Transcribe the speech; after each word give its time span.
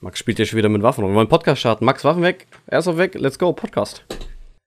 Max 0.00 0.20
spielt 0.20 0.38
ja 0.38 0.44
schon 0.44 0.58
wieder 0.58 0.68
mit 0.68 0.82
Waffen. 0.82 1.04
Wir 1.04 1.12
wollen 1.12 1.26
Podcast 1.26 1.58
starten. 1.58 1.84
Max, 1.84 2.04
Waffen 2.04 2.22
weg. 2.22 2.46
Er 2.68 2.78
ist 2.78 2.86
auch 2.86 2.98
weg. 2.98 3.16
Let's 3.16 3.36
go. 3.36 3.52
Podcast. 3.52 4.04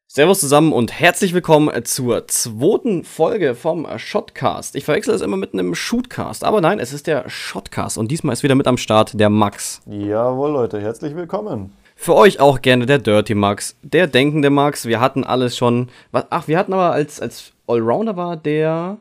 Servus 0.06 0.42
zusammen 0.42 0.74
und 0.74 0.92
herzlich 0.92 1.34
willkommen 1.34 1.86
zur 1.86 2.28
zweiten 2.28 3.06
Folge 3.06 3.56
vom 3.56 3.88
Shotcast. 3.98 4.76
Ich 4.76 4.84
verwechsel 4.84 5.14
es 5.14 5.22
immer 5.22 5.38
mit 5.38 5.54
einem 5.54 5.74
Shootcast, 5.74 6.44
aber 6.44 6.60
nein, 6.60 6.80
es 6.80 6.92
ist 6.92 7.08
der 7.08 7.30
Shotcast 7.30 7.98
und 7.98 8.12
diesmal 8.12 8.34
ist 8.34 8.44
wieder 8.44 8.56
mit 8.56 8.68
am 8.68 8.76
Start 8.76 9.18
der 9.18 9.30
Max. 9.30 9.82
Jawohl, 9.86 10.52
Leute, 10.52 10.82
herzlich 10.82 11.16
willkommen. 11.16 11.72
Für 11.96 12.16
euch 12.16 12.42
auch 12.42 12.62
gerne 12.62 12.86
der 12.86 12.98
Dirty 12.98 13.34
Max, 13.34 13.78
der 13.84 14.08
denkende 14.08 14.50
Max. 14.50 14.86
Wir 14.86 15.00
hatten 15.00 15.24
alles 15.24 15.56
schon. 15.56 15.88
Ach, 16.12 16.50
wir 16.50 16.58
hatten 16.58 16.74
aber 16.74 16.92
als, 16.92 17.22
als 17.22 17.54
Allrounder 17.68 18.18
war 18.18 18.36
der. 18.36 18.98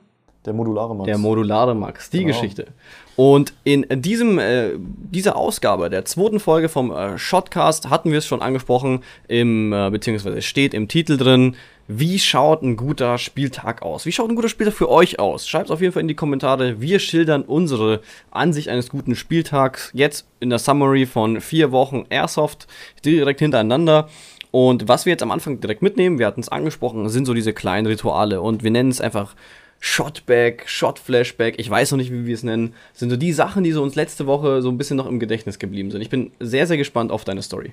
Der 0.46 0.54
modulare 0.54 0.96
Max. 0.96 1.07
Der 1.07 1.18
modulare 1.18 1.75
Max, 1.75 2.11
die 2.11 2.18
genau. 2.25 2.29
Geschichte. 2.29 2.68
Und 3.16 3.52
in 3.64 3.84
diesem, 3.91 4.38
äh, 4.38 4.70
dieser 4.79 5.36
Ausgabe 5.36 5.91
der 5.91 6.06
zweiten 6.06 6.41
Folge 6.41 6.70
vom 6.70 6.91
äh, 6.91 7.18
Shotcast 7.18 7.91
hatten 7.91 8.10
wir 8.10 8.19
es 8.19 8.27
schon 8.27 8.41
angesprochen, 8.41 9.02
im, 9.28 9.74
äh, 9.74 9.91
beziehungsweise 9.91 10.38
es 10.38 10.47
steht 10.47 10.73
im 10.73 10.88
Titel 10.88 11.19
drin, 11.19 11.56
wie 11.92 12.19
schaut 12.19 12.62
ein 12.62 12.77
guter 12.77 13.19
Spieltag 13.19 13.83
aus? 13.83 14.06
Wie 14.06 14.12
schaut 14.12 14.30
ein 14.30 14.37
guter 14.37 14.48
Spieltag 14.48 14.74
für 14.74 14.88
euch 14.88 15.19
aus? 15.19 15.47
Schreibt 15.47 15.66
es 15.66 15.70
auf 15.73 15.80
jeden 15.80 15.92
Fall 15.92 16.02
in 16.02 16.09
die 16.09 16.14
Kommentare. 16.14 16.80
Wir 16.80 17.00
schildern 17.00 17.42
unsere 17.42 18.00
Ansicht 18.30 18.69
eines 18.69 18.88
guten 18.88 19.16
Spieltags 19.16 19.91
jetzt 19.92 20.27
in 20.38 20.48
der 20.48 20.61
Summary 20.61 21.05
von 21.05 21.41
vier 21.41 21.72
Wochen 21.72 22.06
Airsoft 22.09 22.69
direkt 23.05 23.41
hintereinander. 23.41 24.09
Und 24.52 24.88
was 24.88 25.05
wir 25.05 25.11
jetzt 25.11 25.22
am 25.22 25.30
Anfang 25.30 25.61
direkt 25.61 25.83
mitnehmen, 25.83 26.19
wir 26.19 26.27
hatten 26.27 26.41
es 26.41 26.48
angesprochen, 26.48 27.09
sind 27.09 27.27
so 27.27 27.34
diese 27.34 27.52
kleinen 27.52 27.86
Rituale. 27.86 28.41
Und 28.41 28.62
wir 28.62 28.70
nennen 28.70 28.91
es 28.91 29.00
einfach 29.00 29.34
Shotback, 29.83 30.69
Shot-Flashback, 30.69 31.59
ich 31.59 31.69
weiß 31.69 31.91
noch 31.91 31.98
nicht, 31.98 32.12
wie 32.12 32.27
wir 32.27 32.34
es 32.34 32.43
nennen, 32.43 32.75
sind 32.93 33.09
so 33.09 33.16
die 33.16 33.33
Sachen, 33.33 33.65
die 33.65 33.73
so 33.73 33.83
uns 33.83 33.95
letzte 33.95 34.27
Woche 34.27 34.61
so 34.61 34.69
ein 34.69 34.77
bisschen 34.77 34.98
noch 34.98 35.06
im 35.06 35.19
Gedächtnis 35.19 35.59
geblieben 35.59 35.91
sind. 35.91 36.03
Ich 36.03 36.11
bin 36.11 36.33
sehr, 36.39 36.66
sehr 36.66 36.77
gespannt 36.77 37.11
auf 37.11 37.25
deine 37.25 37.41
Story. 37.41 37.73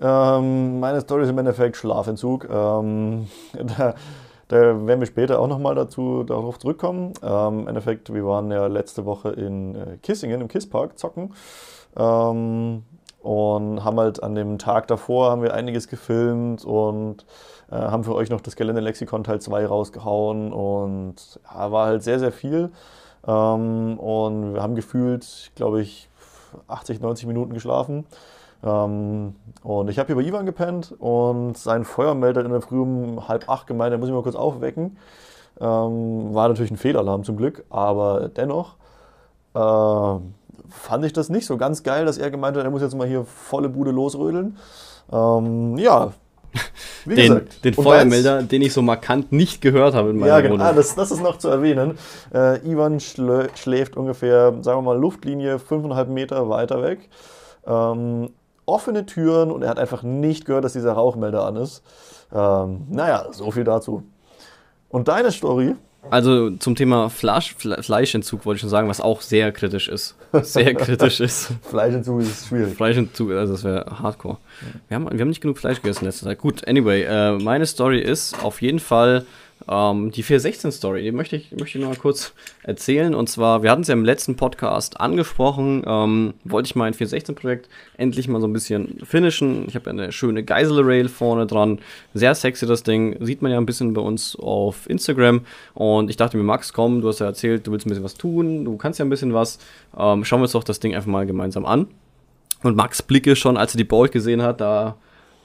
Ähm, 0.00 0.80
meine 0.80 1.00
Story 1.00 1.24
ist 1.24 1.30
im 1.30 1.38
Endeffekt 1.38 1.76
Schlafentzug. 1.76 2.48
Ähm, 2.48 3.26
da, 3.52 3.94
da, 4.48 4.86
werden 4.86 5.00
wir 5.00 5.06
später 5.06 5.40
auch 5.40 5.48
nochmal 5.48 5.74
darauf 5.74 6.58
zurückkommen. 6.58 7.12
Ähm, 7.22 7.60
Im 7.60 7.68
Endeffekt, 7.68 8.14
wir 8.14 8.24
waren 8.24 8.50
ja 8.50 8.68
letzte 8.68 9.04
Woche 9.04 9.30
in 9.30 9.74
äh, 9.74 9.96
Kissingen, 10.02 10.40
im 10.40 10.48
Kisspark, 10.48 10.98
zocken. 10.98 11.34
Ähm, 11.96 12.84
und 13.24 13.82
haben 13.82 13.98
halt 13.98 14.22
an 14.22 14.34
dem 14.34 14.58
Tag 14.58 14.86
davor 14.86 15.30
haben 15.30 15.42
wir 15.42 15.54
einiges 15.54 15.88
gefilmt 15.88 16.62
und 16.62 17.24
äh, 17.70 17.76
haben 17.76 18.04
für 18.04 18.14
euch 18.14 18.28
noch 18.28 18.42
das 18.42 18.54
Gelände-Lexikon 18.54 19.24
Teil 19.24 19.40
2 19.40 19.64
rausgehauen 19.64 20.52
und 20.52 21.40
ja, 21.42 21.72
war 21.72 21.86
halt 21.86 22.02
sehr, 22.02 22.18
sehr 22.18 22.32
viel. 22.32 22.70
Ähm, 23.26 23.98
und 23.98 24.52
wir 24.52 24.62
haben 24.62 24.74
gefühlt, 24.74 25.52
glaube 25.54 25.80
ich, 25.80 26.10
80, 26.68 27.00
90 27.00 27.26
Minuten 27.26 27.54
geschlafen. 27.54 28.04
Ähm, 28.62 29.36
und 29.62 29.88
ich 29.88 29.98
habe 29.98 30.08
hier 30.08 30.16
bei 30.16 30.22
Ivan 30.22 30.44
gepennt 30.44 30.94
und 30.98 31.56
sein 31.56 31.84
Feuermelder 31.84 32.44
in 32.44 32.50
der 32.50 32.60
Früh 32.60 32.78
um 32.78 33.26
halb 33.26 33.48
acht 33.48 33.66
gemeint, 33.66 33.92
er 33.92 33.98
muss 33.98 34.08
ich 34.08 34.14
mal 34.14 34.22
kurz 34.22 34.36
aufwecken. 34.36 34.98
Ähm, 35.60 36.34
war 36.34 36.48
natürlich 36.48 36.72
ein 36.72 36.76
Fehlalarm 36.76 37.24
zum 37.24 37.38
Glück, 37.38 37.64
aber 37.70 38.28
dennoch. 38.28 38.76
Äh, 39.54 40.18
fand 40.68 41.04
ich 41.04 41.12
das 41.12 41.28
nicht 41.28 41.46
so 41.46 41.56
ganz 41.56 41.82
geil, 41.82 42.04
dass 42.04 42.18
er 42.18 42.30
gemeint 42.30 42.56
hat, 42.56 42.64
er 42.64 42.70
muss 42.70 42.82
jetzt 42.82 42.96
mal 42.96 43.06
hier 43.06 43.24
volle 43.24 43.68
Bude 43.68 43.90
losrödeln. 43.90 44.56
Ähm, 45.12 45.76
ja, 45.78 46.12
wie 47.04 47.14
den, 47.14 47.28
gesagt. 47.28 47.64
Den 47.64 47.74
Feuermelder, 47.74 48.42
den 48.42 48.62
ich 48.62 48.72
so 48.72 48.82
markant 48.82 49.32
nicht 49.32 49.60
gehört 49.60 49.94
habe 49.94 50.10
in 50.10 50.18
meiner 50.18 50.32
Ja, 50.32 50.40
genau, 50.40 50.62
ah, 50.62 50.72
das, 50.72 50.94
das 50.94 51.10
ist 51.10 51.22
noch 51.22 51.38
zu 51.38 51.48
erwähnen. 51.48 51.98
Äh, 52.32 52.66
Ivan 52.68 53.00
schläft 53.00 53.96
ungefähr, 53.96 54.54
sagen 54.62 54.78
wir 54.78 54.82
mal, 54.82 54.98
Luftlinie 54.98 55.56
5,5 55.56 56.06
Meter 56.06 56.48
weiter 56.48 56.82
weg. 56.82 57.08
Ähm, 57.66 58.30
offene 58.66 59.06
Türen 59.06 59.50
und 59.50 59.62
er 59.62 59.70
hat 59.70 59.78
einfach 59.78 60.02
nicht 60.02 60.44
gehört, 60.44 60.64
dass 60.64 60.72
dieser 60.72 60.92
Rauchmelder 60.92 61.44
an 61.44 61.56
ist. 61.56 61.82
Ähm, 62.32 62.86
naja, 62.88 63.26
so 63.32 63.50
viel 63.50 63.64
dazu. 63.64 64.02
Und 64.88 65.08
deine 65.08 65.32
Story? 65.32 65.74
Also 66.10 66.50
zum 66.50 66.74
Thema 66.74 67.08
Fleisch, 67.10 67.54
Fleischentzug 67.56 68.46
wollte 68.46 68.56
ich 68.56 68.60
schon 68.60 68.70
sagen, 68.70 68.88
was 68.88 69.00
auch 69.00 69.20
sehr 69.20 69.52
kritisch 69.52 69.88
ist. 69.88 70.16
Sehr 70.42 70.74
kritisch 70.74 71.20
ist. 71.20 71.50
Fleischentzug 71.62 72.20
ist 72.20 72.48
schwierig. 72.48 72.74
Fleischentzug, 72.74 73.32
also 73.32 73.52
das 73.52 73.64
wäre 73.64 73.86
hardcore. 74.00 74.38
Wir 74.88 74.96
haben, 74.96 75.10
wir 75.10 75.20
haben 75.20 75.28
nicht 75.28 75.40
genug 75.40 75.58
Fleisch 75.58 75.80
gegessen 75.80 76.00
in 76.00 76.06
letzter 76.06 76.26
Zeit. 76.26 76.38
Gut, 76.38 76.66
anyway, 76.68 77.02
äh, 77.02 77.38
meine 77.38 77.66
Story 77.66 78.00
ist 78.00 78.42
auf 78.42 78.62
jeden 78.62 78.80
Fall 78.80 79.24
ähm, 79.68 80.10
die 80.10 80.22
416-Story, 80.22 81.02
die 81.02 81.12
möchte 81.12 81.36
ich, 81.36 81.50
möchte 81.52 81.78
ich 81.78 81.84
noch 81.84 81.90
mal 81.90 81.96
kurz 81.96 82.34
erzählen. 82.62 83.14
Und 83.14 83.28
zwar, 83.28 83.62
wir 83.62 83.70
hatten 83.70 83.82
es 83.82 83.88
ja 83.88 83.94
im 83.94 84.04
letzten 84.04 84.36
Podcast 84.36 85.00
angesprochen, 85.00 85.82
ähm, 85.86 86.34
wollte 86.44 86.66
ich 86.66 86.76
mein 86.76 86.94
416-Projekt 86.94 87.68
endlich 87.96 88.28
mal 88.28 88.40
so 88.40 88.46
ein 88.46 88.52
bisschen 88.52 89.00
finishen. 89.04 89.64
Ich 89.66 89.74
habe 89.74 89.88
eine 89.90 90.12
schöne 90.12 90.44
Geisel-Rail 90.44 91.08
vorne 91.08 91.46
dran. 91.46 91.78
Sehr 92.12 92.34
sexy 92.34 92.66
das 92.66 92.82
Ding. 92.82 93.16
Sieht 93.24 93.42
man 93.42 93.52
ja 93.52 93.58
ein 93.58 93.66
bisschen 93.66 93.94
bei 93.94 94.02
uns 94.02 94.36
auf 94.36 94.88
Instagram. 94.88 95.42
Und 95.74 96.10
ich 96.10 96.16
dachte 96.16 96.36
mir, 96.36 96.42
Max, 96.42 96.72
komm, 96.72 97.00
du 97.00 97.08
hast 97.08 97.20
ja 97.20 97.26
erzählt, 97.26 97.66
du 97.66 97.72
willst 97.72 97.86
ein 97.86 97.90
bisschen 97.90 98.04
was 98.04 98.14
tun, 98.14 98.64
du 98.64 98.76
kannst 98.76 98.98
ja 98.98 99.04
ein 99.04 99.10
bisschen 99.10 99.32
was. 99.32 99.58
Ähm, 99.96 100.24
schauen 100.24 100.40
wir 100.40 100.44
uns 100.44 100.52
doch 100.52 100.64
das 100.64 100.80
Ding 100.80 100.94
einfach 100.94 101.10
mal 101.10 101.26
gemeinsam 101.26 101.64
an. 101.64 101.86
Und 102.62 102.76
Max 102.76 103.02
Blicke 103.02 103.36
schon, 103.36 103.56
als 103.56 103.74
er 103.74 103.78
die 103.78 103.84
Bolt 103.84 104.12
gesehen 104.12 104.42
hat, 104.42 104.60
da 104.60 104.96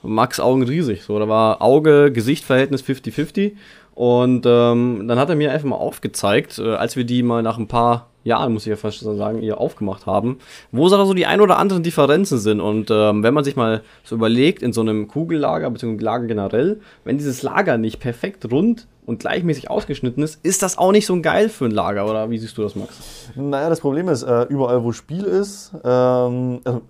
Max 0.04 0.40
Augen 0.40 0.64
riesig. 0.64 1.04
So, 1.04 1.20
da 1.20 1.28
war 1.28 1.62
Auge-Gesicht-Verhältnis 1.62 2.84
50-50. 2.84 3.54
Und 3.96 4.46
ähm, 4.46 5.08
dann 5.08 5.20
hat 5.20 5.30
er 5.30 5.36
mir 5.36 5.52
einfach 5.52 5.68
mal 5.68 5.76
aufgezeigt, 5.76 6.60
äh, 6.60 6.76
als 6.76 6.96
wir 6.96 7.04
die 7.04 7.24
mal 7.24 7.44
nach 7.44 7.58
ein 7.58 7.68
paar 7.68 8.08
Jahren, 8.24 8.54
muss 8.54 8.64
ich 8.64 8.70
ja 8.70 8.76
fast 8.76 9.00
sagen, 9.00 9.42
ihr 9.42 9.60
aufgemacht 9.60 10.06
haben, 10.06 10.40
wo 10.72 10.88
da 10.90 11.06
so 11.06 11.14
die 11.14 11.26
ein 11.26 11.42
oder 11.42 11.58
anderen 11.58 11.84
Differenzen 11.84 12.38
sind. 12.38 12.60
Und 12.60 12.90
ähm, 12.92 13.24
wenn 13.24 13.34
man 13.34 13.44
sich 13.44 13.56
mal 13.56 13.82
so 14.04 14.16
überlegt, 14.16 14.62
in 14.62 14.74
so 14.74 14.82
einem 14.82 15.08
Kugellager, 15.08 15.70
beziehungsweise 15.70 16.06
Lager 16.06 16.28
generell, 16.28 16.82
wenn 17.04 17.18
dieses 17.18 17.44
Lager 17.44 17.78
nicht 17.78 18.00
perfekt 18.00 18.52
rund 18.52 18.88
und 19.06 19.20
gleichmäßig 19.20 19.70
ausgeschnitten 19.70 20.22
ist, 20.22 20.44
ist 20.46 20.62
das 20.62 20.78
auch 20.78 20.92
nicht 20.92 21.06
so 21.06 21.20
geil 21.22 21.50
für 21.50 21.66
ein 21.66 21.72
Lager, 21.72 22.10
oder 22.10 22.30
wie 22.30 22.38
siehst 22.38 22.58
du 22.58 22.62
das, 22.62 22.76
Max? 22.76 23.32
Naja, 23.36 23.70
das 23.70 23.80
Problem 23.80 24.10
ist, 24.10 24.24
äh, 24.24 24.44
überall 24.44 24.84
wo 24.84 24.92
Spiel 24.92 25.24
ist, 25.24 25.72
ähm, 25.84 26.60
also 26.64 26.82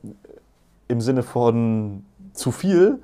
im 0.87 1.01
Sinne 1.01 1.23
von 1.23 2.03
zu 2.33 2.51
viel, 2.51 2.99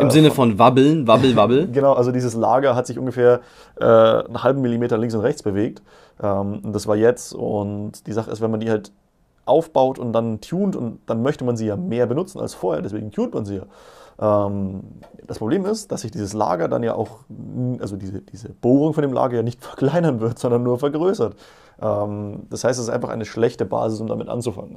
im 0.00 0.10
Sinne 0.10 0.30
von 0.30 0.58
wabbeln, 0.58 1.06
wabbel, 1.06 1.36
wabbel. 1.36 1.68
genau, 1.72 1.94
also 1.94 2.12
dieses 2.12 2.34
Lager 2.34 2.74
hat 2.74 2.86
sich 2.86 2.98
ungefähr 2.98 3.40
äh, 3.80 3.84
einen 3.84 4.42
halben 4.42 4.60
Millimeter 4.62 4.98
links 4.98 5.14
und 5.14 5.20
rechts 5.20 5.42
bewegt. 5.42 5.82
Ähm, 6.22 6.60
das 6.72 6.86
war 6.86 6.96
jetzt 6.96 7.34
und 7.34 8.06
die 8.06 8.12
Sache 8.12 8.30
ist, 8.30 8.40
wenn 8.40 8.50
man 8.50 8.60
die 8.60 8.70
halt 8.70 8.92
aufbaut 9.44 9.98
und 9.98 10.12
dann 10.12 10.40
tunt 10.40 10.76
und 10.76 11.00
dann 11.06 11.22
möchte 11.22 11.44
man 11.44 11.56
sie 11.56 11.66
ja 11.66 11.76
mehr 11.76 12.06
benutzen 12.06 12.40
als 12.40 12.54
vorher, 12.54 12.82
deswegen 12.82 13.10
tunt 13.10 13.34
man 13.34 13.44
sie 13.44 13.56
ja. 13.56 13.62
Ähm, 14.20 14.82
das 15.26 15.38
Problem 15.38 15.64
ist, 15.64 15.92
dass 15.92 16.02
sich 16.02 16.10
dieses 16.10 16.32
Lager 16.32 16.68
dann 16.68 16.82
ja 16.82 16.94
auch, 16.94 17.20
also 17.80 17.96
diese, 17.96 18.20
diese 18.20 18.50
Bohrung 18.50 18.94
von 18.94 19.02
dem 19.02 19.12
Lager 19.12 19.36
ja 19.36 19.42
nicht 19.42 19.62
verkleinern 19.64 20.20
wird, 20.20 20.38
sondern 20.38 20.62
nur 20.62 20.78
vergrößert. 20.78 21.36
Ähm, 21.80 22.44
das 22.50 22.64
heißt, 22.64 22.78
es 22.78 22.86
ist 22.86 22.92
einfach 22.92 23.08
eine 23.08 23.24
schlechte 23.24 23.64
Basis, 23.64 24.00
um 24.00 24.06
damit 24.06 24.28
anzufangen. 24.28 24.76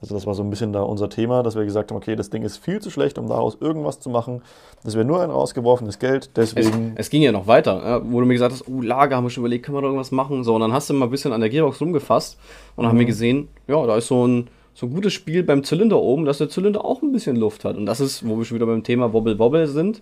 Also 0.00 0.14
das 0.14 0.26
war 0.26 0.34
so 0.34 0.42
ein 0.42 0.48
bisschen 0.48 0.72
da 0.72 0.80
unser 0.82 1.10
Thema, 1.10 1.42
dass 1.42 1.56
wir 1.56 1.64
gesagt 1.64 1.90
haben, 1.90 1.98
okay, 1.98 2.16
das 2.16 2.30
Ding 2.30 2.42
ist 2.42 2.56
viel 2.56 2.80
zu 2.80 2.90
schlecht, 2.90 3.18
um 3.18 3.28
daraus 3.28 3.58
irgendwas 3.60 4.00
zu 4.00 4.08
machen. 4.08 4.42
Das 4.82 4.94
wäre 4.94 5.04
nur 5.04 5.20
ein 5.20 5.30
rausgeworfenes 5.30 5.98
Geld, 5.98 6.30
deswegen... 6.36 6.92
Es, 6.94 7.06
es 7.06 7.10
ging 7.10 7.20
ja 7.20 7.32
noch 7.32 7.46
weiter, 7.46 8.00
wo 8.04 8.20
du 8.20 8.26
mir 8.26 8.32
gesagt 8.32 8.52
hast, 8.52 8.66
oh, 8.66 8.80
Lager, 8.80 9.16
haben 9.16 9.24
wir 9.24 9.30
schon 9.30 9.42
überlegt, 9.42 9.66
können 9.66 9.76
wir 9.76 9.82
da 9.82 9.88
irgendwas 9.88 10.10
machen? 10.10 10.42
So, 10.42 10.54
und 10.54 10.62
dann 10.62 10.72
hast 10.72 10.88
du 10.88 10.94
mal 10.94 11.04
ein 11.04 11.10
bisschen 11.10 11.34
an 11.34 11.42
der 11.42 11.50
Gearbox 11.50 11.82
rumgefasst 11.82 12.38
und 12.76 12.84
mhm. 12.84 12.88
haben 12.88 12.98
wir 12.98 13.04
gesehen, 13.04 13.48
ja, 13.68 13.86
da 13.86 13.96
ist 13.96 14.06
so 14.06 14.26
ein 14.26 14.48
so 14.80 14.86
ein 14.86 14.94
gutes 14.94 15.12
Spiel 15.12 15.42
beim 15.42 15.62
Zylinder 15.62 16.00
oben, 16.00 16.24
dass 16.24 16.38
der 16.38 16.48
Zylinder 16.48 16.86
auch 16.86 17.02
ein 17.02 17.12
bisschen 17.12 17.36
Luft 17.36 17.66
hat. 17.66 17.76
Und 17.76 17.84
das 17.84 18.00
ist, 18.00 18.26
wo 18.26 18.38
wir 18.38 18.46
schon 18.46 18.54
wieder 18.54 18.64
beim 18.64 18.82
Thema 18.82 19.12
Wobble 19.12 19.38
Wobble 19.38 19.66
sind, 19.66 20.00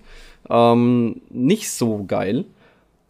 ähm, 0.49 1.21
nicht 1.31 1.73
so 1.73 2.05
geil. 2.07 2.45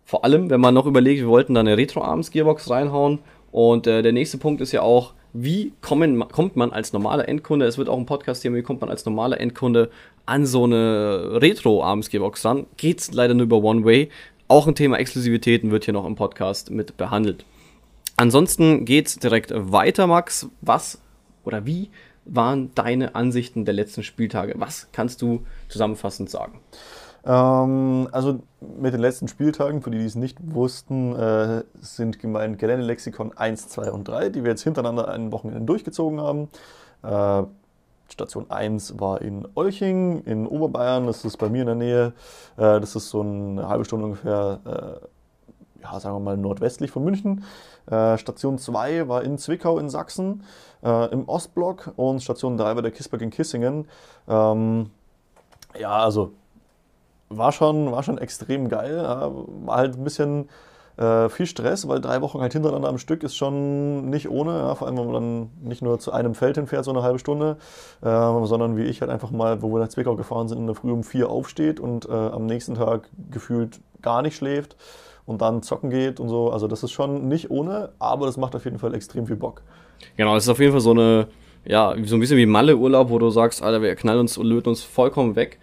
Vor 0.06 0.24
allem, 0.24 0.48
wenn 0.48 0.62
man 0.62 0.72
noch 0.72 0.86
überlegt, 0.86 1.20
wir 1.20 1.28
wollten 1.28 1.52
da 1.52 1.60
eine 1.60 1.76
Retro-Arms-Gearbox 1.76 2.70
reinhauen. 2.70 3.18
Und 3.52 3.86
äh, 3.86 4.00
der 4.00 4.12
nächste 4.12 4.38
Punkt 4.38 4.62
ist 4.62 4.72
ja 4.72 4.80
auch, 4.80 5.12
wie 5.34 5.74
kommen, 5.82 6.26
kommt 6.30 6.56
man 6.56 6.72
als 6.72 6.94
normaler 6.94 7.28
Endkunde, 7.28 7.66
es 7.66 7.76
wird 7.76 7.90
auch 7.90 7.98
ein 7.98 8.06
Podcast-Thema, 8.06 8.56
wie 8.56 8.62
kommt 8.62 8.80
man 8.80 8.88
als 8.88 9.04
normaler 9.04 9.38
Endkunde 9.38 9.90
an 10.24 10.46
so 10.46 10.64
eine 10.64 11.38
Retro-Arms-Gearbox 11.42 12.46
ran? 12.46 12.64
Geht's 12.78 13.12
leider 13.12 13.34
nur 13.34 13.44
über 13.44 13.62
One-Way. 13.62 14.08
Auch 14.48 14.66
ein 14.66 14.74
Thema 14.74 14.96
Exklusivitäten 14.96 15.70
wird 15.70 15.84
hier 15.84 15.92
noch 15.92 16.06
im 16.06 16.14
Podcast 16.14 16.70
mit 16.70 16.96
behandelt. 16.96 17.44
Ansonsten 18.16 18.86
geht's 18.86 19.18
direkt 19.18 19.52
weiter, 19.54 20.06
Max. 20.06 20.48
Was 20.62 20.98
oder 21.48 21.64
wie 21.64 21.90
waren 22.26 22.74
deine 22.74 23.14
Ansichten 23.14 23.64
der 23.64 23.72
letzten 23.72 24.02
Spieltage? 24.02 24.54
Was 24.58 24.88
kannst 24.92 25.22
du 25.22 25.46
zusammenfassend 25.68 26.28
sagen? 26.28 26.60
Ähm, 27.24 28.06
also 28.12 28.40
mit 28.60 28.92
den 28.92 29.00
letzten 29.00 29.28
Spieltagen, 29.28 29.80
für 29.80 29.90
die, 29.90 29.98
die 29.98 30.04
es 30.04 30.14
nicht 30.14 30.36
wussten, 30.42 31.16
äh, 31.16 31.64
sind 31.80 32.18
gemeint 32.18 32.58
Geländelexikon 32.58 33.36
1, 33.36 33.68
2 33.68 33.90
und 33.90 34.06
3, 34.06 34.28
die 34.28 34.44
wir 34.44 34.50
jetzt 34.50 34.62
hintereinander 34.62 35.08
ein 35.08 35.32
Wochenende 35.32 35.64
durchgezogen 35.64 36.20
haben. 36.20 36.48
Äh, 37.02 37.48
Station 38.10 38.50
1 38.50 39.00
war 39.00 39.22
in 39.22 39.48
Olching 39.54 40.22
in 40.24 40.46
Oberbayern, 40.46 41.06
das 41.06 41.24
ist 41.24 41.38
bei 41.38 41.48
mir 41.48 41.62
in 41.62 41.66
der 41.66 41.74
Nähe. 41.74 42.06
Äh, 42.58 42.78
das 42.78 42.94
ist 42.94 43.08
so 43.08 43.22
eine 43.22 43.68
halbe 43.68 43.86
Stunde 43.86 44.04
ungefähr 44.04 44.60
äh, 44.66 45.06
ja, 45.82 46.00
sagen 46.00 46.16
wir 46.16 46.20
mal, 46.20 46.36
nordwestlich 46.36 46.90
von 46.90 47.04
München. 47.04 47.44
Äh, 47.90 48.18
Station 48.18 48.58
2 48.58 49.08
war 49.08 49.22
in 49.22 49.38
Zwickau 49.38 49.78
in 49.78 49.88
Sachsen 49.88 50.42
äh, 50.82 51.12
im 51.12 51.28
Ostblock 51.28 51.92
und 51.96 52.22
Station 52.22 52.56
3 52.56 52.74
war 52.76 52.82
der 52.82 52.90
Kisberg 52.90 53.22
in 53.22 53.30
Kissingen. 53.30 53.88
Ähm, 54.28 54.90
ja, 55.78 55.90
also 55.90 56.32
war 57.28 57.52
schon, 57.52 57.92
war 57.92 58.02
schon 58.02 58.18
extrem 58.18 58.68
geil. 58.68 58.96
Ja, 58.96 59.30
war 59.64 59.76
halt 59.76 59.96
ein 59.96 60.04
bisschen 60.04 60.48
äh, 60.98 61.28
viel 61.28 61.46
Stress, 61.46 61.86
weil 61.86 62.00
drei 62.00 62.20
Wochen 62.22 62.40
halt 62.40 62.52
hintereinander 62.52 62.88
am 62.88 62.98
Stück 62.98 63.22
ist 63.22 63.36
schon 63.36 64.10
nicht 64.10 64.28
ohne. 64.28 64.58
Ja, 64.58 64.74
vor 64.74 64.88
allem, 64.88 64.98
wenn 64.98 65.10
man 65.10 65.14
dann 65.14 65.50
nicht 65.62 65.82
nur 65.82 65.98
zu 65.98 66.12
einem 66.12 66.34
Feld 66.34 66.56
hinfährt, 66.56 66.84
so 66.84 66.90
eine 66.90 67.02
halbe 67.02 67.18
Stunde, 67.18 67.56
äh, 68.02 68.06
sondern 68.46 68.76
wie 68.76 68.84
ich 68.84 69.00
halt 69.00 69.10
einfach 69.10 69.30
mal, 69.30 69.62
wo 69.62 69.72
wir 69.72 69.78
nach 69.78 69.88
Zwickau 69.88 70.16
gefahren 70.16 70.48
sind, 70.48 70.58
in 70.58 70.66
der 70.66 70.74
Früh 70.74 70.90
um 70.90 71.04
vier 71.04 71.30
aufsteht 71.30 71.80
und 71.80 72.08
äh, 72.08 72.12
am 72.12 72.46
nächsten 72.46 72.74
Tag 72.74 73.08
gefühlt 73.30 73.80
gar 74.02 74.22
nicht 74.22 74.36
schläft 74.36 74.76
und 75.26 75.42
dann 75.42 75.62
zocken 75.62 75.90
geht 75.90 76.20
und 76.20 76.28
so. 76.28 76.50
Also 76.50 76.66
das 76.66 76.82
ist 76.82 76.92
schon 76.92 77.28
nicht 77.28 77.50
ohne, 77.50 77.90
aber 77.98 78.26
das 78.26 78.36
macht 78.36 78.56
auf 78.56 78.64
jeden 78.64 78.78
Fall 78.78 78.94
extrem 78.94 79.26
viel 79.26 79.36
Bock. 79.36 79.62
Genau, 80.16 80.36
es 80.36 80.44
ist 80.44 80.48
auf 80.48 80.60
jeden 80.60 80.72
Fall 80.72 80.80
so 80.80 80.90
eine, 80.90 81.28
ja, 81.64 81.94
so 82.04 82.16
ein 82.16 82.20
bisschen 82.20 82.36
wie 82.36 82.46
Malle-Urlaub, 82.46 83.10
wo 83.10 83.18
du 83.18 83.30
sagst, 83.30 83.62
Alter, 83.62 83.82
wir 83.82 83.94
knallen 83.94 84.20
uns 84.20 84.38
und 84.38 84.46
löten 84.46 84.68
uns 84.70 84.82
vollkommen 84.82 85.36
weg. 85.36 85.58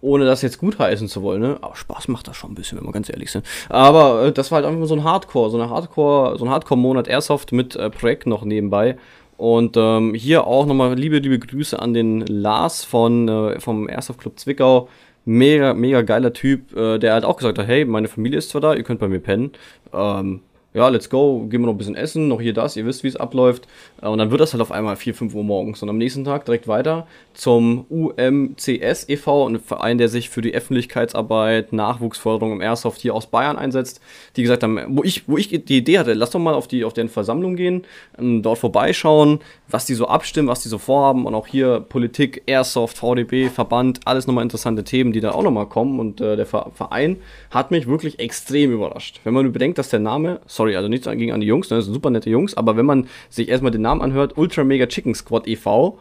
Ohne 0.00 0.26
das 0.26 0.42
jetzt 0.42 0.58
gutheißen 0.58 1.08
zu 1.08 1.22
wollen, 1.22 1.40
ne? 1.40 1.58
Aber 1.60 1.74
Spaß 1.74 2.06
macht 2.06 2.28
das 2.28 2.36
schon 2.36 2.52
ein 2.52 2.54
bisschen, 2.54 2.78
wenn 2.78 2.86
wir 2.86 2.92
ganz 2.92 3.10
ehrlich 3.10 3.32
sind. 3.32 3.44
Aber 3.68 4.26
äh, 4.26 4.32
das 4.32 4.52
war 4.52 4.56
halt 4.62 4.66
einfach 4.66 4.86
so 4.86 4.94
ein 4.94 5.02
Hardcore, 5.02 5.50
so 5.50 5.60
eine 5.60 5.70
Hardcore, 5.70 6.38
so 6.38 6.44
ein 6.44 6.50
Hardcore-Monat 6.50 7.08
Airsoft 7.08 7.50
mit 7.50 7.74
äh, 7.74 7.90
Projekt 7.90 8.26
noch 8.26 8.44
nebenbei. 8.44 8.96
Und 9.36 9.76
ähm, 9.76 10.14
hier 10.14 10.46
auch 10.46 10.66
nochmal 10.66 10.94
liebe, 10.94 11.18
liebe 11.18 11.38
Grüße 11.38 11.78
an 11.78 11.94
den 11.94 12.20
Lars 12.26 12.84
von, 12.84 13.28
äh, 13.28 13.60
vom 13.60 13.88
Airsoft 13.88 14.20
Club 14.20 14.38
Zwickau 14.38 14.88
mega, 15.28 15.74
mega 15.74 16.02
geiler 16.02 16.32
Typ, 16.32 16.74
äh, 16.74 16.98
der 16.98 17.12
halt 17.12 17.24
auch 17.24 17.36
gesagt 17.36 17.58
hat, 17.58 17.66
hey, 17.66 17.84
meine 17.84 18.08
Familie 18.08 18.38
ist 18.38 18.50
zwar 18.50 18.60
da, 18.60 18.74
ihr 18.74 18.82
könnt 18.82 18.98
bei 18.98 19.08
mir 19.08 19.20
pennen. 19.20 19.52
Ähm, 19.92 20.40
ja, 20.78 20.88
let's 20.90 21.10
go, 21.10 21.40
gehen 21.48 21.60
wir 21.60 21.66
noch 21.66 21.74
ein 21.74 21.78
bisschen 21.78 21.96
essen, 21.96 22.28
noch 22.28 22.40
hier 22.40 22.54
das, 22.54 22.76
ihr 22.76 22.86
wisst, 22.86 23.02
wie 23.02 23.08
es 23.08 23.16
abläuft. 23.16 23.66
Äh, 24.00 24.06
und 24.06 24.18
dann 24.18 24.30
wird 24.30 24.40
das 24.40 24.52
halt 24.52 24.62
auf 24.62 24.70
einmal 24.70 24.94
4, 24.94 25.12
5 25.12 25.34
Uhr 25.34 25.42
morgens. 25.42 25.82
Und 25.82 25.88
am 25.88 25.98
nächsten 25.98 26.24
Tag 26.24 26.44
direkt 26.44 26.68
weiter 26.68 27.08
zum 27.34 27.84
UMCS 27.88 29.08
e.V., 29.08 29.48
ein 29.48 29.58
Verein, 29.58 29.98
der 29.98 30.08
sich 30.08 30.30
für 30.30 30.40
die 30.40 30.54
Öffentlichkeitsarbeit, 30.54 31.72
Nachwuchsförderung 31.72 32.52
im 32.52 32.60
Airsoft 32.60 33.00
hier 33.00 33.12
aus 33.12 33.26
Bayern 33.26 33.58
einsetzt. 33.58 34.00
Die 34.36 34.42
gesagt 34.42 34.62
haben, 34.62 34.78
wo 34.90 35.02
ich, 35.02 35.28
wo 35.28 35.36
ich 35.36 35.48
die 35.48 35.78
Idee 35.78 35.98
hatte, 35.98 36.14
lass 36.14 36.30
doch 36.30 36.38
mal 36.38 36.54
auf 36.54 36.68
die, 36.68 36.84
auf 36.84 36.92
deren 36.92 37.08
Versammlung 37.08 37.56
gehen, 37.56 37.84
ähm, 38.16 38.42
dort 38.42 38.58
vorbeischauen, 38.58 39.40
was 39.68 39.84
die 39.84 39.94
so 39.94 40.06
abstimmen, 40.06 40.46
was 40.46 40.62
die 40.62 40.68
so 40.68 40.78
vorhaben. 40.78 41.26
Und 41.26 41.34
auch 41.34 41.48
hier 41.48 41.80
Politik, 41.80 42.44
Airsoft, 42.46 42.98
VDB, 42.98 43.48
Verband, 43.48 44.00
alles 44.04 44.28
nochmal 44.28 44.44
interessante 44.44 44.84
Themen, 44.84 45.12
die 45.12 45.20
da 45.20 45.32
auch 45.32 45.42
nochmal 45.42 45.66
kommen. 45.66 45.98
Und 45.98 46.20
äh, 46.20 46.36
der 46.36 46.46
Verein 46.46 47.16
hat 47.50 47.72
mich 47.72 47.88
wirklich 47.88 48.20
extrem 48.20 48.72
überrascht. 48.72 49.20
Wenn 49.24 49.34
man 49.34 49.50
bedenkt, 49.50 49.78
dass 49.78 49.88
der 49.88 49.98
Name 49.98 50.40
sorry, 50.46 50.67
also 50.76 50.88
nichts 50.88 51.06
gegen 51.06 51.32
an 51.32 51.40
die 51.40 51.46
Jungs, 51.46 51.70
ne, 51.70 51.76
das 51.76 51.86
sind 51.86 51.94
super 51.94 52.10
nette 52.10 52.30
Jungs, 52.30 52.56
aber 52.56 52.76
wenn 52.76 52.86
man 52.86 53.08
sich 53.30 53.48
erstmal 53.48 53.72
den 53.72 53.82
Namen 53.82 54.00
anhört, 54.00 54.36
Ultra 54.36 54.64
Mega 54.64 54.86
Chicken 54.86 55.14
Squad 55.14 55.46
e.V., 55.46 55.98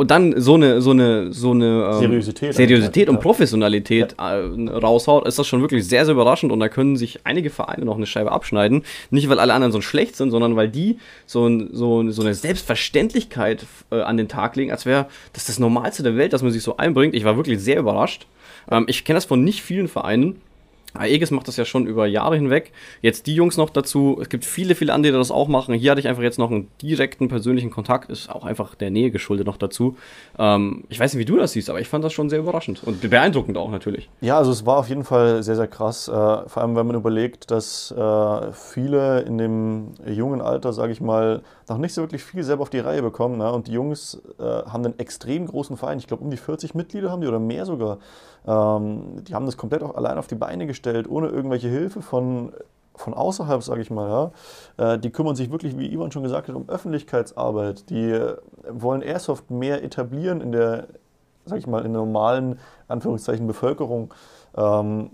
und 0.00 0.10
dann 0.10 0.40
so 0.40 0.54
eine 0.54 0.80
so 0.80 0.92
eine 0.92 1.30
so 1.30 1.50
eine 1.50 1.90
ähm, 1.92 1.98
Seriosität, 1.98 2.54
Seriosität 2.54 3.10
und 3.10 3.20
Professionalität 3.20 4.14
ja. 4.18 4.38
äh, 4.38 4.70
raushaut, 4.70 5.28
ist 5.28 5.38
das 5.38 5.46
schon 5.46 5.60
wirklich 5.60 5.86
sehr 5.86 6.06
sehr 6.06 6.14
überraschend 6.14 6.52
und 6.52 6.58
da 6.58 6.70
können 6.70 6.96
sich 6.96 7.20
einige 7.24 7.50
Vereine 7.50 7.84
noch 7.84 7.98
eine 7.98 8.06
Scheibe 8.06 8.32
abschneiden, 8.32 8.84
nicht 9.10 9.28
weil 9.28 9.38
alle 9.38 9.52
anderen 9.52 9.72
so 9.72 9.82
schlecht 9.82 10.16
sind, 10.16 10.30
sondern 10.30 10.56
weil 10.56 10.70
die 10.70 10.96
so 11.26 11.50
so, 11.70 12.10
so 12.10 12.22
eine 12.22 12.32
Selbstverständlichkeit 12.32 13.66
äh, 13.90 14.00
an 14.00 14.16
den 14.16 14.28
Tag 14.28 14.56
legen, 14.56 14.70
als 14.70 14.86
wäre 14.86 15.04
das 15.34 15.44
das 15.44 15.58
Normalste 15.58 16.02
der 16.02 16.16
Welt, 16.16 16.32
dass 16.32 16.42
man 16.42 16.50
sich 16.50 16.62
so 16.62 16.78
einbringt. 16.78 17.14
Ich 17.14 17.24
war 17.24 17.36
wirklich 17.36 17.60
sehr 17.60 17.78
überrascht. 17.78 18.26
Ähm, 18.70 18.86
ich 18.88 19.04
kenne 19.04 19.18
das 19.18 19.26
von 19.26 19.44
nicht 19.44 19.60
vielen 19.60 19.86
Vereinen 19.86 20.40
Aegis 20.94 21.30
macht 21.30 21.48
das 21.48 21.56
ja 21.56 21.64
schon 21.64 21.86
über 21.86 22.06
Jahre 22.06 22.36
hinweg. 22.36 22.72
Jetzt 23.02 23.26
die 23.26 23.34
Jungs 23.34 23.56
noch 23.56 23.70
dazu. 23.70 24.18
Es 24.20 24.28
gibt 24.28 24.44
viele, 24.44 24.74
viele 24.74 24.92
andere, 24.92 25.12
die 25.12 25.18
das 25.18 25.30
auch 25.30 25.48
machen. 25.48 25.74
Hier 25.74 25.90
hatte 25.90 26.00
ich 26.00 26.08
einfach 26.08 26.22
jetzt 26.22 26.38
noch 26.38 26.50
einen 26.50 26.68
direkten 26.82 27.28
persönlichen 27.28 27.70
Kontakt. 27.70 28.10
Ist 28.10 28.30
auch 28.30 28.44
einfach 28.44 28.74
der 28.74 28.90
Nähe 28.90 29.10
geschuldet 29.10 29.46
noch 29.46 29.56
dazu. 29.56 29.96
Ähm, 30.38 30.84
ich 30.88 30.98
weiß 30.98 31.14
nicht, 31.14 31.20
wie 31.20 31.30
du 31.30 31.36
das 31.36 31.52
siehst, 31.52 31.70
aber 31.70 31.80
ich 31.80 31.88
fand 31.88 32.04
das 32.04 32.12
schon 32.12 32.28
sehr 32.30 32.38
überraschend 32.38 32.82
und 32.84 33.08
beeindruckend 33.08 33.56
auch 33.56 33.70
natürlich. 33.70 34.08
Ja, 34.20 34.38
also 34.38 34.50
es 34.50 34.66
war 34.66 34.78
auf 34.78 34.88
jeden 34.88 35.04
Fall 35.04 35.42
sehr, 35.42 35.56
sehr 35.56 35.68
krass. 35.68 36.08
Äh, 36.08 36.12
vor 36.12 36.58
allem, 36.58 36.76
wenn 36.76 36.86
man 36.86 36.96
überlegt, 36.96 37.50
dass 37.50 37.90
äh, 37.92 38.52
viele 38.52 39.20
in 39.20 39.38
dem 39.38 39.94
jungen 40.06 40.40
Alter, 40.40 40.72
sage 40.72 40.92
ich 40.92 41.00
mal, 41.00 41.42
noch 41.70 41.78
nicht 41.78 41.94
so 41.94 42.02
wirklich 42.02 42.24
viel 42.24 42.42
selber 42.42 42.62
auf 42.62 42.70
die 42.70 42.80
Reihe 42.80 43.00
bekommen. 43.00 43.38
Ne? 43.38 43.50
Und 43.50 43.68
die 43.68 43.72
Jungs 43.72 44.20
äh, 44.38 44.42
haben 44.42 44.84
einen 44.84 44.98
extrem 44.98 45.46
großen 45.46 45.76
Verein. 45.76 45.98
Ich 45.98 46.08
glaube, 46.08 46.22
um 46.24 46.30
die 46.30 46.36
40 46.36 46.74
Mitglieder 46.74 47.10
haben 47.10 47.22
die 47.22 47.28
oder 47.28 47.38
mehr 47.38 47.64
sogar. 47.64 47.98
Ähm, 48.46 49.22
die 49.24 49.34
haben 49.34 49.46
das 49.46 49.56
komplett 49.56 49.82
auch 49.84 49.94
allein 49.94 50.18
auf 50.18 50.26
die 50.26 50.34
Beine 50.34 50.66
gestellt, 50.66 51.08
ohne 51.08 51.28
irgendwelche 51.28 51.68
Hilfe 51.68 52.02
von, 52.02 52.52
von 52.96 53.14
außerhalb, 53.14 53.62
sage 53.62 53.82
ich 53.82 53.90
mal. 53.90 54.32
Ja. 54.78 54.94
Äh, 54.94 54.98
die 54.98 55.10
kümmern 55.10 55.36
sich 55.36 55.52
wirklich, 55.52 55.78
wie 55.78 55.92
Ivan 55.92 56.10
schon 56.10 56.24
gesagt 56.24 56.48
hat, 56.48 56.56
um 56.56 56.68
Öffentlichkeitsarbeit. 56.68 57.88
Die 57.88 58.10
äh, 58.10 58.36
wollen 58.68 59.00
Airsoft 59.00 59.50
mehr 59.50 59.84
etablieren 59.84 60.40
in 60.40 60.50
der, 60.50 60.88
sag 61.44 61.58
ich 61.58 61.68
mal, 61.68 61.86
in 61.86 61.92
der 61.92 62.02
normalen, 62.02 62.58
Anführungszeichen, 62.88 63.46
Bevölkerung. 63.46 64.12
Ähm, 64.56 65.10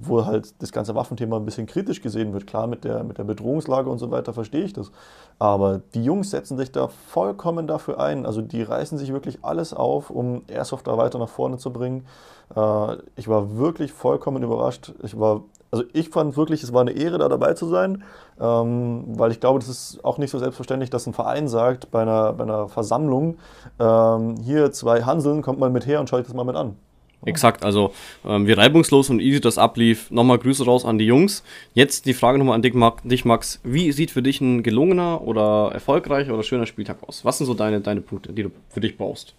wo 0.00 0.24
halt 0.24 0.60
das 0.62 0.72
ganze 0.72 0.94
Waffenthema 0.94 1.36
ein 1.36 1.44
bisschen 1.44 1.66
kritisch 1.66 2.00
gesehen 2.00 2.32
wird. 2.32 2.46
Klar, 2.46 2.66
mit 2.66 2.84
der, 2.84 3.04
mit 3.04 3.18
der 3.18 3.24
Bedrohungslage 3.24 3.90
und 3.90 3.98
so 3.98 4.10
weiter 4.10 4.32
verstehe 4.32 4.64
ich 4.64 4.72
das. 4.72 4.90
Aber 5.38 5.80
die 5.94 6.04
Jungs 6.04 6.30
setzen 6.30 6.56
sich 6.56 6.72
da 6.72 6.88
vollkommen 6.88 7.66
dafür 7.66 8.00
ein. 8.00 8.26
Also 8.26 8.42
die 8.42 8.62
reißen 8.62 8.98
sich 8.98 9.12
wirklich 9.12 9.38
alles 9.42 9.74
auf, 9.74 10.10
um 10.10 10.42
Airsoft 10.48 10.86
da 10.86 10.96
weiter 10.96 11.18
nach 11.18 11.28
vorne 11.28 11.58
zu 11.58 11.72
bringen. 11.72 12.06
Äh, 12.54 12.96
ich 13.16 13.28
war 13.28 13.56
wirklich 13.56 13.92
vollkommen 13.92 14.42
überrascht. 14.42 14.92
Ich 15.02 15.18
war, 15.18 15.42
also 15.70 15.84
ich 15.92 16.10
fand 16.10 16.36
wirklich, 16.36 16.62
es 16.62 16.72
war 16.72 16.82
eine 16.82 16.92
Ehre, 16.92 17.18
da 17.18 17.28
dabei 17.28 17.54
zu 17.54 17.66
sein, 17.66 18.04
ähm, 18.40 19.04
weil 19.06 19.30
ich 19.30 19.40
glaube, 19.40 19.58
das 19.58 19.68
ist 19.68 20.04
auch 20.04 20.18
nicht 20.18 20.30
so 20.30 20.38
selbstverständlich, 20.38 20.90
dass 20.90 21.06
ein 21.06 21.14
Verein 21.14 21.48
sagt 21.48 21.90
bei 21.90 22.02
einer, 22.02 22.32
bei 22.32 22.44
einer 22.44 22.68
Versammlung, 22.68 23.38
ähm, 23.78 24.36
hier 24.42 24.72
zwei 24.72 25.02
Hanseln, 25.02 25.42
kommt 25.42 25.58
mal 25.58 25.70
mit 25.70 25.86
her 25.86 26.00
und 26.00 26.08
schaut 26.08 26.26
das 26.26 26.34
mal 26.34 26.44
mit 26.44 26.56
an. 26.56 26.76
Exakt, 27.24 27.64
also 27.64 27.92
ähm, 28.26 28.46
wie 28.48 28.52
reibungslos 28.52 29.08
und 29.08 29.20
easy 29.20 29.40
das 29.40 29.56
ablief. 29.56 30.10
Nochmal 30.10 30.38
Grüße 30.38 30.64
raus 30.64 30.84
an 30.84 30.98
die 30.98 31.06
Jungs. 31.06 31.44
Jetzt 31.72 32.06
die 32.06 32.14
Frage 32.14 32.38
nochmal 32.38 32.56
an 32.56 32.62
dich, 32.62 33.24
Max. 33.24 33.60
Wie 33.62 33.92
sieht 33.92 34.10
für 34.10 34.22
dich 34.22 34.40
ein 34.40 34.62
gelungener 34.62 35.22
oder 35.22 35.70
erfolgreicher 35.72 36.34
oder 36.34 36.42
schöner 36.42 36.66
Spieltag 36.66 36.98
aus? 37.06 37.24
Was 37.24 37.38
sind 37.38 37.46
so 37.46 37.54
deine, 37.54 37.80
deine 37.80 38.00
Punkte, 38.00 38.32
die 38.32 38.42
du 38.42 38.50
für 38.70 38.80
dich 38.80 38.96
brauchst? 38.96 39.34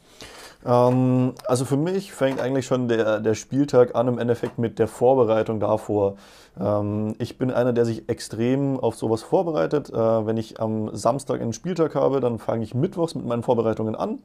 Ähm, 0.66 1.34
also 1.46 1.66
für 1.66 1.78
mich 1.78 2.14
fängt 2.14 2.40
eigentlich 2.40 2.66
schon 2.66 2.88
der, 2.88 3.20
der 3.20 3.34
Spieltag 3.34 3.96
an 3.96 4.08
im 4.08 4.18
Endeffekt 4.18 4.58
mit 4.58 4.80
der 4.80 4.88
Vorbereitung 4.88 5.60
davor. 5.60 6.16
Ähm, 6.60 7.16
ich 7.20 7.38
bin 7.38 7.52
einer, 7.52 7.74
der 7.74 7.86
sich 7.86 8.10
extrem 8.10 8.80
auf 8.80 8.96
sowas 8.96 9.24
vorbereitet. 9.24 9.90
Äh, 9.90 9.96
wenn 9.96 10.38
ich 10.38 10.60
am 10.60 10.96
Samstag 10.96 11.42
einen 11.42 11.54
Spieltag 11.54 11.96
habe, 11.96 12.20
dann 12.20 12.40
fange 12.40 12.64
ich 12.64 12.74
mittwochs 12.74 13.16
mit 13.16 13.26
meinen 13.26 13.44
Vorbereitungen 13.44 13.96
an. 13.96 14.20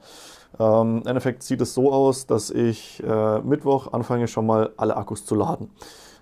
Ähm, 0.59 1.01
Im 1.03 1.07
Endeffekt 1.07 1.43
sieht 1.43 1.61
es 1.61 1.75
so 1.75 1.93
aus, 1.93 2.27
dass 2.27 2.51
ich 2.51 3.03
äh, 3.03 3.41
Mittwoch 3.41 3.93
anfange 3.93 4.29
schon 4.29 4.47
mal 4.47 4.71
alle 4.77 4.97
Akkus 4.97 5.25
zu 5.25 5.35
laden. 5.35 5.71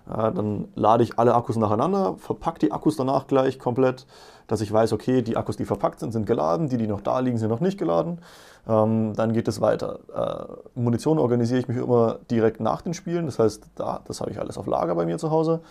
Äh, 0.09 0.31
dann 0.31 0.67
lade 0.75 1.03
ich 1.03 1.19
alle 1.19 1.35
Akkus 1.35 1.57
nacheinander, 1.57 2.15
verpacke 2.17 2.59
die 2.59 2.71
Akkus 2.71 2.95
danach 2.95 3.27
gleich 3.27 3.59
komplett, 3.59 4.05
dass 4.47 4.61
ich 4.61 4.71
weiß, 4.71 4.93
okay, 4.93 5.21
die 5.21 5.37
Akkus, 5.37 5.57
die 5.57 5.65
verpackt 5.65 5.99
sind, 5.99 6.13
sind 6.13 6.25
geladen, 6.25 6.69
die, 6.69 6.77
die 6.77 6.87
noch 6.87 7.01
da 7.01 7.19
liegen, 7.19 7.37
sind 7.37 7.49
noch 7.49 7.59
nicht 7.59 7.77
geladen. 7.77 8.19
Ähm, 8.67 9.13
dann 9.15 9.33
geht 9.33 9.47
es 9.47 9.61
weiter. 9.61 9.99
Äh, 10.75 10.79
Munition 10.79 11.19
organisiere 11.19 11.59
ich 11.59 11.67
mich 11.67 11.77
immer 11.77 12.19
direkt 12.31 12.59
nach 12.59 12.81
den 12.81 12.93
Spielen, 12.93 13.25
das 13.25 13.39
heißt, 13.39 13.63
da, 13.75 14.01
das 14.05 14.21
habe 14.21 14.31
ich 14.31 14.39
alles 14.39 14.57
auf 14.57 14.67
Lager 14.67 14.95
bei 14.95 15.05
mir 15.05 15.17
zu 15.17 15.31
Hause, 15.31 15.61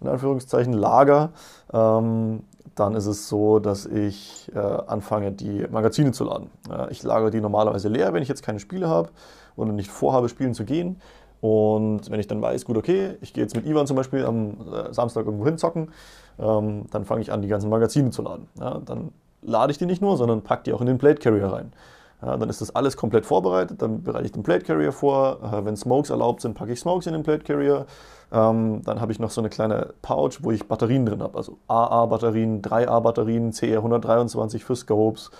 in 0.00 0.08
Anführungszeichen 0.08 0.72
Lager. 0.72 1.30
Ähm, 1.72 2.42
dann 2.74 2.94
ist 2.94 3.06
es 3.06 3.28
so, 3.28 3.58
dass 3.58 3.86
ich 3.86 4.50
äh, 4.54 4.58
anfange, 4.58 5.32
die 5.32 5.66
Magazine 5.70 6.12
zu 6.12 6.24
laden. 6.24 6.50
Äh, 6.70 6.90
ich 6.90 7.02
lagere 7.02 7.30
die 7.30 7.40
normalerweise 7.40 7.88
leer, 7.88 8.12
wenn 8.12 8.22
ich 8.22 8.28
jetzt 8.28 8.42
keine 8.42 8.60
Spiele 8.60 8.88
habe 8.88 9.08
oder 9.56 9.72
nicht 9.72 9.90
vorhabe, 9.90 10.28
spielen 10.28 10.52
zu 10.52 10.64
gehen. 10.64 11.00
Und 11.46 12.10
wenn 12.10 12.18
ich 12.18 12.26
dann 12.26 12.42
weiß, 12.42 12.64
gut, 12.64 12.76
okay, 12.76 13.16
ich 13.20 13.32
gehe 13.32 13.44
jetzt 13.44 13.54
mit 13.54 13.66
Ivan 13.66 13.86
zum 13.86 13.96
Beispiel 13.96 14.24
am 14.24 14.56
äh, 14.72 14.92
Samstag 14.92 15.26
irgendwo 15.26 15.44
hinzocken, 15.44 15.92
ähm, 16.40 16.86
dann 16.90 17.04
fange 17.04 17.20
ich 17.20 17.30
an, 17.30 17.40
die 17.40 17.46
ganzen 17.46 17.70
Magazine 17.70 18.10
zu 18.10 18.22
laden. 18.22 18.48
Ja, 18.58 18.80
dann 18.84 19.12
lade 19.42 19.70
ich 19.70 19.78
die 19.78 19.86
nicht 19.86 20.02
nur, 20.02 20.16
sondern 20.16 20.42
packe 20.42 20.64
die 20.64 20.72
auch 20.72 20.80
in 20.80 20.88
den 20.88 20.98
Plate 20.98 21.20
Carrier 21.20 21.46
rein. 21.46 21.72
Ja, 22.20 22.36
dann 22.36 22.48
ist 22.48 22.60
das 22.60 22.74
alles 22.74 22.96
komplett 22.96 23.26
vorbereitet, 23.26 23.80
dann 23.80 24.02
bereite 24.02 24.24
ich 24.24 24.32
den 24.32 24.42
Plate 24.42 24.64
Carrier 24.64 24.90
vor. 24.90 25.38
Äh, 25.42 25.64
wenn 25.64 25.76
Smokes 25.76 26.10
erlaubt 26.10 26.40
sind, 26.40 26.54
packe 26.54 26.72
ich 26.72 26.80
Smokes 26.80 27.06
in 27.06 27.12
den 27.12 27.22
Plate 27.22 27.44
Carrier. 27.44 27.86
Ähm, 28.32 28.82
dann 28.84 29.00
habe 29.00 29.12
ich 29.12 29.20
noch 29.20 29.30
so 29.30 29.40
eine 29.40 29.48
kleine 29.48 29.94
Pouch, 30.02 30.38
wo 30.42 30.50
ich 30.50 30.66
Batterien 30.66 31.06
drin 31.06 31.22
habe. 31.22 31.38
Also 31.38 31.58
AA-Batterien, 31.68 32.60
3A-Batterien, 32.60 33.52
CR123 33.52 34.64
für 34.64 34.74
Scopes, 34.74 35.30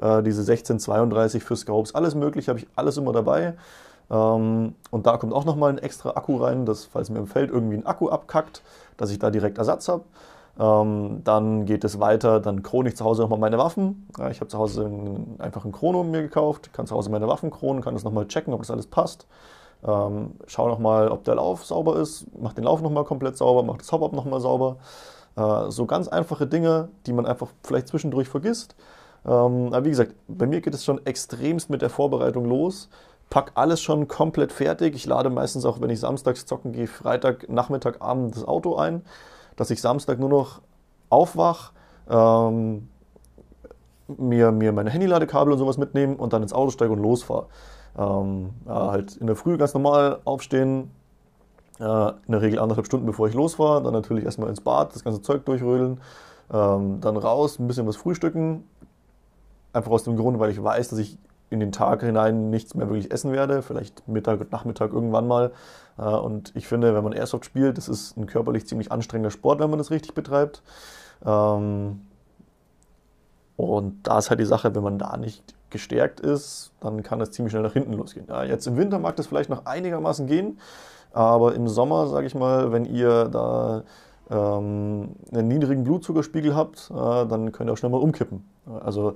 äh, 0.00 0.22
diese 0.22 0.42
1632 0.42 1.42
für 1.42 1.56
Scopes, 1.56 1.92
alles 1.94 2.14
mögliche 2.14 2.50
habe 2.50 2.60
ich 2.60 2.68
alles 2.76 2.98
immer 2.98 3.12
dabei. 3.12 3.54
Ähm, 4.10 4.74
und 4.90 5.06
da 5.06 5.16
kommt 5.16 5.32
auch 5.32 5.44
nochmal 5.44 5.70
ein 5.70 5.78
extra 5.78 6.10
Akku 6.10 6.36
rein, 6.36 6.66
dass, 6.66 6.84
falls 6.84 7.10
mir 7.10 7.18
im 7.18 7.26
Feld 7.26 7.50
irgendwie 7.50 7.76
ein 7.76 7.86
Akku 7.86 8.08
abkackt, 8.08 8.62
dass 8.96 9.10
ich 9.10 9.18
da 9.18 9.30
direkt 9.30 9.58
Ersatz 9.58 9.88
habe. 9.88 10.04
Ähm, 10.58 11.20
dann 11.24 11.66
geht 11.66 11.84
es 11.84 12.00
weiter, 12.00 12.40
dann 12.40 12.62
krone 12.62 12.88
ich 12.88 12.96
zu 12.96 13.04
Hause 13.04 13.22
nochmal 13.22 13.38
meine 13.38 13.58
Waffen. 13.58 14.08
Ich 14.30 14.40
habe 14.40 14.48
zu 14.48 14.58
Hause 14.58 14.90
einfach 15.38 15.64
ein 15.64 15.72
Chrono 15.72 16.02
mir 16.02 16.22
gekauft, 16.22 16.72
kann 16.72 16.86
zu 16.86 16.94
Hause 16.94 17.10
meine 17.10 17.28
Waffen 17.28 17.50
kronen, 17.50 17.82
kann 17.82 17.94
das 17.94 18.04
nochmal 18.04 18.26
checken, 18.26 18.54
ob 18.54 18.60
das 18.60 18.70
alles 18.70 18.86
passt. 18.86 19.26
Ähm, 19.86 20.32
schau 20.46 20.68
nochmal, 20.68 21.08
ob 21.08 21.24
der 21.24 21.34
Lauf 21.34 21.64
sauber 21.64 21.96
ist, 21.96 22.26
mach 22.38 22.54
den 22.54 22.64
Lauf 22.64 22.80
nochmal 22.80 23.04
komplett 23.04 23.36
sauber, 23.36 23.62
mach 23.62 23.76
das 23.76 23.92
Hop-Up 23.92 24.12
nochmal 24.12 24.40
sauber. 24.40 24.78
Äh, 25.36 25.70
so 25.70 25.84
ganz 25.84 26.08
einfache 26.08 26.46
Dinge, 26.46 26.88
die 27.06 27.12
man 27.12 27.26
einfach 27.26 27.48
vielleicht 27.62 27.88
zwischendurch 27.88 28.28
vergisst. 28.28 28.74
Ähm, 29.26 29.68
aber 29.72 29.84
wie 29.84 29.90
gesagt, 29.90 30.14
bei 30.28 30.46
mir 30.46 30.60
geht 30.62 30.74
es 30.74 30.84
schon 30.84 31.04
extremst 31.04 31.68
mit 31.68 31.82
der 31.82 31.90
Vorbereitung 31.90 32.46
los. 32.46 32.88
Pack 33.30 33.52
alles 33.54 33.80
schon 33.80 34.08
komplett 34.08 34.52
fertig. 34.52 34.94
Ich 34.94 35.06
lade 35.06 35.30
meistens 35.30 35.64
auch, 35.64 35.80
wenn 35.80 35.90
ich 35.90 36.00
samstags 36.00 36.46
zocken 36.46 36.72
gehe, 36.72 36.86
Freitag, 36.86 37.48
Nachmittag, 37.48 38.00
Abend 38.00 38.36
das 38.36 38.46
Auto 38.46 38.76
ein, 38.76 39.02
dass 39.56 39.70
ich 39.70 39.80
Samstag 39.80 40.18
nur 40.18 40.28
noch 40.28 40.60
aufwach, 41.10 41.72
ähm, 42.08 42.88
mir, 44.08 44.52
mir 44.52 44.72
meine 44.72 44.90
Handyladekabel 44.90 45.52
und 45.52 45.58
sowas 45.58 45.78
mitnehmen 45.78 46.16
und 46.16 46.32
dann 46.32 46.42
ins 46.42 46.52
Auto 46.52 46.70
steige 46.70 46.92
und 46.92 47.00
losfahre. 47.00 47.46
Ähm, 47.98 48.50
ja, 48.66 48.90
halt 48.90 49.16
in 49.16 49.26
der 49.26 49.36
Früh 49.36 49.56
ganz 49.56 49.74
normal 49.74 50.20
aufstehen, 50.24 50.90
äh, 51.80 52.08
in 52.08 52.32
der 52.32 52.42
Regel 52.42 52.58
anderthalb 52.58 52.86
Stunden 52.86 53.06
bevor 53.06 53.28
ich 53.28 53.34
losfahre, 53.34 53.82
dann 53.82 53.92
natürlich 53.92 54.24
erstmal 54.24 54.50
ins 54.50 54.60
Bad, 54.60 54.94
das 54.94 55.02
ganze 55.02 55.22
Zeug 55.22 55.44
durchrödeln, 55.44 56.00
ähm, 56.52 57.00
dann 57.00 57.16
raus, 57.16 57.58
ein 57.58 57.66
bisschen 57.66 57.86
was 57.86 57.96
frühstücken. 57.96 58.64
Einfach 59.72 59.90
aus 59.90 60.04
dem 60.04 60.16
Grund, 60.16 60.38
weil 60.38 60.50
ich 60.50 60.62
weiß, 60.62 60.88
dass 60.88 60.98
ich 60.98 61.18
in 61.50 61.60
den 61.60 61.72
Tag 61.72 62.02
hinein 62.02 62.50
nichts 62.50 62.74
mehr 62.74 62.88
wirklich 62.88 63.12
essen 63.12 63.32
werde, 63.32 63.62
vielleicht 63.62 64.08
Mittag 64.08 64.40
und 64.40 64.52
Nachmittag 64.52 64.92
irgendwann 64.92 65.28
mal. 65.28 65.52
Äh, 65.98 66.02
und 66.02 66.52
ich 66.56 66.66
finde, 66.66 66.94
wenn 66.94 67.04
man 67.04 67.12
Airsoft 67.12 67.44
spielt, 67.44 67.78
das 67.78 67.88
ist 67.88 68.16
ein 68.16 68.26
körperlich 68.26 68.66
ziemlich 68.66 68.90
anstrengender 68.90 69.30
Sport, 69.30 69.60
wenn 69.60 69.70
man 69.70 69.78
das 69.78 69.90
richtig 69.90 70.14
betreibt. 70.14 70.62
Ähm, 71.24 72.00
und 73.56 74.06
da 74.06 74.18
ist 74.18 74.30
halt 74.30 74.40
die 74.40 74.44
Sache, 74.44 74.74
wenn 74.74 74.82
man 74.82 74.98
da 74.98 75.16
nicht 75.16 75.54
gestärkt 75.70 76.20
ist, 76.20 76.72
dann 76.80 77.02
kann 77.02 77.20
es 77.20 77.32
ziemlich 77.32 77.52
schnell 77.52 77.62
nach 77.62 77.72
hinten 77.72 77.92
losgehen. 77.94 78.26
Ja, 78.28 78.44
jetzt 78.44 78.66
im 78.66 78.76
Winter 78.76 78.98
mag 78.98 79.16
das 79.16 79.26
vielleicht 79.26 79.50
noch 79.50 79.66
einigermaßen 79.66 80.26
gehen, 80.26 80.58
aber 81.12 81.54
im 81.54 81.68
Sommer, 81.68 82.06
sage 82.08 82.26
ich 82.26 82.34
mal, 82.34 82.72
wenn 82.72 82.84
ihr 82.84 83.26
da 83.26 83.82
ähm, 84.30 85.16
einen 85.32 85.48
niedrigen 85.48 85.84
Blutzuckerspiegel 85.84 86.54
habt, 86.54 86.90
äh, 86.90 86.94
dann 86.94 87.52
könnt 87.52 87.70
ihr 87.70 87.72
auch 87.72 87.76
schnell 87.76 87.90
mal 87.90 88.00
umkippen. 88.00 88.44
Also 88.84 89.14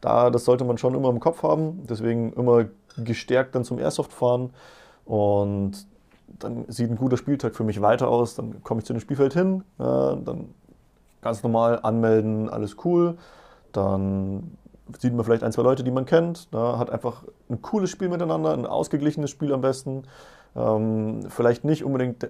da, 0.00 0.30
das 0.30 0.44
sollte 0.44 0.64
man 0.64 0.78
schon 0.78 0.94
immer 0.94 1.10
im 1.10 1.20
Kopf 1.20 1.42
haben. 1.42 1.86
Deswegen 1.88 2.32
immer 2.32 2.66
gestärkt 2.96 3.54
dann 3.54 3.64
zum 3.64 3.78
Airsoft 3.78 4.12
fahren. 4.12 4.50
Und 5.04 5.86
dann 6.38 6.64
sieht 6.68 6.90
ein 6.90 6.96
guter 6.96 7.16
Spieltag 7.16 7.54
für 7.54 7.64
mich 7.64 7.80
weiter 7.80 8.08
aus. 8.08 8.34
Dann 8.34 8.62
komme 8.62 8.80
ich 8.80 8.86
zu 8.86 8.92
dem 8.92 9.00
Spielfeld 9.00 9.34
hin, 9.34 9.64
äh, 9.78 9.82
dann 9.82 10.54
ganz 11.20 11.42
normal 11.42 11.80
anmelden, 11.82 12.48
alles 12.48 12.76
cool. 12.84 13.16
Dann 13.72 14.56
sieht 14.98 15.14
man 15.14 15.24
vielleicht 15.24 15.44
ein, 15.44 15.52
zwei 15.52 15.62
Leute, 15.62 15.84
die 15.84 15.90
man 15.90 16.06
kennt. 16.06 16.52
Da 16.52 16.78
hat 16.78 16.90
einfach 16.90 17.24
ein 17.48 17.62
cooles 17.62 17.90
Spiel 17.90 18.08
miteinander, 18.08 18.52
ein 18.52 18.66
ausgeglichenes 18.66 19.30
Spiel 19.30 19.52
am 19.52 19.60
besten. 19.60 20.04
Ähm, 20.56 21.26
vielleicht 21.28 21.64
nicht 21.64 21.84
unbedingt 21.84 22.28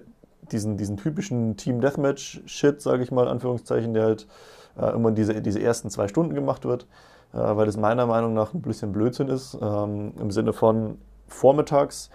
diesen, 0.51 0.77
diesen 0.77 0.97
typischen 0.97 1.57
Team 1.57 1.81
Deathmatch-Shit, 1.81 2.81
sage 2.81 3.03
ich 3.03 3.11
mal, 3.11 3.27
Anführungszeichen, 3.27 3.93
der 3.93 4.03
halt 4.03 4.27
äh, 4.77 4.93
immer 4.93 5.11
diese, 5.11 5.41
diese 5.41 5.61
ersten 5.61 5.89
zwei 5.89 6.07
Stunden 6.07 6.35
gemacht 6.35 6.65
wird, 6.65 6.85
äh, 7.33 7.37
weil 7.37 7.65
das 7.65 7.77
meiner 7.77 8.05
Meinung 8.05 8.33
nach 8.33 8.53
ein 8.53 8.61
bisschen 8.61 8.91
Blödsinn 8.91 9.27
ist. 9.27 9.57
Ähm, 9.61 10.13
Im 10.19 10.31
Sinne 10.31 10.53
von 10.53 10.97
vormittags 11.27 12.09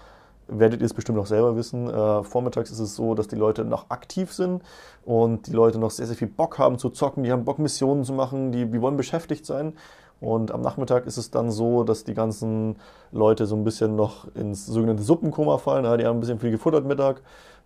werdet 0.49 0.80
ihr 0.80 0.87
es 0.87 0.94
bestimmt 0.94 1.18
noch 1.18 1.26
selber 1.26 1.56
wissen. 1.56 1.88
Äh, 1.88 2.23
vormittags 2.23 2.70
ist 2.70 2.78
es 2.78 2.94
so, 2.94 3.14
dass 3.14 3.28
die 3.28 3.37
Leute 3.37 3.64
noch 3.64 3.90
aktiv 3.90 4.32
sind 4.32 4.62
und 5.04 5.46
die 5.46 5.52
Leute 5.52 5.78
noch 5.78 5.90
sehr, 5.90 6.06
sehr 6.06 6.16
viel 6.16 6.28
Bock 6.28 6.58
haben 6.58 6.78
zu 6.78 6.90
zocken. 6.90 7.25
Die 7.25 7.32
haben 7.32 7.44
Bock, 7.44 7.58
Missionen 7.58 8.04
zu 8.04 8.12
machen, 8.12 8.52
die, 8.52 8.66
die 8.66 8.80
wollen 8.80 8.96
beschäftigt 8.96 9.46
sein. 9.46 9.75
Und 10.18 10.50
am 10.50 10.62
Nachmittag 10.62 11.04
ist 11.06 11.18
es 11.18 11.30
dann 11.30 11.50
so, 11.50 11.85
dass 11.85 12.04
die 12.04 12.14
ganzen 12.14 12.76
Leute 13.12 13.44
so 13.44 13.54
ein 13.54 13.64
bisschen 13.64 13.96
noch 13.96 14.35
ins 14.35 14.64
sogenannte 14.64 15.02
Suppenkoma 15.02 15.58
fallen. 15.58 15.85
Ja, 15.85 15.96
die 15.96 16.06
haben 16.06 16.16
ein 16.16 16.20
bisschen 16.20 16.40
viel 16.40 16.50
gefuttert 16.50 16.87
Mittag 16.87 17.20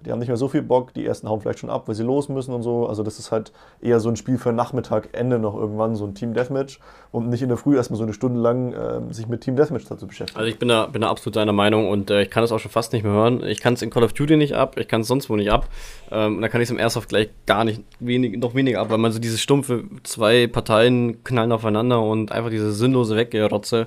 die 0.04 0.10
haben 0.10 0.18
nicht 0.18 0.28
mehr 0.28 0.36
so 0.36 0.48
viel 0.48 0.62
Bock, 0.62 0.94
die 0.94 1.04
ersten 1.04 1.28
hauen 1.28 1.40
vielleicht 1.40 1.58
schon 1.58 1.70
ab, 1.70 1.86
weil 1.86 1.94
sie 1.94 2.02
los 2.02 2.28
müssen 2.28 2.54
und 2.54 2.62
so. 2.62 2.86
Also 2.86 3.02
das 3.02 3.18
ist 3.18 3.30
halt 3.30 3.52
eher 3.82 4.00
so 4.00 4.08
ein 4.08 4.16
Spiel 4.16 4.38
für 4.38 4.52
Nachmittag, 4.52 5.10
Ende 5.12 5.38
noch 5.38 5.54
irgendwann, 5.54 5.94
so 5.94 6.06
ein 6.06 6.14
Team 6.14 6.32
Deathmatch 6.32 6.80
und 7.12 7.28
nicht 7.28 7.42
in 7.42 7.48
der 7.48 7.58
Früh 7.58 7.76
erstmal 7.76 7.98
so 7.98 8.04
eine 8.04 8.14
Stunde 8.14 8.40
lang 8.40 8.72
äh, 8.72 9.12
sich 9.12 9.28
mit 9.28 9.42
Team 9.42 9.56
Deathmatch 9.56 9.84
dazu 9.86 10.06
beschäftigen. 10.06 10.38
Also 10.38 10.50
ich 10.50 10.58
bin 10.58 10.68
da, 10.68 10.86
bin 10.86 11.02
da 11.02 11.10
absolut 11.10 11.36
deiner 11.36 11.52
Meinung 11.52 11.88
und 11.88 12.10
äh, 12.10 12.22
ich 12.22 12.30
kann 12.30 12.42
es 12.42 12.52
auch 12.52 12.58
schon 12.58 12.70
fast 12.70 12.92
nicht 12.92 13.02
mehr 13.02 13.12
hören. 13.12 13.44
Ich 13.44 13.60
kann 13.60 13.74
es 13.74 13.82
in 13.82 13.90
Call 13.90 14.02
of 14.02 14.14
Duty 14.14 14.36
nicht 14.36 14.54
ab, 14.54 14.78
ich 14.78 14.88
kann 14.88 15.02
es 15.02 15.08
sonst 15.08 15.28
wo 15.28 15.36
nicht 15.36 15.50
ab. 15.50 15.68
Ähm, 16.10 16.36
und 16.36 16.42
da 16.42 16.48
kann 16.48 16.60
ich 16.60 16.66
es 16.66 16.70
im 16.70 16.78
Airsoft 16.78 17.10
gleich 17.10 17.28
gar 17.46 17.64
nicht, 17.64 17.82
wenig, 17.98 18.38
noch 18.38 18.54
weniger 18.54 18.80
ab, 18.80 18.90
weil 18.90 18.98
man 18.98 19.12
so 19.12 19.18
diese 19.18 19.38
stumpfe, 19.38 19.84
zwei 20.02 20.46
Parteien 20.46 21.22
knallen 21.24 21.52
aufeinander 21.52 22.00
und 22.00 22.32
einfach 22.32 22.50
diese 22.50 22.72
sinnlose 22.72 23.16
Weggerotze 23.16 23.86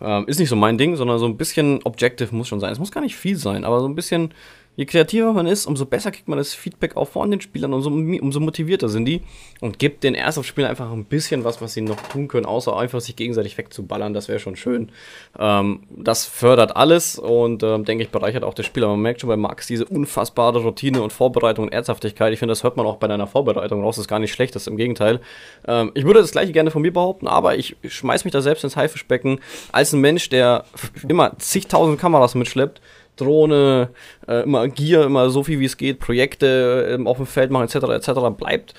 ähm, 0.00 0.24
ist 0.26 0.40
nicht 0.40 0.48
so 0.48 0.56
mein 0.56 0.78
Ding, 0.78 0.96
sondern 0.96 1.18
so 1.18 1.26
ein 1.26 1.36
bisschen 1.36 1.80
Objective 1.84 2.34
muss 2.34 2.48
schon 2.48 2.60
sein. 2.60 2.72
Es 2.72 2.78
muss 2.78 2.90
gar 2.90 3.00
nicht 3.00 3.16
viel 3.16 3.36
sein, 3.36 3.64
aber 3.64 3.80
so 3.80 3.86
ein 3.86 3.94
bisschen 3.94 4.34
Je 4.74 4.86
kreativer 4.86 5.34
man 5.34 5.46
ist, 5.46 5.66
umso 5.66 5.84
besser 5.84 6.10
kriegt 6.10 6.28
man 6.28 6.38
das 6.38 6.54
Feedback 6.54 6.96
auch 6.96 7.08
von 7.08 7.30
den 7.30 7.42
Spielern, 7.42 7.74
umso, 7.74 7.90
umso 7.90 8.40
motivierter 8.40 8.88
sind 8.88 9.04
die 9.04 9.20
und 9.60 9.78
gibt 9.78 10.02
den 10.02 10.14
Airsoft-Spielern 10.14 10.70
einfach 10.70 10.90
ein 10.90 11.04
bisschen 11.04 11.44
was, 11.44 11.60
was 11.60 11.74
sie 11.74 11.82
noch 11.82 12.00
tun 12.08 12.26
können, 12.26 12.46
außer 12.46 12.74
einfach 12.74 13.02
sich 13.02 13.14
gegenseitig 13.14 13.58
wegzuballern. 13.58 14.14
Das 14.14 14.28
wäre 14.28 14.38
schon 14.38 14.56
schön. 14.56 14.90
Ähm, 15.38 15.80
das 15.90 16.24
fördert 16.24 16.74
alles 16.74 17.18
und 17.18 17.62
ähm, 17.62 17.84
denke 17.84 18.04
ich 18.04 18.10
bereichert 18.10 18.44
auch 18.44 18.54
das 18.54 18.64
Spiel. 18.64 18.84
Aber 18.84 18.94
man 18.94 19.02
merkt 19.02 19.20
schon 19.20 19.28
bei 19.28 19.36
Max 19.36 19.66
diese 19.66 19.84
unfassbare 19.84 20.60
Routine 20.60 21.02
und 21.02 21.12
Vorbereitung 21.12 21.66
und 21.66 21.72
Ernsthaftigkeit. 21.72 22.32
Ich 22.32 22.38
finde, 22.38 22.52
das 22.52 22.62
hört 22.62 22.78
man 22.78 22.86
auch 22.86 22.96
bei 22.96 23.08
deiner 23.08 23.26
Vorbereitung 23.26 23.82
raus. 23.82 23.96
Das 23.96 24.04
ist 24.04 24.08
gar 24.08 24.20
nicht 24.20 24.32
schlecht, 24.32 24.54
das 24.54 24.62
ist 24.62 24.68
im 24.68 24.78
Gegenteil. 24.78 25.20
Ähm, 25.68 25.90
ich 25.92 26.04
würde 26.06 26.20
das 26.20 26.32
gleiche 26.32 26.52
gerne 26.52 26.70
von 26.70 26.80
mir 26.80 26.94
behaupten, 26.94 27.28
aber 27.28 27.56
ich 27.56 27.76
schmeiß 27.86 28.24
mich 28.24 28.32
da 28.32 28.40
selbst 28.40 28.64
ins 28.64 28.76
Haifischbecken 28.76 29.40
als 29.70 29.92
ein 29.92 30.00
Mensch, 30.00 30.30
der 30.30 30.64
immer 31.06 31.38
zigtausend 31.38 32.00
Kameras 32.00 32.34
mitschleppt 32.34 32.80
Drohne, 33.16 33.90
äh, 34.26 34.42
immer 34.42 34.68
Gier, 34.68 35.04
immer 35.04 35.30
so 35.30 35.42
viel 35.42 35.60
wie 35.60 35.66
es 35.66 35.76
geht, 35.76 35.98
Projekte 35.98 36.98
äh, 36.98 37.04
auf 37.06 37.18
dem 37.18 37.26
Feld 37.26 37.50
machen, 37.50 37.64
etc., 37.64 37.76
etc., 37.88 38.20
bleibt. 38.36 38.74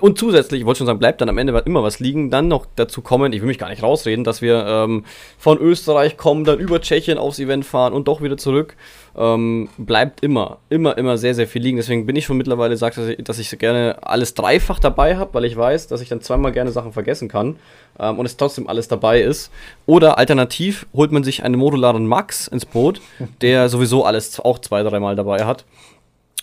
Und 0.00 0.18
zusätzlich, 0.18 0.60
ich 0.60 0.66
wollte 0.66 0.78
schon 0.78 0.86
sagen, 0.86 0.98
bleibt 0.98 1.20
dann 1.20 1.28
am 1.30 1.38
Ende 1.38 1.56
immer 1.64 1.82
was 1.82 2.00
liegen, 2.00 2.30
dann 2.30 2.48
noch 2.48 2.66
dazu 2.76 3.00
kommen, 3.00 3.32
ich 3.32 3.40
will 3.40 3.48
mich 3.48 3.58
gar 3.58 3.70
nicht 3.70 3.82
rausreden, 3.82 4.24
dass 4.24 4.42
wir 4.42 4.66
ähm, 4.66 5.04
von 5.38 5.58
Österreich 5.58 6.18
kommen, 6.18 6.44
dann 6.44 6.58
über 6.58 6.80
Tschechien 6.80 7.16
aufs 7.16 7.38
Event 7.38 7.64
fahren 7.64 7.94
und 7.94 8.06
doch 8.06 8.20
wieder 8.20 8.36
zurück 8.36 8.76
ähm, 9.16 9.68
bleibt 9.76 10.22
immer, 10.22 10.58
immer, 10.68 10.96
immer 10.96 11.18
sehr, 11.18 11.34
sehr 11.34 11.46
viel 11.46 11.62
liegen. 11.62 11.76
Deswegen 11.76 12.06
bin 12.06 12.16
ich 12.16 12.24
schon 12.24 12.36
mittlerweile, 12.36 12.76
sagt, 12.76 12.96
dass 12.96 13.08
ich, 13.08 13.18
dass 13.24 13.38
ich 13.38 13.58
gerne 13.58 13.98
alles 14.02 14.34
dreifach 14.34 14.78
dabei 14.78 15.16
habe, 15.16 15.34
weil 15.34 15.44
ich 15.44 15.56
weiß, 15.56 15.88
dass 15.88 16.00
ich 16.00 16.08
dann 16.08 16.20
zweimal 16.20 16.52
gerne 16.52 16.70
Sachen 16.70 16.92
vergessen 16.92 17.28
kann 17.28 17.56
ähm, 17.98 18.18
und 18.18 18.26
es 18.26 18.36
trotzdem 18.36 18.68
alles 18.68 18.88
dabei 18.88 19.20
ist. 19.20 19.50
Oder 19.86 20.18
alternativ 20.18 20.86
holt 20.92 21.12
man 21.12 21.24
sich 21.24 21.42
einen 21.42 21.58
modularen 21.58 22.06
Max 22.06 22.48
ins 22.48 22.66
Boot, 22.66 23.00
der 23.40 23.68
sowieso 23.68 24.04
alles 24.04 24.38
auch 24.40 24.58
zwei, 24.58 24.82
dreimal 24.82 25.16
dabei 25.16 25.44
hat. 25.44 25.64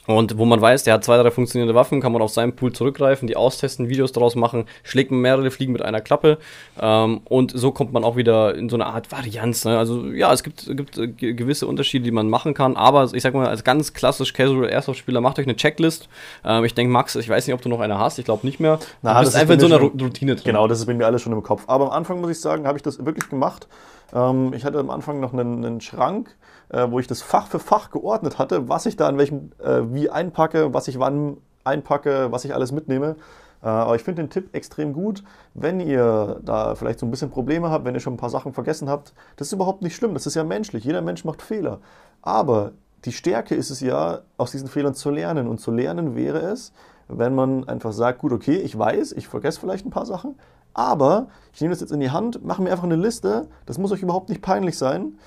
Und 0.07 0.37
wo 0.37 0.45
man 0.45 0.61
weiß, 0.61 0.83
der 0.83 0.95
hat 0.95 1.03
zwei, 1.03 1.17
drei 1.17 1.31
funktionierende 1.31 1.75
Waffen, 1.75 2.01
kann 2.01 2.13
man 2.13 2.21
auf 2.21 2.31
seinen 2.31 2.55
Pool 2.55 2.71
zurückgreifen, 2.71 3.27
die 3.27 3.35
austesten, 3.35 3.89
Videos 3.89 4.13
daraus 4.13 4.35
machen, 4.35 4.65
schlägt 4.83 5.11
man 5.11 5.19
mehrere 5.19 5.51
Fliegen 5.51 5.73
mit 5.73 5.81
einer 5.81 5.99
Klappe. 6.01 6.37
Ähm, 6.79 7.21
und 7.25 7.51
so 7.53 7.71
kommt 7.71 7.91
man 7.91 8.05
auch 8.05 8.15
wieder 8.15 8.55
in 8.55 8.69
so 8.69 8.77
eine 8.77 8.85
Art 8.85 9.11
Varianz. 9.11 9.65
Ne? 9.65 9.77
Also 9.77 10.05
ja, 10.07 10.31
es 10.31 10.43
gibt, 10.43 10.65
gibt 10.75 10.97
äh, 10.97 11.07
gewisse 11.07 11.67
Unterschiede, 11.67 12.05
die 12.05 12.11
man 12.11 12.29
machen 12.29 12.53
kann. 12.53 12.77
Aber 12.77 13.09
ich 13.13 13.21
sag 13.21 13.33
mal, 13.33 13.47
als 13.47 13.65
ganz 13.65 13.93
klassisch 13.93 14.31
Casual 14.33 14.69
Airsoft-Spieler, 14.69 15.19
macht 15.19 15.39
euch 15.39 15.45
eine 15.45 15.57
Checklist. 15.57 16.07
Ähm, 16.45 16.63
ich 16.63 16.73
denke, 16.73 16.91
Max, 16.91 17.15
ich 17.15 17.27
weiß 17.27 17.45
nicht, 17.45 17.53
ob 17.53 17.61
du 17.61 17.67
noch 17.67 17.81
eine 17.81 17.99
hast, 17.99 18.17
ich 18.17 18.25
glaube 18.25 18.47
nicht 18.47 18.61
mehr. 18.61 18.79
Na, 19.01 19.15
du 19.15 19.25
bist 19.25 19.35
einfach 19.35 19.55
in 19.55 19.59
so 19.59 19.65
einer 19.65 19.79
Routine 19.79 20.35
drin. 20.35 20.43
Genau, 20.45 20.67
das 20.67 20.79
ist 20.79 20.85
bei 20.85 20.93
mir 20.93 21.05
alles 21.05 21.21
schon 21.21 21.33
im 21.33 21.43
Kopf. 21.43 21.63
Aber 21.67 21.87
am 21.87 21.91
Anfang 21.91 22.21
muss 22.21 22.31
ich 22.31 22.39
sagen, 22.39 22.65
habe 22.65 22.77
ich 22.77 22.83
das 22.83 23.05
wirklich 23.05 23.29
gemacht. 23.29 23.67
Ähm, 24.13 24.53
ich 24.53 24.65
hatte 24.65 24.79
am 24.79 24.89
Anfang 24.89 25.19
noch 25.19 25.33
einen, 25.33 25.65
einen 25.65 25.81
Schrank, 25.81 26.35
äh, 26.69 26.87
wo 26.89 26.99
ich 26.99 27.07
das 27.07 27.21
Fach 27.21 27.47
für 27.47 27.59
Fach 27.59 27.91
geordnet 27.91 28.39
hatte, 28.39 28.69
was 28.69 28.85
ich 28.85 28.95
da 28.95 29.09
in 29.09 29.17
welchem, 29.17 29.51
äh, 29.59 29.81
wie 29.93 30.09
einpacke, 30.09 30.73
was 30.73 30.87
ich 30.87 30.99
wann 30.99 31.37
einpacke, 31.63 32.31
was 32.31 32.45
ich 32.45 32.53
alles 32.53 32.71
mitnehme. 32.71 33.15
Äh, 33.61 33.67
aber 33.67 33.95
ich 33.95 34.03
finde 34.03 34.23
den 34.23 34.29
Tipp 34.29 34.53
extrem 34.53 34.93
gut, 34.93 35.23
wenn 35.53 35.79
ihr 35.79 36.39
da 36.43 36.75
vielleicht 36.75 36.99
so 36.99 37.05
ein 37.05 37.11
bisschen 37.11 37.29
Probleme 37.29 37.69
habt, 37.69 37.85
wenn 37.85 37.93
ihr 37.95 37.99
schon 37.99 38.13
ein 38.13 38.17
paar 38.17 38.29
Sachen 38.29 38.53
vergessen 38.53 38.89
habt. 38.89 39.13
Das 39.35 39.47
ist 39.47 39.53
überhaupt 39.53 39.81
nicht 39.81 39.95
schlimm, 39.95 40.13
das 40.13 40.25
ist 40.25 40.35
ja 40.35 40.43
menschlich. 40.43 40.83
Jeder 40.83 41.01
Mensch 41.01 41.25
macht 41.25 41.41
Fehler. 41.41 41.79
Aber 42.21 42.71
die 43.05 43.11
Stärke 43.11 43.55
ist 43.55 43.69
es 43.69 43.81
ja, 43.81 44.21
aus 44.37 44.51
diesen 44.51 44.67
Fehlern 44.67 44.93
zu 44.93 45.09
lernen. 45.09 45.47
Und 45.47 45.59
zu 45.59 45.71
lernen 45.71 46.15
wäre 46.15 46.39
es, 46.39 46.73
wenn 47.07 47.35
man 47.35 47.67
einfach 47.67 47.93
sagt, 47.93 48.19
gut, 48.19 48.31
okay, 48.31 48.57
ich 48.57 48.77
weiß, 48.77 49.13
ich 49.13 49.27
vergesse 49.27 49.59
vielleicht 49.59 49.85
ein 49.85 49.91
paar 49.91 50.05
Sachen, 50.05 50.35
aber 50.77 51.27
ich 51.53 51.62
nehme 51.62 51.74
das 51.74 51.81
jetzt 51.81 51.91
in 51.91 52.00
die 52.00 52.12
Hand, 52.12 52.46
mache 52.46 52.62
mir 52.62 52.72
einfach 52.72 52.84
eine 52.84 52.96
Liste, 52.96 53.48
das 53.65 53.77
muss 53.77 53.91
euch 53.91 54.03
überhaupt 54.03 54.29
nicht 54.29 54.41
peinlich 54.41 54.77
sein. 54.77 55.17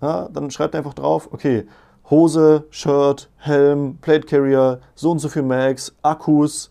Ja, 0.00 0.28
dann 0.32 0.50
schreibt 0.50 0.74
einfach 0.74 0.94
drauf, 0.94 1.28
okay, 1.32 1.66
Hose, 2.08 2.64
Shirt, 2.70 3.28
Helm, 3.36 3.98
Plate 4.00 4.26
Carrier, 4.26 4.80
so 4.94 5.10
und 5.10 5.18
so 5.18 5.28
viel 5.28 5.42
Max, 5.42 5.94
Akkus, 6.02 6.70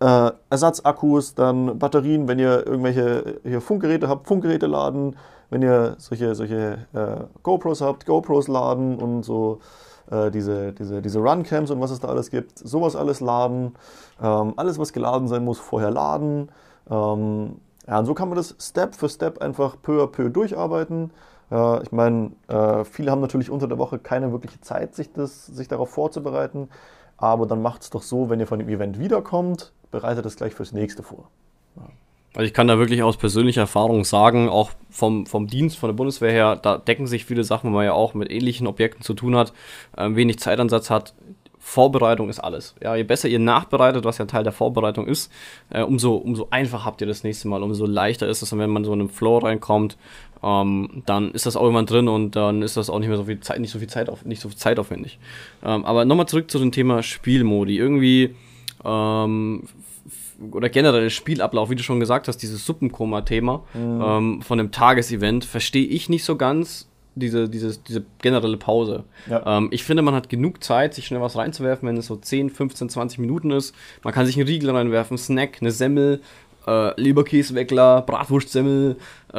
äh, 0.00 0.30
Ersatzakkus, 0.50 1.34
dann 1.34 1.78
Batterien, 1.78 2.28
wenn 2.28 2.38
ihr 2.38 2.66
irgendwelche 2.66 3.40
hier 3.42 3.60
Funkgeräte 3.60 4.08
habt, 4.08 4.26
Funkgeräte 4.26 4.66
laden, 4.66 5.16
wenn 5.50 5.62
ihr 5.62 5.94
solche, 5.98 6.34
solche 6.34 6.86
äh, 6.92 7.24
GoPros 7.42 7.80
habt, 7.80 8.06
GoPros 8.06 8.48
laden 8.48 8.98
und 8.98 9.22
so 9.22 9.60
äh, 10.10 10.30
diese, 10.30 10.72
diese, 10.72 11.02
diese 11.02 11.20
Runcams 11.20 11.70
und 11.70 11.80
was 11.80 11.90
es 11.90 12.00
da 12.00 12.08
alles 12.08 12.30
gibt, 12.30 12.58
sowas 12.58 12.96
alles 12.96 13.20
laden. 13.20 13.74
Ähm, 14.22 14.54
alles, 14.56 14.78
was 14.78 14.92
geladen 14.92 15.28
sein 15.28 15.44
muss, 15.44 15.58
vorher 15.58 15.90
laden. 15.90 16.50
Ähm, 16.90 17.56
ja, 17.88 17.98
und 17.98 18.04
so 18.04 18.12
kann 18.12 18.28
man 18.28 18.36
das 18.36 18.54
Step 18.60 18.94
für 18.94 19.08
Step 19.08 19.40
einfach 19.40 19.80
peu 19.80 20.02
à 20.02 20.06
peu 20.06 20.28
durcharbeiten. 20.28 21.10
Äh, 21.50 21.82
ich 21.82 21.90
meine, 21.90 22.32
äh, 22.48 22.84
viele 22.84 23.10
haben 23.10 23.22
natürlich 23.22 23.50
unter 23.50 23.66
der 23.66 23.78
Woche 23.78 23.98
keine 23.98 24.30
wirkliche 24.30 24.60
Zeit, 24.60 24.94
sich, 24.94 25.12
das, 25.12 25.46
sich 25.46 25.68
darauf 25.68 25.90
vorzubereiten. 25.90 26.68
Aber 27.16 27.46
dann 27.46 27.62
macht 27.62 27.82
es 27.82 27.90
doch 27.90 28.02
so, 28.02 28.28
wenn 28.28 28.40
ihr 28.40 28.46
von 28.46 28.58
dem 28.58 28.68
Event 28.68 28.98
wiederkommt, 28.98 29.72
bereitet 29.90 30.26
es 30.26 30.36
gleich 30.36 30.54
fürs 30.54 30.72
nächste 30.72 31.02
vor. 31.02 31.30
Ja. 31.76 31.84
Also 32.34 32.46
ich 32.46 32.52
kann 32.52 32.68
da 32.68 32.78
wirklich 32.78 33.02
aus 33.02 33.16
persönlicher 33.16 33.62
Erfahrung 33.62 34.04
sagen, 34.04 34.50
auch 34.50 34.70
vom, 34.90 35.24
vom 35.24 35.46
Dienst, 35.46 35.78
von 35.78 35.88
der 35.88 35.94
Bundeswehr 35.94 36.30
her, 36.30 36.56
da 36.56 36.76
decken 36.76 37.06
sich 37.06 37.24
viele 37.24 37.42
Sachen, 37.42 37.70
weil 37.70 37.76
man 37.76 37.84
ja 37.86 37.92
auch 37.94 38.12
mit 38.12 38.30
ähnlichen 38.30 38.66
Objekten 38.66 39.02
zu 39.02 39.14
tun 39.14 39.34
hat, 39.34 39.54
äh, 39.96 40.14
wenig 40.14 40.38
Zeitansatz 40.38 40.90
hat. 40.90 41.14
Vorbereitung 41.68 42.30
ist 42.30 42.40
alles. 42.40 42.74
Ja, 42.82 42.96
je 42.96 43.02
besser 43.02 43.28
ihr 43.28 43.38
nachbereitet, 43.38 44.02
was 44.04 44.16
ja 44.16 44.24
Teil 44.24 44.42
der 44.42 44.54
Vorbereitung 44.54 45.06
ist, 45.06 45.30
äh, 45.68 45.82
umso, 45.82 46.14
umso 46.14 46.48
einfacher 46.50 46.86
habt 46.86 47.02
ihr 47.02 47.06
das 47.06 47.24
nächste 47.24 47.46
Mal, 47.46 47.62
umso 47.62 47.84
leichter 47.84 48.26
ist 48.26 48.40
es. 48.40 48.50
Und 48.54 48.58
wenn 48.58 48.70
man 48.70 48.84
so 48.84 48.94
in 48.94 49.00
einen 49.00 49.10
Flow 49.10 49.36
reinkommt, 49.36 49.98
ähm, 50.42 51.02
dann 51.04 51.30
ist 51.32 51.44
das 51.44 51.56
auch 51.56 51.68
immer 51.68 51.82
drin 51.82 52.08
und 52.08 52.36
dann 52.36 52.62
ist 52.62 52.78
das 52.78 52.88
auch 52.88 52.98
nicht 52.98 53.08
mehr 53.08 53.18
so 53.18 53.24
viel 53.24 53.40
Zeit, 53.40 53.60
nicht 53.60 53.70
so 53.70 53.80
viel 53.80 53.88
Zeit 53.88 54.08
auf, 54.08 54.24
nicht 54.24 54.40
so 54.40 54.48
viel 54.48 54.56
zeitaufwendig. 54.56 55.18
Ähm, 55.62 55.84
aber 55.84 56.06
nochmal 56.06 56.26
zurück 56.26 56.50
zu 56.50 56.58
dem 56.58 56.72
Thema 56.72 57.02
Spielmodi. 57.02 57.76
Irgendwie 57.76 58.34
ähm, 58.82 59.64
oder 60.50 60.70
generell 60.70 61.10
Spielablauf, 61.10 61.68
wie 61.68 61.74
du 61.74 61.82
schon 61.82 62.00
gesagt 62.00 62.28
hast, 62.28 62.38
dieses 62.38 62.64
Suppenkoma-Thema 62.64 63.62
mhm. 63.74 64.02
ähm, 64.02 64.42
von 64.42 64.56
dem 64.56 64.70
Tagesevent, 64.70 65.44
verstehe 65.44 65.86
ich 65.86 66.08
nicht 66.08 66.24
so 66.24 66.36
ganz 66.36 66.87
diese, 67.18 67.48
diese, 67.48 67.78
diese 67.78 68.04
generelle 68.20 68.56
Pause. 68.56 69.04
Ja. 69.28 69.58
Ähm, 69.58 69.68
ich 69.70 69.84
finde, 69.84 70.02
man 70.02 70.14
hat 70.14 70.28
genug 70.28 70.62
Zeit, 70.62 70.94
sich 70.94 71.06
schnell 71.06 71.20
was 71.20 71.36
reinzuwerfen, 71.36 71.88
wenn 71.88 71.96
es 71.96 72.06
so 72.06 72.16
10, 72.16 72.50
15, 72.50 72.88
20 72.88 73.18
Minuten 73.18 73.50
ist. 73.50 73.74
Man 74.02 74.14
kann 74.14 74.26
sich 74.26 74.36
einen 74.36 74.46
Riegel 74.46 74.70
reinwerfen, 74.70 75.18
Snack, 75.18 75.58
eine 75.60 75.70
Semmel, 75.70 76.20
äh, 76.68 77.00
Leberkäseweckler, 77.00 78.02
Bratwurstsemmel, 78.02 78.96
äh, 79.32 79.36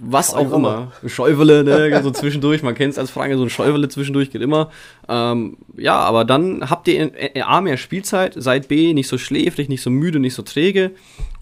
was 0.00 0.34
auch 0.34 0.52
immer. 0.52 0.92
Schäufele, 1.06 1.62
ne, 1.62 2.00
so 2.02 2.10
zwischendurch. 2.10 2.62
Man 2.62 2.74
kennt 2.74 2.92
es 2.92 2.98
als 2.98 3.10
Frage, 3.10 3.36
so 3.36 3.44
ein 3.44 3.50
Schäufele 3.50 3.88
zwischendurch 3.88 4.30
geht 4.30 4.42
immer. 4.42 4.70
Ähm, 5.08 5.58
ja, 5.76 5.96
aber 5.98 6.24
dann 6.24 6.68
habt 6.68 6.88
ihr 6.88 7.12
A 7.46 7.60
mehr 7.60 7.76
Spielzeit, 7.76 8.34
seid 8.36 8.68
B 8.68 8.92
nicht 8.94 9.08
so 9.08 9.16
schläfrig, 9.16 9.68
nicht 9.68 9.82
so 9.82 9.90
müde, 9.90 10.18
nicht 10.18 10.34
so 10.34 10.42
träge. 10.42 10.90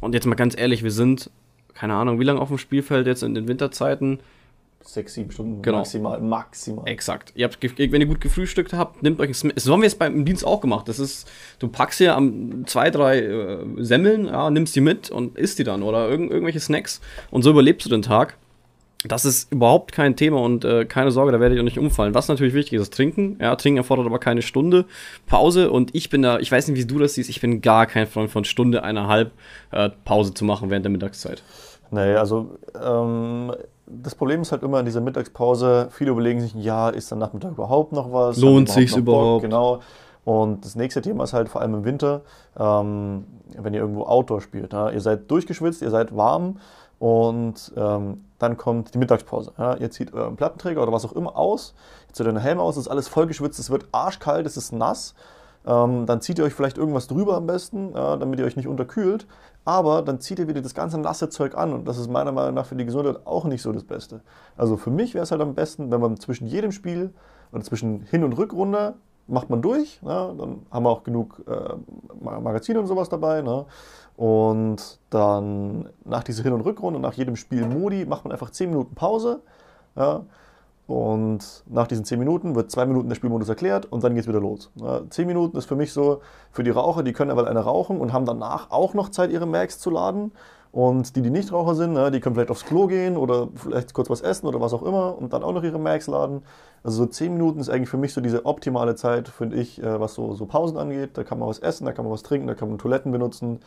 Und 0.01 0.15
jetzt 0.15 0.27
mal 0.27 0.35
ganz 0.35 0.59
ehrlich, 0.59 0.83
wir 0.83 0.91
sind, 0.91 1.31
keine 1.73 1.95
Ahnung, 1.95 2.21
wie 2.21 2.25
lange 2.25 2.41
auf 2.41 2.49
dem 2.49 2.59
Spielfeld 2.59 3.07
jetzt 3.07 3.23
in 3.23 3.35
den 3.35 3.49
Winterzeiten? 3.49 4.19
Sechs, 4.87 5.15
sieben 5.15 5.31
Stunden 5.31 5.63
genau. 5.63 5.79
maximal, 5.79 6.21
maximal. 6.21 6.87
Exakt. 6.87 7.33
Ihr 7.35 7.45
habt, 7.45 7.59
wenn 7.63 8.01
ihr 8.01 8.07
gut 8.07 8.21
gefrühstückt 8.21 8.73
habt, 8.73 9.03
nehmt 9.03 9.21
euch 9.21 9.45
ein 9.45 9.53
Das 9.55 9.69
haben 9.69 9.81
wir 9.81 9.87
jetzt 9.87 9.99
beim 9.99 10.25
Dienst 10.25 10.47
auch 10.47 10.61
gemacht. 10.61 10.89
Das 10.89 10.99
ist, 10.99 11.31
du 11.59 11.69
packst 11.69 11.99
hier 11.99 12.17
am 12.17 12.67
zwei, 12.67 12.91
drei 12.91 13.21
äh, 13.21 13.59
Semmeln, 13.79 14.27
ja, 14.27 14.51
nimmst 14.51 14.77
die 14.77 14.81
mit 14.81 15.11
und 15.11 15.39
isst 15.39 15.59
die 15.59 15.65
dann 15.65 15.83
oder 15.83 16.09
irgend, 16.09 16.31
irgendwelche 16.31 16.61
Snacks 16.61 17.01
und 17.31 17.43
so 17.43 17.51
überlebst 17.51 17.87
du 17.87 17.91
den 17.91 18.03
Tag. 18.03 18.37
Das 19.07 19.27
ist 19.27 19.53
überhaupt 19.53 19.93
kein 19.93 20.17
Thema 20.17 20.41
und 20.41 20.65
äh, 20.65 20.87
keine 20.87 21.11
Sorge, 21.11 21.31
da 21.31 21.39
werdet 21.39 21.59
ihr 21.59 21.63
nicht 21.63 21.79
umfallen. 21.79 22.15
Was 22.15 22.29
natürlich 22.29 22.55
wichtig 22.55 22.75
ist, 22.75 22.83
ist 22.83 22.95
Trinken. 22.95 23.39
Ja, 23.39 23.55
Trinken 23.57 23.77
erfordert 23.77 24.07
aber 24.07 24.19
keine 24.19 24.41
Stunde 24.41 24.87
Pause 25.27 25.71
und 25.71 25.95
ich 25.95 26.09
bin 26.09 26.23
da, 26.23 26.39
ich 26.39 26.51
weiß 26.51 26.69
nicht, 26.69 26.79
wie 26.79 26.87
du 26.87 26.99
das 26.99 27.15
siehst, 27.15 27.29
ich 27.29 27.41
bin 27.41 27.61
gar 27.61 27.87
kein 27.87 28.07
Freund 28.07 28.31
von 28.31 28.45
Stunde, 28.45 28.83
eineinhalb 28.83 29.33
äh, 29.73 29.91
Pause 30.05 30.33
zu 30.33 30.47
machen 30.47 30.71
während 30.71 30.87
der 30.87 30.93
Mittagszeit. 30.93 31.43
Nee, 31.91 32.15
also 32.15 32.59
ähm, 32.83 33.53
das 33.87 34.15
Problem 34.15 34.43
ist 34.43 34.53
halt 34.53 34.63
immer 34.63 34.79
in 34.81 34.87
dieser 34.87 35.01
Mittagspause, 35.01 35.89
viele 35.91 36.11
überlegen 36.11 36.41
sich, 36.41 36.55
ja, 36.55 36.89
ist 36.89 37.13
dann 37.13 37.19
Nachmittag 37.19 37.53
überhaupt 37.53 37.93
noch 37.93 38.13
was? 38.13 38.39
Lohnt 38.39 38.71
sich 38.71 38.97
überhaupt? 38.97 39.43
Genau. 39.43 39.81
Und 40.25 40.65
das 40.65 40.75
nächste 40.75 41.03
Thema 41.03 41.25
ist 41.25 41.35
halt 41.35 41.51
vor 41.51 41.61
allem 41.61 41.75
im 41.75 41.85
Winter, 41.85 42.23
ähm, 42.59 43.27
wenn 43.59 43.75
ihr 43.75 43.81
irgendwo 43.81 44.05
Outdoor 44.05 44.41
spielt. 44.41 44.73
Ja? 44.73 44.91
Ihr 44.91 45.01
seid 45.01 45.31
durchgeschwitzt, 45.31 45.83
ihr 45.83 45.91
seid 45.91 46.17
warm 46.17 46.59
und 46.99 47.73
ähm, 47.77 48.25
dann 48.39 48.57
kommt 48.57 48.95
die 48.95 48.99
Mittagspause. 48.99 49.53
Ja? 49.59 49.77
Ihr 49.77 49.91
zieht 49.91 50.15
euren 50.15 50.37
Plattenträger 50.37 50.83
oder 50.83 50.93
was 50.93 51.05
auch 51.05 51.13
immer 51.13 51.37
aus, 51.37 51.75
ihr 52.09 52.15
zieht 52.15 52.27
euren 52.27 52.39
Helm 52.39 52.59
aus, 52.59 52.77
es 52.77 52.87
ist 52.87 52.89
alles 52.91 53.07
vollgeschwitzt, 53.09 53.59
es 53.59 53.69
wird 53.69 53.87
arschkalt, 53.93 54.47
es 54.47 54.57
ist 54.57 54.73
nass. 54.73 55.15
Ähm, 55.67 56.07
dann 56.07 56.21
zieht 56.21 56.39
ihr 56.39 56.45
euch 56.45 56.55
vielleicht 56.55 56.79
irgendwas 56.79 57.07
drüber 57.07 57.37
am 57.37 57.47
besten, 57.47 57.93
ja, 57.95 58.17
damit 58.17 58.39
ihr 58.39 58.47
euch 58.47 58.57
nicht 58.57 58.69
unterkühlt. 58.69 59.27
Aber 59.65 60.03
dann 60.03 60.21
zieht 60.21 60.39
ihr 60.39 60.49
wieder 60.49 60.61
das 60.61 60.75
ganze 60.75 60.99
nasse 60.99 61.31
Zeug 61.31 61.57
an 61.57 61.73
und 61.73 61.89
das 61.89 61.99
ist 61.99 62.11
meiner 62.11 62.33
Meinung 62.33 62.55
nach 62.55 62.67
für 62.67 62.77
die 62.77 62.85
Gesundheit 62.85 63.27
auch 63.27 63.45
nicht 63.45 63.63
so 63.63 63.73
das 63.73 63.85
Beste. 63.85 64.21
Also 64.57 64.77
für 64.77 64.91
mich 64.91 65.15
wäre 65.15 65.23
es 65.23 65.31
halt 65.31 65.41
am 65.41 65.55
besten, 65.55 65.91
wenn 65.91 66.01
man 66.01 66.19
zwischen 66.19 66.47
jedem 66.47 66.71
Spiel 66.71 67.15
oder 67.53 67.63
zwischen 67.63 68.03
Hin- 68.03 68.25
und 68.25 68.35
Rückrunde 68.35 68.95
macht 69.27 69.49
man 69.49 69.63
durch. 69.63 70.03
Ne? 70.03 70.35
Dann 70.39 70.67
haben 70.71 70.85
wir 70.85 70.91
auch 70.91 71.03
genug 71.03 71.43
äh, 71.47 71.75
Magazine 72.23 72.79
und 72.79 72.87
sowas 72.87 73.09
dabei. 73.09 73.41
Ne? 73.41 73.65
Und 74.17 74.99
dann 75.11 75.89
nach 76.05 76.25
dieser 76.25 76.43
Hin- 76.43 76.53
und 76.53 76.61
Rückrunde, 76.61 77.01
nach 77.01 77.15
jedem 77.15 77.37
Spiel 77.37 77.67
Modi, 77.67 78.05
macht 78.05 78.25
man 78.25 78.33
einfach 78.33 78.51
10 78.51 78.71
Minuten 78.71 78.95
Pause. 78.95 79.41
Ja? 79.97 80.25
Und 80.87 81.65
nach 81.67 81.87
diesen 81.87 82.05
10 82.05 82.19
Minuten 82.19 82.55
wird 82.55 82.71
2 82.71 82.87
Minuten 82.87 83.09
der 83.09 83.17
Spielmodus 83.17 83.49
erklärt 83.49 83.91
und 83.91 84.05
dann 84.05 84.15
geht 84.15 84.25
es 84.25 84.29
wieder 84.29 84.41
los. 84.41 84.71
Ja, 84.75 85.01
10 85.09 85.27
Minuten 85.27 85.57
ist 85.57 85.65
für 85.65 85.77
mich 85.77 85.93
so, 85.93 86.21
für 86.53 86.63
die 86.63 86.71
Raucher, 86.71 87.03
die 87.03 87.15
können 87.15 87.31
aber 87.31 87.47
eine 87.47 87.61
rauchen 87.61 87.99
und 88.01 88.13
haben 88.13 88.27
danach 88.27 88.71
auch 88.71 88.93
noch 88.93 89.09
Zeit, 89.09 89.31
ihre 89.31 89.47
Macs 89.47 89.79
zu 89.79 89.91
laden. 89.91 90.33
Und 90.73 91.15
die, 91.15 91.23
die 91.23 91.31
nicht 91.31 91.53
Raucher 91.53 91.77
sind, 91.77 91.95
die 92.13 92.21
können 92.21 92.35
vielleicht 92.35 92.51
aufs 92.51 92.65
Klo 92.67 92.89
gehen 92.89 93.17
oder 93.17 93.47
vielleicht 93.55 93.95
kurz 93.95 94.11
was 94.11 94.21
essen 94.21 94.49
oder 94.49 94.61
was 94.61 94.75
auch 94.75 94.83
immer 94.83 95.17
und 95.17 95.33
dann 95.33 95.45
auch 95.45 95.53
noch 95.53 95.63
ihre 95.63 95.79
Macs 95.79 96.09
laden. 96.09 96.43
Also 96.83 97.05
so 97.05 97.07
10 97.07 97.33
Minuten 97.33 97.61
ist 97.61 97.71
eigentlich 97.71 97.89
für 97.89 97.97
mich 97.97 98.13
so 98.13 98.21
diese 98.21 98.45
optimale 98.45 98.97
Zeit, 98.97 99.29
finde 99.29 99.57
ich, 99.57 99.81
äh, 99.81 100.01
was 100.01 100.15
so, 100.15 100.35
so 100.35 100.47
Pausen 100.47 100.77
angeht. 100.77 101.11
Da 101.17 101.23
kann 101.23 101.39
man 101.39 101.49
was 101.49 101.61
essen, 101.61 101.87
da 101.87 101.93
kann 101.93 102.05
man 102.05 102.13
was 102.13 102.25
trinken, 102.25 102.49
da 102.49 102.55
kann 102.55 102.69
man 102.69 102.79
Toiletten 102.79 103.13
benutzen, 103.13 103.61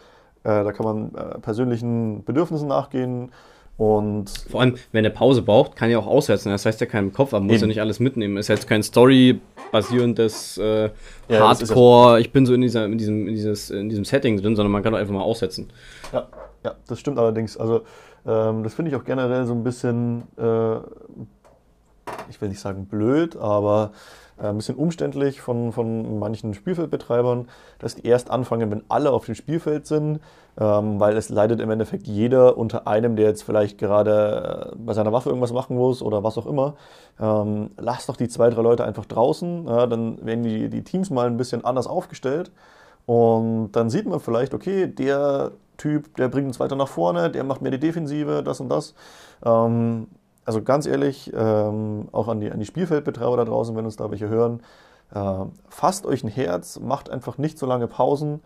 äh, 0.44 0.64
da 0.64 0.72
kann 0.74 0.86
man 0.86 1.16
äh, 1.16 1.40
persönlichen 1.40 2.26
Bedürfnissen 2.26 2.68
nachgehen. 2.68 3.32
Und 3.78 4.32
Vor 4.50 4.62
allem, 4.62 4.76
wenn 4.92 5.06
er 5.06 5.12
Pause 5.12 5.44
braucht, 5.44 5.76
kann 5.76 5.92
er 5.92 6.00
auch 6.00 6.08
aussetzen. 6.08 6.50
Das 6.50 6.66
heißt, 6.66 6.82
er 6.82 6.88
kann 6.88 7.06
im 7.06 7.14
Kopf 7.14 7.32
haben, 7.34 7.46
muss 7.46 7.62
ja 7.62 7.68
nicht 7.68 7.80
alles 7.80 8.00
mitnehmen. 8.00 8.36
Ist 8.38 8.48
jetzt 8.48 8.68
kein 8.68 8.82
Story-basierendes 8.82 10.58
äh, 10.58 10.90
ja, 11.30 11.40
Hardcore, 11.48 12.20
ich 12.20 12.32
bin 12.32 12.48
so 12.48 12.56
in, 12.56 12.62
dieser, 12.62 12.86
in, 12.86 12.98
diesem, 12.98 13.28
in, 13.28 13.36
dieses, 13.36 13.70
in 13.70 13.90
diesem 13.90 14.04
Setting 14.04 14.38
drin, 14.38 14.56
sondern 14.56 14.72
man 14.72 14.82
kann 14.82 14.96
auch 14.96 15.00
einfach 15.00 15.14
mal 15.14 15.22
aussetzen. 15.22 15.70
Ja, 16.12 16.28
ja 16.66 16.76
das 16.88 17.00
stimmt 17.00 17.20
allerdings. 17.20 17.56
Also, 17.56 17.84
ähm, 18.26 18.64
das 18.64 18.74
finde 18.74 18.90
ich 18.90 18.98
auch 18.98 19.04
generell 19.04 19.46
so 19.46 19.54
ein 19.54 19.64
bisschen, 19.64 20.24
äh, 20.40 20.78
ich 22.30 22.42
will 22.42 22.50
nicht 22.50 22.60
sagen 22.60 22.88
blöd, 22.88 23.36
aber 23.36 23.92
ein 24.38 24.58
bisschen 24.58 24.76
umständlich 24.76 25.42
von, 25.42 25.72
von 25.72 26.20
manchen 26.20 26.54
Spielfeldbetreibern, 26.54 27.48
dass 27.80 27.96
die 27.96 28.06
erst 28.06 28.30
anfangen, 28.30 28.72
wenn 28.72 28.84
alle 28.90 29.12
auf 29.12 29.26
dem 29.26 29.36
Spielfeld 29.36 29.88
sind, 29.88 30.20
ähm, 30.60 31.00
weil 31.00 31.18
es 31.18 31.30
leidet 31.30 31.60
im 31.60 31.70
Endeffekt 31.70 32.08
jeder 32.08 32.58
unter 32.58 32.88
einem, 32.88 33.16
der 33.16 33.28
jetzt 33.28 33.44
vielleicht 33.44 33.78
gerade 33.78 34.72
äh, 34.74 34.76
bei 34.78 34.94
seiner 34.94 35.14
Waffe 35.14 35.30
irgendwas 35.30 35.54
machen 35.54 35.78
muss 35.78 36.02
oder 36.02 36.24
was 36.24 36.38
auch 36.38 36.46
immer. 36.46 36.76
Ähm, 37.20 37.72
lass 37.78 38.06
doch 38.06 38.16
die 38.16 38.28
zwei, 38.28 38.50
drei 38.50 38.62
Leute 38.62 38.86
einfach 38.86 39.06
draußen, 39.06 39.66
dann 39.66 40.26
werden 40.26 40.44
die, 40.44 40.70
die 40.70 40.84
Teams 40.84 41.10
mal 41.10 41.28
ein 41.28 41.38
bisschen 41.38 41.66
anders 41.66 41.88
aufgestellt 41.88 42.52
und 43.08 43.72
dann 43.72 43.90
sieht 43.90 44.06
man 44.06 44.20
vielleicht, 44.20 44.54
okay, 44.54 44.86
der 44.86 45.52
Typ, 45.78 46.16
der 46.18 46.28
bringt 46.28 46.48
uns 46.48 46.60
weiter 46.60 46.76
nach 46.76 46.90
vorne, 46.90 47.32
der 47.32 47.44
macht 47.44 47.62
mehr 47.62 47.72
die 47.72 47.80
Defensive, 47.80 48.44
das 48.44 48.60
und 48.60 48.70
das. 48.70 48.94
Ähm, 49.46 50.08
also 50.48 50.62
ganz 50.62 50.86
ehrlich, 50.86 51.32
ähm, 51.36 52.08
auch 52.14 52.30
an 52.30 52.40
die, 52.40 52.50
an 52.50 52.60
die 52.60 52.66
Spielfeldbetreiber 52.66 53.36
da 53.36 53.46
draußen, 53.46 53.76
wenn 53.76 53.84
uns 53.84 53.98
da 53.98 54.10
welche 54.10 54.30
hören, 54.30 54.62
äh, 55.14 55.46
fasst 55.68 56.06
euch 56.06 56.24
ein 56.24 56.30
Herz, 56.30 56.80
macht 56.80 57.10
einfach 57.10 57.38
nicht 57.38 57.60
so 57.60 57.66
lange 57.66 57.88
Pausen 57.88 58.40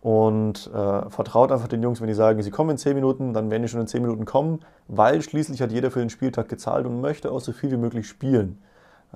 und 0.00 0.68
äh, 0.72 1.10
vertraut 1.10 1.50
einfach 1.50 1.66
den 1.66 1.82
Jungs, 1.82 2.00
wenn 2.00 2.06
die 2.06 2.14
sagen, 2.14 2.40
sie 2.42 2.52
kommen 2.52 2.70
in 2.70 2.78
10 2.78 2.94
Minuten, 2.94 3.32
dann 3.32 3.50
werden 3.50 3.62
die 3.62 3.68
schon 3.68 3.80
in 3.80 3.88
10 3.88 4.02
Minuten 4.02 4.24
kommen, 4.24 4.60
weil 4.86 5.20
schließlich 5.20 5.60
hat 5.60 5.72
jeder 5.72 5.90
für 5.90 5.98
den 5.98 6.10
Spieltag 6.10 6.48
gezahlt 6.48 6.86
und 6.86 7.00
möchte 7.00 7.32
auch 7.32 7.40
so 7.40 7.52
viel 7.52 7.72
wie 7.72 7.76
möglich 7.76 8.06
spielen. 8.06 8.62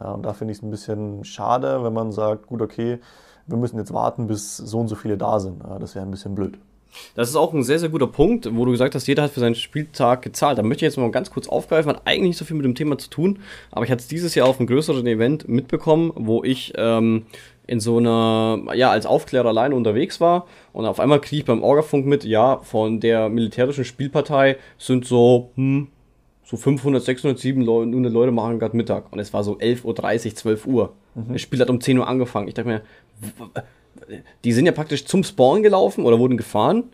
Ja, 0.00 0.11
und 0.11 0.24
da 0.24 0.33
finde 0.33 0.50
ich 0.50 0.59
es 0.59 0.64
ein 0.64 0.70
bisschen 0.70 1.24
schade, 1.24 1.85
wenn 1.85 1.92
man 1.92 2.11
sagt, 2.11 2.48
gut, 2.48 2.61
okay, 2.61 2.98
wir 3.46 3.57
müssen 3.57 3.78
jetzt 3.78 3.92
warten, 3.92 4.26
bis 4.26 4.57
so 4.57 4.81
und 4.81 4.88
so 4.88 4.96
viele 4.96 5.16
da 5.16 5.38
sind. 5.38 5.62
Ja, 5.62 5.78
das 5.78 5.94
wäre 5.94 6.05
ein 6.05 6.11
bisschen 6.11 6.35
blöd. 6.35 6.59
Das 7.14 7.28
ist 7.28 7.37
auch 7.37 7.52
ein 7.52 7.62
sehr, 7.62 7.78
sehr 7.78 7.88
guter 7.88 8.07
Punkt, 8.07 8.48
wo 8.52 8.64
du 8.64 8.72
gesagt 8.72 8.94
hast, 8.94 9.07
jeder 9.07 9.22
hat 9.22 9.33
für 9.33 9.40
seinen 9.40 9.55
Spieltag 9.55 10.22
gezahlt. 10.22 10.59
Da 10.59 10.62
möchte 10.62 10.85
ich 10.85 10.90
jetzt 10.90 10.98
mal 10.98 11.11
ganz 11.11 11.31
kurz 11.31 11.48
aufgreifen, 11.48 11.90
hat 11.90 12.02
eigentlich 12.05 12.28
nicht 12.28 12.37
so 12.38 12.44
viel 12.44 12.57
mit 12.57 12.64
dem 12.64 12.74
Thema 12.74 12.98
zu 12.98 13.11
tun, 13.11 13.40
aber 13.70 13.85
ich 13.85 13.90
hatte 13.90 14.00
es 14.00 14.09
dieses 14.09 14.35
Jahr 14.35 14.48
auf 14.48 14.59
einem 14.59 14.66
größeren 14.66 15.07
Event 15.07 15.48
mitbekommen, 15.48 16.12
wo 16.14 16.44
ich 16.44 16.72
ähm, 16.76 17.26
in 17.66 17.81
so 17.81 17.98
einer, 17.98 18.74
ja, 18.74 18.90
als 18.90 19.07
Aufklärer 19.07 19.48
alleine 19.48 19.74
unterwegs 19.74 20.20
war 20.20 20.46
und 20.72 20.85
auf 20.85 21.00
einmal 21.00 21.20
kriege 21.20 21.40
ich 21.40 21.44
beim 21.46 21.62
Orgafunk 21.62 22.07
mit, 22.07 22.24
ja, 22.24 22.59
von 22.59 23.00
der 23.00 23.28
militärischen 23.28 23.85
Spielpartei 23.85 24.57
sind 24.78 25.05
so, 25.05 25.50
hm, 25.55 25.88
so 26.44 26.57
500, 26.57 27.02
600, 27.02 27.38
700 27.38 28.12
Leute 28.12 28.33
machen 28.33 28.59
gerade 28.59 28.76
Mittag 28.76 29.12
und 29.12 29.18
es 29.18 29.33
war 29.33 29.44
so 29.44 29.57
11.30 29.57 29.85
Uhr, 29.85 30.35
12 30.35 30.66
Uhr. 30.66 30.92
Mhm. 31.14 31.33
Das 31.33 31.40
Spiel 31.40 31.61
hat 31.61 31.70
um 31.70 31.81
10 31.81 31.98
Uhr 31.98 32.09
angefangen. 32.09 32.48
Ich 32.48 32.55
dachte 32.55 32.68
mir, 32.68 32.83
die 34.44 34.52
sind 34.52 34.66
ja 34.66 34.72
praktisch 34.72 35.05
zum 35.05 35.24
Spawn 35.24 35.62
gelaufen 35.62 36.05
oder 36.05 36.18
wurden 36.18 36.37
gefahren, 36.37 36.85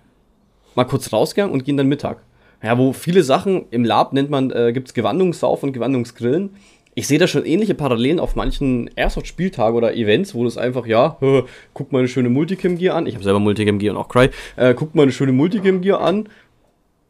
mal 0.74 0.84
kurz 0.84 1.12
rausgegangen 1.12 1.52
und 1.52 1.64
gehen 1.64 1.76
dann 1.76 1.88
Mittag. 1.88 2.22
Ja, 2.62 2.76
wo 2.76 2.92
viele 2.92 3.22
Sachen 3.22 3.66
im 3.70 3.84
Lab 3.84 4.12
nennt 4.12 4.30
man, 4.30 4.50
äh, 4.50 4.72
gibt 4.72 4.88
es 4.88 4.94
Gewandungssauf 4.94 5.62
und 5.62 5.72
Gewandungsgrillen. 5.72 6.50
Ich 6.94 7.06
sehe 7.06 7.18
da 7.18 7.28
schon 7.28 7.46
ähnliche 7.46 7.74
Parallelen 7.74 8.18
auf 8.18 8.34
manchen 8.34 8.90
Airsoft-Spieltagen 8.96 9.76
oder 9.76 9.94
Events, 9.94 10.34
wo 10.34 10.42
das 10.42 10.58
einfach, 10.58 10.84
ja, 10.84 11.16
guck 11.74 11.92
mal 11.92 12.00
eine 12.00 12.08
schöne 12.08 12.28
Multicam-Gear 12.28 12.96
an. 12.96 13.06
Ich 13.06 13.14
habe 13.14 13.22
selber 13.22 13.38
Multicam-Gear 13.38 13.94
und 13.94 14.00
auch 14.00 14.08
Cry. 14.08 14.30
Äh, 14.56 14.74
guck 14.74 14.96
mal 14.96 15.04
eine 15.04 15.12
schöne 15.12 15.30
Multicam-Gear 15.30 16.00
an 16.00 16.28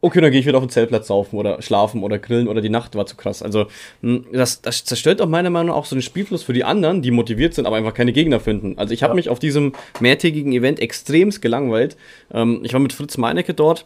okay, 0.01 0.21
dann 0.21 0.31
gehe 0.31 0.39
ich 0.39 0.45
wieder 0.45 0.57
auf 0.57 0.63
den 0.63 0.69
Zeltplatz 0.69 1.07
saufen 1.07 1.37
oder 1.37 1.61
schlafen 1.61 2.03
oder 2.03 2.19
grillen 2.19 2.47
oder 2.47 2.61
die 2.61 2.69
Nacht 2.69 2.95
war 2.95 3.05
zu 3.05 3.15
krass. 3.15 3.43
Also 3.43 3.67
hm, 4.01 4.25
das, 4.31 4.61
das 4.61 4.85
zerstört 4.85 5.21
auch 5.21 5.27
meiner 5.27 5.49
Meinung 5.49 5.69
nach 5.69 5.75
auch 5.75 5.85
so 5.85 5.95
den 5.95 6.01
Spielfluss 6.01 6.43
für 6.43 6.53
die 6.53 6.63
anderen, 6.63 7.01
die 7.01 7.11
motiviert 7.11 7.53
sind, 7.53 7.65
aber 7.65 7.75
einfach 7.75 7.93
keine 7.93 8.13
Gegner 8.13 8.39
finden. 8.39 8.77
Also 8.77 8.93
ich 8.93 9.03
habe 9.03 9.11
ja. 9.11 9.15
mich 9.15 9.29
auf 9.29 9.39
diesem 9.39 9.73
mehrtägigen 9.99 10.53
Event 10.53 10.79
extremst 10.79 11.41
gelangweilt. 11.41 11.97
Ähm, 12.31 12.61
ich 12.63 12.73
war 12.73 12.79
mit 12.79 12.93
Fritz 12.93 13.17
Meinecke 13.17 13.53
dort 13.53 13.85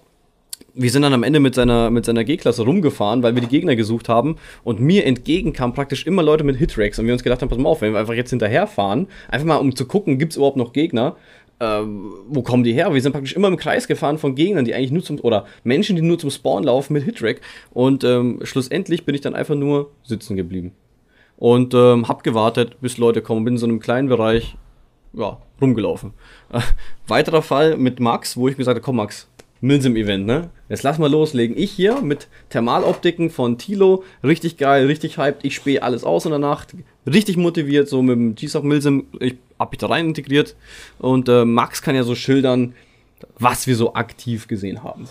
wir 0.76 0.89
sind 0.89 1.04
dann 1.04 1.13
am 1.13 1.23
Ende 1.23 1.39
mit 1.39 1.56
seiner, 1.56 1.89
mit 1.91 2.06
seiner 2.06 2.23
G-Klasse 2.23 2.63
rumgefahren, 2.63 3.21
weil 3.21 3.36
wir 3.36 3.41
die 3.41 3.47
Gegner 3.47 3.76
gesucht 3.76 4.10
haben. 4.10 4.38
Und 4.63 4.80
mir 4.80 5.06
entgegen 5.06 5.54
kamen 5.54 5.73
praktisch 5.73 6.06
immer 6.08 6.23
Leute 6.23 6.43
mit 6.43 6.58
Hitracks. 6.58 6.97
Und 6.97 7.06
wir 7.06 7.13
uns 7.13 7.23
gedacht 7.23 7.41
haben, 7.41 7.49
pass 7.49 7.58
mal 7.58 7.69
auf, 7.69 7.82
wenn 7.82 7.93
wir 7.93 7.99
einfach 7.99 8.13
jetzt 8.13 8.32
hinterherfahren, 8.32 9.08
einfach 9.30 9.45
mal 9.45 9.58
um 9.58 9.76
zu 9.76 9.86
gucken, 9.86 10.17
gibt 10.17 10.34
es 10.34 10.38
überhaupt 10.38 10.58
noch 10.58 10.73
Gegner, 10.73 11.15
ähm, 11.59 12.13
wo 12.27 12.41
kommen 12.41 12.63
die 12.63 12.73
her? 12.73 12.93
Wir 12.93 13.01
sind 13.01 13.11
praktisch 13.11 13.33
immer 13.33 13.47
im 13.47 13.57
Kreis 13.57 13.87
gefahren 13.87 14.17
von 14.17 14.35
Gegnern, 14.35 14.65
die 14.65 14.73
eigentlich 14.73 14.91
nur 14.91 15.03
zum, 15.03 15.19
oder 15.19 15.45
Menschen, 15.63 15.95
die 15.95 16.01
nur 16.01 16.19
zum 16.19 16.29
Spawn 16.29 16.63
laufen 16.63 16.93
mit 16.93 17.03
Hitrack. 17.03 17.41
Und 17.71 18.03
ähm, 18.03 18.39
schlussendlich 18.43 19.05
bin 19.05 19.15
ich 19.15 19.21
dann 19.21 19.35
einfach 19.35 19.55
nur 19.55 19.91
sitzen 20.03 20.35
geblieben. 20.35 20.73
Und 21.37 21.73
ähm, 21.73 22.07
hab 22.07 22.23
gewartet, 22.23 22.77
bis 22.81 22.97
Leute 22.97 23.21
kommen. 23.21 23.45
Bin 23.45 23.55
in 23.55 23.57
so 23.57 23.65
einem 23.65 23.79
kleinen 23.79 24.09
Bereich, 24.09 24.55
ja, 25.13 25.37
rumgelaufen. 25.61 26.13
Äh, 26.51 26.61
weiterer 27.07 27.41
Fall 27.41 27.77
mit 27.77 27.99
Max, 27.99 28.37
wo 28.37 28.47
ich 28.47 28.57
gesagt 28.57 28.75
habe, 28.75 28.83
komm 28.83 28.97
Max, 28.97 29.27
Milsim-Event, 29.63 30.25
ne? 30.25 30.49
Jetzt 30.67 30.83
lass 30.83 30.97
mal 30.97 31.09
loslegen. 31.09 31.57
Ich 31.57 31.71
hier 31.71 32.01
mit 32.01 32.27
Thermaloptiken 32.49 33.29
von 33.29 33.57
Tilo, 33.57 34.03
richtig 34.21 34.57
geil, 34.57 34.87
richtig 34.87 35.17
hyped. 35.17 35.45
Ich 35.45 35.55
spähe 35.55 35.81
alles 35.81 36.03
aus 36.03 36.25
in 36.25 36.31
der 36.31 36.39
Nacht, 36.39 36.75
richtig 37.05 37.37
motiviert, 37.37 37.89
so 37.89 38.01
mit 38.01 38.15
dem 38.15 38.35
G-Sock 38.35 38.63
Milsim. 38.63 39.07
Ich 39.19 39.35
hab 39.59 39.71
mich 39.71 39.79
da 39.79 39.87
rein 39.87 40.07
integriert. 40.07 40.55
Und 40.99 41.29
äh, 41.29 41.45
Max 41.45 41.81
kann 41.81 41.95
ja 41.95 42.03
so 42.03 42.15
schildern, 42.15 42.73
was 43.39 43.67
wir 43.67 43.75
so 43.75 43.93
aktiv 43.93 44.47
gesehen 44.47 44.83
haben. 44.83 45.07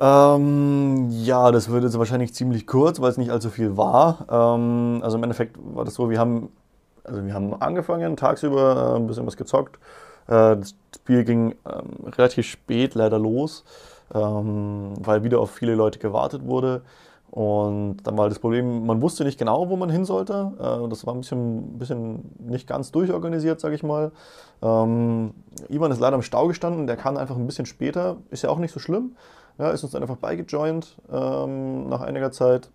Ähm, 0.00 1.08
ja, 1.10 1.50
das 1.50 1.70
wird 1.70 1.84
jetzt 1.84 1.98
wahrscheinlich 1.98 2.32
ziemlich 2.32 2.66
kurz, 2.66 3.00
weil 3.00 3.10
es 3.10 3.18
nicht 3.18 3.30
allzu 3.30 3.50
viel 3.50 3.76
war. 3.76 4.26
Ähm, 4.30 5.00
also 5.02 5.18
im 5.18 5.22
Endeffekt 5.22 5.56
war 5.62 5.84
das 5.84 5.94
so, 5.94 6.08
wir 6.08 6.18
haben, 6.18 6.48
also 7.04 7.24
wir 7.24 7.34
haben 7.34 7.60
angefangen, 7.60 8.16
tagsüber 8.16 8.94
äh, 8.94 8.96
ein 8.96 9.06
bisschen 9.06 9.26
was 9.26 9.36
gezockt. 9.36 9.76
Äh, 10.26 10.56
das 10.56 10.74
Spiel 10.96 11.24
ging 11.24 11.54
ähm, 11.66 12.06
relativ 12.16 12.46
spät 12.46 12.94
leider 12.94 13.18
los, 13.18 13.64
ähm, 14.14 14.94
weil 15.00 15.22
wieder 15.22 15.38
auf 15.38 15.50
viele 15.50 15.74
Leute 15.74 15.98
gewartet 15.98 16.46
wurde. 16.46 16.80
Und 17.30 17.98
dann 18.02 18.18
war 18.18 18.28
das 18.28 18.40
Problem, 18.40 18.86
man 18.86 19.00
wusste 19.00 19.24
nicht 19.24 19.38
genau, 19.38 19.68
wo 19.68 19.76
man 19.76 19.88
hin 19.88 20.04
sollte. 20.04 20.52
Äh, 20.58 20.88
das 20.88 21.06
war 21.06 21.14
ein 21.14 21.20
bisschen, 21.20 21.78
bisschen 21.78 22.34
nicht 22.38 22.66
ganz 22.66 22.90
durchorganisiert, 22.90 23.60
sage 23.60 23.76
ich 23.76 23.84
mal. 23.84 24.10
Ähm, 24.62 25.32
Ivan 25.68 25.92
ist 25.92 26.00
leider 26.00 26.16
im 26.16 26.22
Stau 26.22 26.48
gestanden, 26.48 26.88
der 26.88 26.96
kam 26.96 27.16
einfach 27.16 27.36
ein 27.36 27.46
bisschen 27.46 27.66
später. 27.66 28.16
Ist 28.30 28.42
ja 28.42 28.50
auch 28.50 28.58
nicht 28.58 28.72
so 28.72 28.80
schlimm. 28.80 29.16
Ja, 29.58 29.70
ist 29.70 29.84
uns 29.84 29.92
dann 29.92 30.02
einfach 30.02 30.16
beigejoint 30.16 30.96
ähm, 31.12 31.88
nach 31.88 32.00
einiger 32.00 32.32
Zeit. 32.32 32.68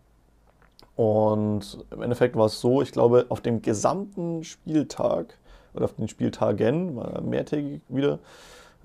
Und 0.96 1.86
im 1.92 2.02
Endeffekt 2.02 2.38
war 2.38 2.46
es 2.46 2.62
so, 2.62 2.82
ich 2.82 2.94
glaube, 2.94 3.26
auf 3.28 3.42
dem 3.42 3.62
gesamten 3.62 4.46
Spieltag 4.46 5.38
oder 5.74 5.86
auf 5.86 5.94
den 5.94 6.08
Spieltagen, 6.08 6.98
mehrtägig 7.30 7.82
wieder. 7.90 8.20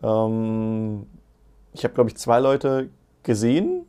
Ähm, 0.02 1.06
ich 1.72 1.84
habe, 1.84 1.94
glaube 1.94 2.10
ich, 2.10 2.16
zwei 2.16 2.40
Leute 2.40 2.88
gesehen 3.22 3.86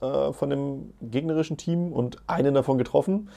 äh, 0.00 0.32
von 0.32 0.50
dem 0.50 0.92
gegnerischen 1.00 1.56
Team 1.56 1.92
und 1.92 2.18
einen 2.26 2.54
davon 2.54 2.78
getroffen. 2.78 3.28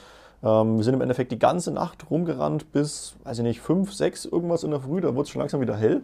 Ähm, 0.42 0.78
wir 0.78 0.84
sind 0.84 0.94
im 0.94 1.02
Endeffekt 1.02 1.32
die 1.32 1.40
ganze 1.40 1.72
Nacht 1.72 2.10
rumgerannt 2.10 2.72
bis, 2.72 3.16
weiß 3.24 3.40
ich 3.40 3.44
nicht, 3.44 3.60
fünf, 3.62 3.94
sechs 3.94 4.26
irgendwas 4.26 4.64
in 4.64 4.72
der 4.72 4.80
Früh, 4.80 5.02
da 5.02 5.10
wurde 5.10 5.24
es 5.24 5.30
schon 5.30 5.40
langsam 5.40 5.62
wieder 5.62 5.76
hell. 5.76 6.02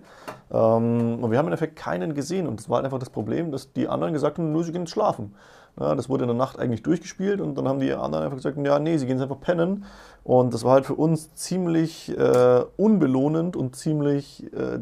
Ähm, 0.51 1.19
und 1.21 1.31
wir 1.31 1.37
haben 1.37 1.45
im 1.45 1.53
Endeffekt 1.53 1.75
keinen 1.75 2.13
gesehen 2.13 2.47
und 2.47 2.59
das 2.59 2.69
war 2.69 2.83
einfach 2.83 2.99
das 2.99 3.09
Problem, 3.09 3.51
dass 3.51 3.71
die 3.73 3.87
anderen 3.87 4.13
gesagt 4.13 4.37
haben, 4.37 4.51
nur 4.51 4.63
sie 4.63 4.71
gehen 4.71 4.87
schlafen. 4.87 5.35
Ja, 5.79 5.93
das 5.93 6.07
wurde 6.07 6.23
in 6.23 6.29
der 6.29 6.37
Nacht 6.37 6.57
eigentlich 6.57 6.83
durchgespielt 6.83 7.41
und 7.41 7.57
dann 7.57 7.67
haben 7.67 7.81
die 7.81 7.91
anderen 7.93 8.23
einfach 8.23 8.37
gesagt, 8.37 8.57
ja, 8.65 8.79
nee, 8.79 8.97
sie 8.97 9.07
gehen 9.07 9.17
jetzt 9.17 9.23
einfach 9.23 9.41
pennen. 9.41 9.83
Und 10.23 10.53
das 10.53 10.63
war 10.63 10.71
halt 10.73 10.85
für 10.85 10.95
uns 10.95 11.33
ziemlich 11.35 12.17
äh, 12.17 12.63
unbelohnend 12.77 13.57
und 13.57 13.75
ziemlich 13.75 14.49
äh, 14.53 14.79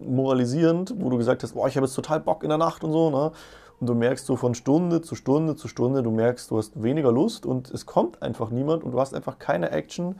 demoralisierend, 0.00 0.94
wo 0.98 1.10
du 1.10 1.18
gesagt 1.18 1.42
hast, 1.42 1.52
boah, 1.52 1.68
ich 1.68 1.76
habe 1.76 1.84
jetzt 1.84 1.94
total 1.94 2.20
Bock 2.20 2.42
in 2.44 2.48
der 2.48 2.56
Nacht 2.56 2.82
und 2.82 2.92
so. 2.92 3.10
Ne? 3.10 3.32
Und 3.80 3.88
du 3.88 3.94
merkst 3.94 4.26
so 4.26 4.36
von 4.36 4.54
Stunde 4.54 5.02
zu 5.02 5.14
Stunde 5.14 5.56
zu 5.56 5.68
Stunde, 5.68 6.02
du 6.02 6.10
merkst, 6.10 6.50
du 6.50 6.58
hast 6.58 6.82
weniger 6.82 7.12
Lust 7.12 7.44
und 7.46 7.70
es 7.70 7.86
kommt 7.86 8.22
einfach 8.22 8.50
niemand 8.50 8.84
und 8.84 8.92
du 8.92 9.00
hast 9.00 9.14
einfach 9.14 9.38
keine 9.38 9.70
Action. 9.70 10.16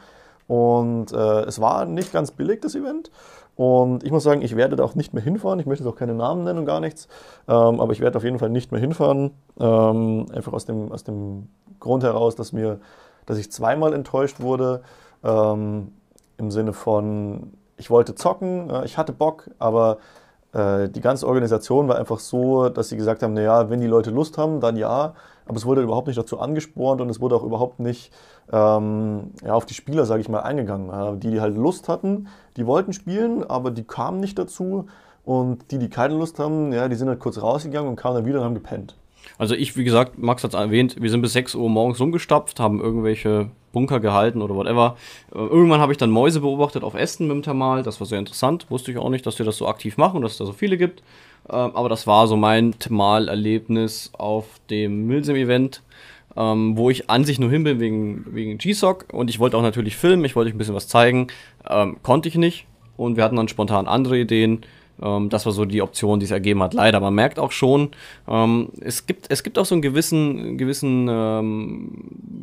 Und 0.46 1.12
äh, 1.12 1.42
es 1.42 1.60
war 1.60 1.86
nicht 1.86 2.12
ganz 2.12 2.30
billig, 2.30 2.60
das 2.60 2.74
Event. 2.74 3.10
Und 3.56 4.02
ich 4.02 4.10
muss 4.10 4.24
sagen, 4.24 4.42
ich 4.42 4.56
werde 4.56 4.76
da 4.76 4.84
auch 4.84 4.94
nicht 4.94 5.14
mehr 5.14 5.22
hinfahren. 5.22 5.60
Ich 5.60 5.66
möchte 5.66 5.84
jetzt 5.84 5.92
auch 5.92 5.98
keine 5.98 6.14
Namen 6.14 6.44
nennen 6.44 6.60
und 6.60 6.66
gar 6.66 6.80
nichts. 6.80 7.08
Ähm, 7.48 7.80
aber 7.80 7.92
ich 7.92 8.00
werde 8.00 8.18
auf 8.18 8.24
jeden 8.24 8.38
Fall 8.38 8.50
nicht 8.50 8.72
mehr 8.72 8.80
hinfahren. 8.80 9.30
Ähm, 9.58 10.26
einfach 10.32 10.52
aus 10.52 10.66
dem, 10.66 10.90
aus 10.90 11.04
dem 11.04 11.48
Grund 11.78 12.02
heraus, 12.02 12.34
dass, 12.34 12.52
mir, 12.52 12.80
dass 13.26 13.38
ich 13.38 13.52
zweimal 13.52 13.94
enttäuscht 13.94 14.40
wurde. 14.40 14.82
Ähm, 15.22 15.92
Im 16.36 16.50
Sinne 16.50 16.72
von, 16.72 17.52
ich 17.76 17.90
wollte 17.90 18.14
zocken, 18.14 18.70
äh, 18.70 18.84
ich 18.84 18.98
hatte 18.98 19.12
Bock, 19.12 19.50
aber 19.58 19.98
die 20.54 21.00
ganze 21.00 21.26
Organisation 21.26 21.88
war 21.88 21.98
einfach 21.98 22.20
so, 22.20 22.68
dass 22.68 22.88
sie 22.88 22.96
gesagt 22.96 23.24
haben, 23.24 23.34
naja, 23.34 23.70
wenn 23.70 23.80
die 23.80 23.88
Leute 23.88 24.10
Lust 24.10 24.38
haben, 24.38 24.60
dann 24.60 24.76
ja. 24.76 25.14
Aber 25.46 25.56
es 25.56 25.66
wurde 25.66 25.82
überhaupt 25.82 26.06
nicht 26.06 26.16
dazu 26.16 26.38
angespornt 26.38 27.00
und 27.00 27.10
es 27.10 27.20
wurde 27.20 27.34
auch 27.34 27.42
überhaupt 27.42 27.80
nicht 27.80 28.12
ähm, 28.52 29.32
ja, 29.44 29.54
auf 29.54 29.66
die 29.66 29.74
Spieler, 29.74 30.06
sage 30.06 30.20
ich 30.20 30.28
mal, 30.28 30.40
eingegangen. 30.40 30.90
Äh, 30.90 31.18
die, 31.18 31.30
die 31.32 31.40
halt 31.40 31.56
Lust 31.56 31.88
hatten, 31.88 32.28
die 32.56 32.66
wollten 32.66 32.92
spielen, 32.92 33.44
aber 33.44 33.70
die 33.70 33.84
kamen 33.84 34.20
nicht 34.20 34.38
dazu. 34.38 34.86
Und 35.24 35.70
die, 35.70 35.78
die 35.78 35.88
keine 35.88 36.14
Lust 36.14 36.38
haben, 36.38 36.72
ja, 36.72 36.88
die 36.88 36.96
sind 36.96 37.08
halt 37.08 37.18
kurz 37.18 37.40
rausgegangen 37.40 37.88
und 37.88 37.96
kamen 37.96 38.16
dann 38.16 38.26
wieder 38.26 38.38
und 38.38 38.44
haben 38.44 38.54
gepennt. 38.54 38.96
Also 39.38 39.54
ich, 39.54 39.76
wie 39.76 39.84
gesagt, 39.84 40.18
Max 40.18 40.44
hat 40.44 40.52
es 40.54 40.60
erwähnt, 40.60 41.00
wir 41.00 41.10
sind 41.10 41.22
bis 41.22 41.32
6 41.32 41.54
Uhr 41.54 41.68
morgens 41.68 41.98
rumgestapft, 41.98 42.60
haben 42.60 42.80
irgendwelche 42.80 43.50
Bunker 43.74 44.00
gehalten 44.00 44.40
oder 44.40 44.54
whatever. 44.54 44.96
Äh, 45.34 45.38
irgendwann 45.38 45.80
habe 45.80 45.92
ich 45.92 45.98
dann 45.98 46.10
Mäuse 46.10 46.40
beobachtet 46.40 46.82
auf 46.82 46.94
Ästen 46.94 47.26
mit 47.26 47.34
dem 47.34 47.42
Thermal. 47.42 47.82
Das 47.82 48.00
war 48.00 48.06
sehr 48.06 48.18
interessant. 48.18 48.70
Wusste 48.70 48.90
ich 48.90 48.96
auch 48.96 49.10
nicht, 49.10 49.26
dass 49.26 49.36
die 49.36 49.44
das 49.44 49.58
so 49.58 49.68
aktiv 49.68 49.98
machen 49.98 50.16
und 50.16 50.22
dass 50.22 50.32
es 50.32 50.38
da 50.38 50.46
so 50.46 50.54
viele 50.54 50.78
gibt. 50.78 51.02
Ähm, 51.50 51.76
aber 51.76 51.90
das 51.90 52.06
war 52.06 52.26
so 52.26 52.36
mein 52.36 52.78
Thermal-Erlebnis 52.78 54.10
auf 54.16 54.46
dem 54.70 55.06
Milsim-Event. 55.06 55.82
Ähm, 56.36 56.76
wo 56.76 56.90
ich 56.90 57.10
an 57.10 57.24
sich 57.24 57.38
nur 57.38 57.48
hin 57.48 57.62
bin 57.62 57.78
wegen, 57.78 58.24
wegen 58.34 58.58
GSOC 58.58 59.06
und 59.12 59.30
ich 59.30 59.38
wollte 59.38 59.56
auch 59.56 59.62
natürlich 59.62 59.96
filmen, 59.96 60.24
ich 60.24 60.34
wollte 60.34 60.48
euch 60.48 60.54
ein 60.56 60.58
bisschen 60.58 60.74
was 60.74 60.88
zeigen, 60.88 61.28
ähm, 61.68 61.98
konnte 62.02 62.28
ich 62.28 62.34
nicht 62.34 62.66
und 62.96 63.16
wir 63.16 63.22
hatten 63.22 63.36
dann 63.36 63.46
spontan 63.46 63.86
andere 63.86 64.18
Ideen 64.18 64.62
ähm, 65.02 65.28
das 65.28 65.46
war 65.46 65.52
so 65.52 65.64
die 65.64 65.82
Option, 65.82 66.20
die 66.20 66.24
es 66.24 66.30
ergeben 66.30 66.62
hat. 66.62 66.74
Leider, 66.74 67.00
man 67.00 67.14
merkt 67.14 67.38
auch 67.38 67.52
schon, 67.52 67.90
ähm, 68.28 68.68
es, 68.80 69.06
gibt, 69.06 69.26
es 69.30 69.42
gibt 69.42 69.58
auch 69.58 69.66
so 69.66 69.74
einen 69.74 69.82
gewissen, 69.82 70.58
gewissen 70.58 71.08
ähm, 71.10 71.90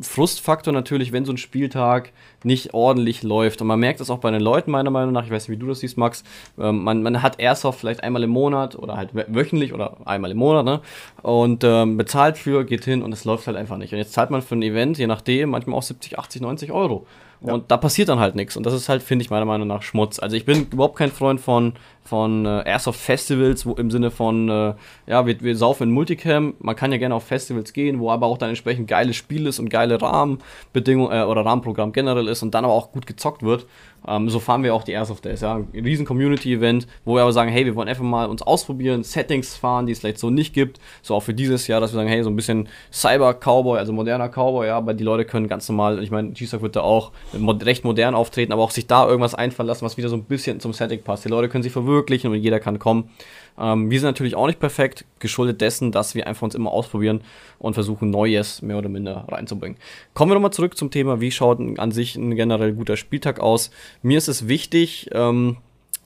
Frustfaktor 0.02 0.72
natürlich, 0.72 1.12
wenn 1.12 1.24
so 1.24 1.32
ein 1.32 1.38
Spieltag 1.38 2.12
nicht 2.44 2.74
ordentlich 2.74 3.22
läuft. 3.22 3.60
Und 3.60 3.68
man 3.68 3.80
merkt 3.80 4.00
das 4.00 4.10
auch 4.10 4.18
bei 4.18 4.30
den 4.30 4.40
Leuten, 4.40 4.70
meiner 4.70 4.90
Meinung 4.90 5.12
nach. 5.12 5.24
Ich 5.24 5.30
weiß 5.30 5.48
nicht, 5.48 5.56
wie 5.56 5.60
du 5.60 5.68
das 5.68 5.80
siehst, 5.80 5.96
Max. 5.96 6.24
Ähm, 6.58 6.82
man, 6.84 7.02
man 7.02 7.22
hat 7.22 7.38
Airsoft 7.38 7.80
vielleicht 7.80 8.02
einmal 8.02 8.22
im 8.22 8.30
Monat 8.30 8.76
oder 8.76 8.96
halt 8.96 9.10
wöchentlich 9.12 9.72
oder 9.72 9.96
einmal 10.04 10.30
im 10.30 10.38
Monat, 10.38 10.64
ne? 10.64 10.80
Und 11.22 11.64
ähm, 11.64 11.96
bezahlt 11.96 12.38
für, 12.38 12.64
geht 12.64 12.84
hin 12.84 13.02
und 13.02 13.12
es 13.12 13.24
läuft 13.24 13.46
halt 13.46 13.56
einfach 13.56 13.76
nicht. 13.76 13.92
Und 13.92 13.98
jetzt 13.98 14.12
zahlt 14.12 14.30
man 14.30 14.42
für 14.42 14.56
ein 14.56 14.62
Event, 14.62 14.98
je 14.98 15.06
nachdem, 15.06 15.50
manchmal 15.50 15.78
auch 15.78 15.82
70, 15.82 16.18
80, 16.18 16.42
90 16.42 16.72
Euro. 16.72 17.06
Ja. 17.44 17.54
Und 17.54 17.70
da 17.70 17.76
passiert 17.76 18.08
dann 18.08 18.20
halt 18.20 18.36
nichts. 18.36 18.56
Und 18.56 18.64
das 18.66 18.74
ist 18.74 18.88
halt, 18.88 19.02
finde 19.02 19.24
ich, 19.24 19.30
meiner 19.30 19.44
Meinung 19.44 19.66
nach 19.66 19.82
Schmutz. 19.82 20.18
Also 20.18 20.36
ich 20.36 20.44
bin 20.44 20.68
überhaupt 20.70 20.96
kein 20.96 21.10
Freund 21.10 21.40
von, 21.40 21.74
von 22.04 22.46
äh, 22.46 22.62
Airsoft 22.64 23.00
Festivals, 23.00 23.64
wo 23.64 23.74
im 23.74 23.90
Sinne 23.90 24.10
von, 24.10 24.48
äh, 24.48 24.74
ja, 25.06 25.26
wir, 25.26 25.40
wir 25.40 25.56
saufen 25.56 25.84
in 25.84 25.90
Multicam. 25.90 26.54
Man 26.58 26.76
kann 26.76 26.92
ja 26.92 26.98
gerne 26.98 27.14
auf 27.14 27.24
Festivals 27.24 27.72
gehen, 27.72 28.00
wo 28.00 28.10
aber 28.10 28.26
auch 28.26 28.38
dann 28.38 28.48
entsprechend 28.48 28.88
geiles 28.88 29.16
Spiel 29.16 29.46
ist 29.46 29.58
und 29.58 29.68
geile 29.70 30.00
Rahmenbedingungen 30.00 31.12
äh, 31.12 31.24
oder 31.24 31.44
Rahmenprogramm 31.44 31.92
generell 31.92 32.28
ist 32.28 32.42
und 32.42 32.54
dann 32.54 32.64
aber 32.64 32.74
auch 32.74 32.92
gut 32.92 33.06
gezockt 33.06 33.42
wird. 33.42 33.66
Ähm, 34.06 34.28
so 34.28 34.40
fahren 34.40 34.64
wir 34.64 34.74
auch 34.74 34.82
die 34.82 34.92
Airsoft 34.92 35.24
Days, 35.24 35.42
ja. 35.42 35.56
Ein 35.56 35.68
riesen 35.74 36.04
Community-Event, 36.04 36.86
wo 37.04 37.14
wir 37.14 37.22
aber 37.22 37.32
sagen, 37.32 37.50
hey, 37.50 37.64
wir 37.64 37.76
wollen 37.76 37.88
einfach 37.88 38.02
mal 38.02 38.28
uns 38.28 38.42
ausprobieren, 38.42 39.04
Settings 39.04 39.56
fahren, 39.56 39.86
die 39.86 39.92
es 39.92 40.00
vielleicht 40.00 40.18
so 40.18 40.30
nicht 40.30 40.54
gibt. 40.54 40.80
So 41.02 41.14
auch 41.14 41.22
für 41.22 41.34
dieses 41.34 41.66
Jahr, 41.68 41.80
dass 41.80 41.92
wir 41.92 41.96
sagen, 41.96 42.08
hey, 42.08 42.22
so 42.24 42.30
ein 42.30 42.36
bisschen 42.36 42.68
Cyber-Cowboy, 42.92 43.78
also 43.78 43.92
moderner 43.92 44.28
Cowboy, 44.28 44.66
ja, 44.66 44.76
aber 44.76 44.94
die 44.94 45.04
Leute 45.04 45.24
können 45.24 45.46
ganz 45.46 45.68
normal, 45.68 46.02
ich 46.02 46.10
meine, 46.10 46.30
G-Stock 46.30 46.62
wird 46.62 46.76
da 46.76 46.80
auch 46.80 47.12
recht 47.32 47.84
modern 47.84 48.14
auftreten, 48.14 48.52
aber 48.52 48.62
auch 48.62 48.70
sich 48.70 48.86
da 48.86 49.06
irgendwas 49.06 49.34
einfallen 49.34 49.68
lassen, 49.68 49.84
was 49.84 49.96
wieder 49.96 50.08
so 50.08 50.16
ein 50.16 50.24
bisschen 50.24 50.58
zum 50.58 50.72
Setting 50.72 51.02
passt. 51.02 51.24
Die 51.24 51.28
Leute 51.28 51.48
können 51.48 51.62
sich 51.62 51.72
verwirklichen 51.92 52.30
und 52.30 52.38
jeder 52.38 52.60
kann 52.60 52.78
kommen. 52.78 53.10
Ähm, 53.58 53.90
wir 53.90 54.00
sind 54.00 54.08
natürlich 54.08 54.34
auch 54.34 54.46
nicht 54.46 54.60
perfekt, 54.60 55.04
geschuldet 55.18 55.60
dessen, 55.60 55.92
dass 55.92 56.14
wir 56.14 56.26
einfach 56.26 56.42
uns 56.42 56.54
immer 56.54 56.70
ausprobieren 56.70 57.22
und 57.58 57.74
versuchen, 57.74 58.10
Neues 58.10 58.62
mehr 58.62 58.78
oder 58.78 58.88
minder 58.88 59.26
reinzubringen. 59.28 59.78
Kommen 60.14 60.30
wir 60.30 60.34
nochmal 60.34 60.52
zurück 60.52 60.76
zum 60.76 60.90
Thema, 60.90 61.20
wie 61.20 61.30
schaut 61.30 61.58
an 61.78 61.92
sich 61.92 62.16
ein 62.16 62.34
generell 62.34 62.72
guter 62.72 62.96
Spieltag 62.96 63.40
aus. 63.40 63.70
Mir 64.02 64.18
ist 64.18 64.28
es 64.28 64.48
wichtig, 64.48 65.10
ähm, 65.12 65.58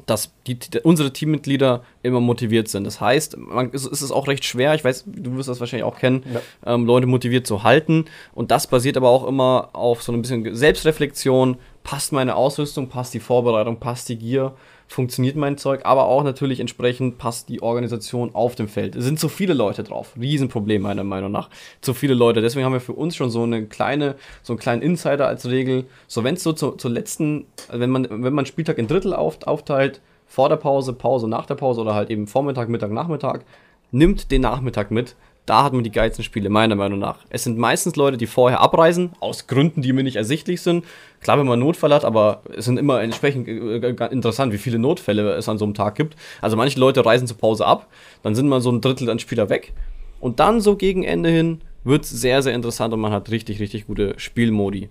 dass 0.07 0.33
die, 0.46 0.59
unsere 0.85 1.12
Teammitglieder 1.12 1.83
immer 2.03 2.20
motiviert 2.20 2.68
sind. 2.68 2.85
Das 2.85 3.01
heißt, 3.01 3.37
man, 3.37 3.70
es, 3.72 3.85
es, 3.85 4.03
ist 4.03 4.12
auch 4.12 4.29
recht 4.29 4.44
schwer, 4.44 4.75
ich 4.75 4.85
weiß, 4.85 5.05
du 5.07 5.37
wirst 5.37 5.49
das 5.49 5.59
wahrscheinlich 5.59 5.85
auch 5.85 5.99
kennen, 5.99 6.22
ja. 6.33 6.75
ähm, 6.75 6.87
Leute 6.87 7.07
motiviert 7.07 7.46
zu 7.46 7.64
halten. 7.64 8.05
Und 8.33 8.53
das 8.53 8.68
basiert 8.68 8.96
aber 8.96 9.09
auch 9.09 9.27
immer 9.27 9.70
auf 9.72 10.03
so 10.03 10.12
ein 10.12 10.22
bisschen 10.22 10.55
Selbstreflexion. 10.55 11.57
Passt 11.83 12.12
meine 12.12 12.37
Ausrüstung, 12.37 12.88
passt 12.88 13.14
die 13.14 13.20
Vorbereitung, 13.20 13.81
passt 13.81 14.09
die 14.09 14.16
Gier? 14.16 14.55
Funktioniert 14.88 15.37
mein 15.37 15.59
Zeug, 15.59 15.81
aber 15.85 16.07
auch 16.07 16.22
natürlich 16.22 16.61
entsprechend 16.61 17.18
passt 17.18 17.49
die 17.49 17.62
Organisation 17.62 18.35
auf 18.35 18.55
dem 18.55 18.68
Feld. 18.68 18.94
Es 18.94 19.05
sind 19.05 19.18
zu 19.18 19.29
viele 19.29 19.55
Leute 19.55 19.83
drauf. 19.83 20.14
Riesenproblem 20.18 20.83
meiner 20.83 21.05
Meinung 21.05 21.33
nach. 21.33 21.51
Zu 21.81 21.94
viele 21.94 22.14
Leute. 22.14 22.40
Deswegen 22.40 22.64
haben 22.64 22.72
wir 22.72 22.81
für 22.81 22.92
uns 22.92 23.16
schon 23.16 23.31
so 23.31 23.42
eine 23.42 23.66
kleine, 23.66 24.14
so 24.42 24.53
einen 24.53 24.61
kleinen 24.61 24.83
Insider 24.83 25.27
als 25.27 25.49
Regel. 25.49 25.87
So, 26.07 26.25
wenn 26.25 26.35
es 26.35 26.42
so 26.42 26.53
zur, 26.53 26.79
zur 26.79 26.90
letzten, 26.90 27.46
wenn 27.70 27.90
man, 27.90 28.07
wenn 28.11 28.35
man 28.35 28.46
Spieltag 28.46 28.79
in 28.79 28.87
Drittel 28.87 29.12
auf, 29.12 29.42
aufteilt, 29.46 30.01
vor 30.27 30.49
der 30.49 30.57
Pause, 30.57 30.92
Pause, 30.92 31.29
nach 31.29 31.46
der 31.46 31.55
Pause 31.55 31.81
oder 31.81 31.94
halt 31.94 32.11
eben 32.11 32.27
Vormittag, 32.27 32.68
Mittag, 32.68 32.90
Nachmittag, 32.90 33.44
nimmt 33.92 34.31
den 34.31 34.42
Nachmittag 34.42 34.90
mit, 34.90 35.14
da 35.46 35.62
hat 35.62 35.72
man 35.72 35.85
die 35.85 35.92
geilsten 35.92 36.24
Spiele, 36.24 36.50
meiner 36.50 36.74
Meinung 36.74 36.98
nach. 36.98 37.20
Es 37.30 37.44
sind 37.44 37.56
meistens 37.56 37.94
Leute, 37.94 38.16
die 38.16 38.26
vorher 38.26 38.61
abreisen, 38.61 39.12
aus 39.20 39.46
Gründen, 39.46 39.80
die 39.80 39.92
mir 39.92 40.02
nicht 40.02 40.16
ersichtlich 40.16 40.61
sind. 40.61 40.85
Klar, 41.20 41.38
wenn 41.38 41.46
man 41.46 41.61
Notfall 41.61 41.94
hat, 41.94 42.04
aber 42.04 42.42
es 42.56 42.64
sind 42.64 42.78
immer 42.78 43.00
entsprechend 43.00 43.46
äh, 43.46 43.76
äh, 43.78 44.12
interessant, 44.12 44.52
wie 44.52 44.59
viele 44.59 44.78
Notfälle 44.78 45.35
es 45.35 45.48
an 45.48 45.56
so 45.56 45.64
einem 45.64 45.74
Tag 45.74 45.94
gibt. 45.94 46.16
Also 46.42 46.56
manche 46.56 46.80
Leute 46.80 47.06
reisen 47.06 47.28
zur 47.28 47.38
Pause 47.38 47.64
ab, 47.64 47.87
dann 48.22 48.35
sind 48.35 48.48
mal 48.48 48.61
so 48.61 48.70
ein 48.70 48.80
Drittel 48.80 49.09
an 49.09 49.20
Spieler 49.20 49.48
weg. 49.48 49.72
Und 50.20 50.40
dann 50.40 50.61
so 50.61 50.76
gegen 50.76 51.04
Ende 51.04 51.30
hin 51.30 51.61
wird 51.85 52.02
es 52.02 52.11
sehr, 52.11 52.42
sehr 52.42 52.54
interessant 52.54 52.92
und 52.92 53.00
man 53.00 53.12
hat 53.12 53.30
richtig, 53.30 53.61
richtig 53.61 53.87
gute 53.87 54.18
Spielmodi. 54.18 54.90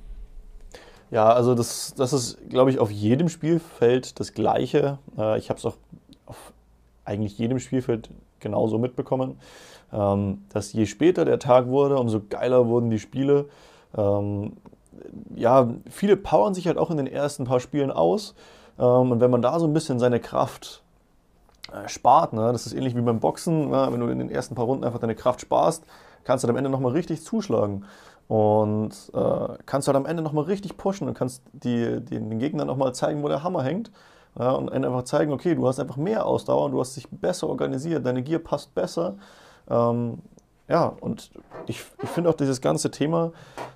Ja, 1.11 1.31
also 1.31 1.53
das, 1.53 1.93
das 1.95 2.13
ist, 2.13 2.49
glaube 2.49 2.71
ich, 2.71 2.79
auf 2.79 2.89
jedem 2.89 3.27
Spielfeld 3.27 4.19
das 4.19 4.33
Gleiche. 4.33 4.99
Äh, 5.17 5.37
ich 5.37 5.49
habe 5.49 5.59
es 5.59 5.65
auch 5.65 5.75
auf 6.25 6.53
eigentlich 7.03 7.37
jedem 7.37 7.59
Spielfeld 7.59 8.09
genauso 8.39 8.77
mitbekommen. 8.77 9.37
Ähm, 9.93 10.43
dass 10.49 10.73
je 10.73 10.85
später 10.85 11.25
der 11.25 11.39
Tag 11.39 11.67
wurde, 11.67 11.97
umso 11.97 12.21
geiler 12.29 12.67
wurden 12.67 12.89
die 12.89 12.99
Spiele. 12.99 13.45
Ähm, 13.97 14.53
ja, 15.35 15.69
viele 15.89 16.17
powern 16.17 16.53
sich 16.53 16.67
halt 16.67 16.77
auch 16.77 16.91
in 16.91 16.97
den 16.97 17.07
ersten 17.07 17.45
paar 17.45 17.59
Spielen 17.59 17.91
aus. 17.91 18.35
Ähm, 18.79 19.11
und 19.11 19.19
wenn 19.19 19.31
man 19.31 19.41
da 19.41 19.59
so 19.59 19.67
ein 19.67 19.73
bisschen 19.73 19.99
seine 19.99 20.19
Kraft 20.19 20.83
äh, 21.71 21.87
spart, 21.87 22.33
ne, 22.33 22.51
das 22.51 22.65
ist 22.65 22.73
ähnlich 22.73 22.95
wie 22.95 23.01
beim 23.01 23.19
Boxen, 23.19 23.69
ne, 23.69 23.87
wenn 23.91 23.99
du 23.99 24.07
in 24.07 24.19
den 24.19 24.29
ersten 24.29 24.55
paar 24.55 24.65
Runden 24.65 24.83
einfach 24.83 24.99
deine 24.99 25.15
Kraft 25.15 25.41
sparst, 25.41 25.83
kannst 26.23 26.43
du 26.43 26.49
am 26.49 26.57
Ende 26.57 26.69
nochmal 26.69 26.91
richtig 26.91 27.23
zuschlagen. 27.23 27.85
Und 28.27 28.91
äh, 29.13 29.57
kannst 29.67 29.87
halt 29.87 29.95
am 29.95 30.07
Ende 30.07 30.23
nochmal 30.23 30.45
richtig 30.45 30.77
pushen 30.77 31.07
und 31.07 31.13
kannst 31.13 31.43
die, 31.53 32.01
die, 32.01 32.15
den 32.15 32.39
Gegnern 32.39 32.65
nochmal 32.65 32.93
zeigen, 32.95 33.21
wo 33.21 33.27
der 33.27 33.43
Hammer 33.43 33.61
hängt. 33.63 33.91
Ja, 34.37 34.51
und 34.51 34.69
einfach 34.69 35.03
zeigen, 35.03 35.31
okay, 35.31 35.55
du 35.55 35.65
hast 35.67 35.79
einfach 35.79 35.95
mehr 35.95 36.25
Ausdauer, 36.25 36.69
du 36.69 36.79
hast 36.79 36.97
dich 36.97 37.07
besser 37.09 37.47
organisiert, 37.47 38.05
deine 38.05 38.21
Gier 38.21 38.39
passt 38.39 38.75
besser. 38.75 39.15
Ähm, 39.69 40.19
ja, 40.67 40.87
und 40.99 41.31
ich, 41.67 41.83
ich 42.01 42.09
finde 42.09 42.29
auch 42.29 42.35
dieses 42.35 42.59
ganze 42.59 42.89
Thema 42.89 43.33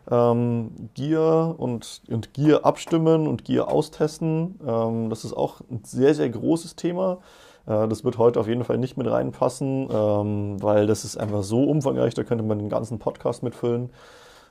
ähm, 0.10 0.90
Gier 0.96 1.56
und, 1.58 2.02
und 2.10 2.34
Gier 2.34 2.66
abstimmen 2.66 3.28
und 3.28 3.46
Gier 3.46 3.68
austesten, 3.68 4.60
ähm, 4.66 5.10
das 5.10 5.24
ist 5.24 5.34
auch 5.34 5.62
ein 5.70 5.82
sehr, 5.84 6.16
sehr 6.16 6.30
großes 6.30 6.76
Thema. 6.76 7.20
Äh, 7.68 7.88
das 7.88 8.04
wird 8.04 8.18
heute 8.18 8.40
auf 8.40 8.48
jeden 8.48 8.64
Fall 8.64 8.80
nicht 8.80 8.98
mit 8.98 9.10
reinpassen, 9.10 9.88
ähm, 9.92 10.62
weil 10.64 10.88
das 10.88 11.06
ist 11.06 11.18
einfach 11.18 11.44
so 11.44 11.64
umfangreich, 11.64 12.16
da 12.16 12.24
könnte 12.24 12.44
man 12.44 12.58
den 12.58 12.70
ganzen 12.70 12.98
Podcast 12.98 13.44
mitfüllen. 13.44 13.92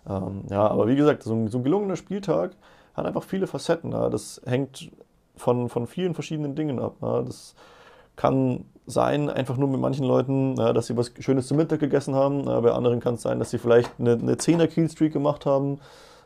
Ähm, 0.08 0.44
ja, 0.48 0.66
aber 0.68 0.86
wie 0.86 0.96
gesagt, 0.96 1.24
so 1.24 1.34
ein, 1.34 1.48
so 1.48 1.58
ein, 1.58 1.64
gelungener 1.64 1.96
Spieltag 1.96 2.52
hat 2.94 3.06
einfach 3.06 3.24
viele 3.24 3.46
Facetten. 3.46 3.92
Ja. 3.92 4.08
Das 4.08 4.40
hängt 4.46 4.90
von, 5.36 5.68
von 5.68 5.86
vielen 5.86 6.14
verschiedenen 6.14 6.54
Dingen 6.54 6.78
ab. 6.78 6.96
Ja. 7.02 7.22
Das 7.22 7.54
kann 8.16 8.64
sein, 8.88 9.28
einfach 9.30 9.56
nur 9.56 9.68
mit 9.68 9.80
manchen 9.80 10.04
Leuten, 10.04 10.56
ja, 10.56 10.72
dass 10.72 10.86
sie 10.86 10.96
was 10.96 11.12
Schönes 11.20 11.46
zum 11.46 11.58
Mittag 11.58 11.80
gegessen 11.80 12.14
haben. 12.14 12.44
Ja, 12.44 12.58
bei 12.60 12.72
anderen 12.72 13.00
kann 13.00 13.14
es 13.14 13.22
sein, 13.22 13.38
dass 13.38 13.50
sie 13.50 13.58
vielleicht 13.58 13.90
eine, 13.98 14.12
eine 14.12 14.34
10er-Killstreak 14.34 15.12
gemacht 15.12 15.46
haben. 15.46 15.78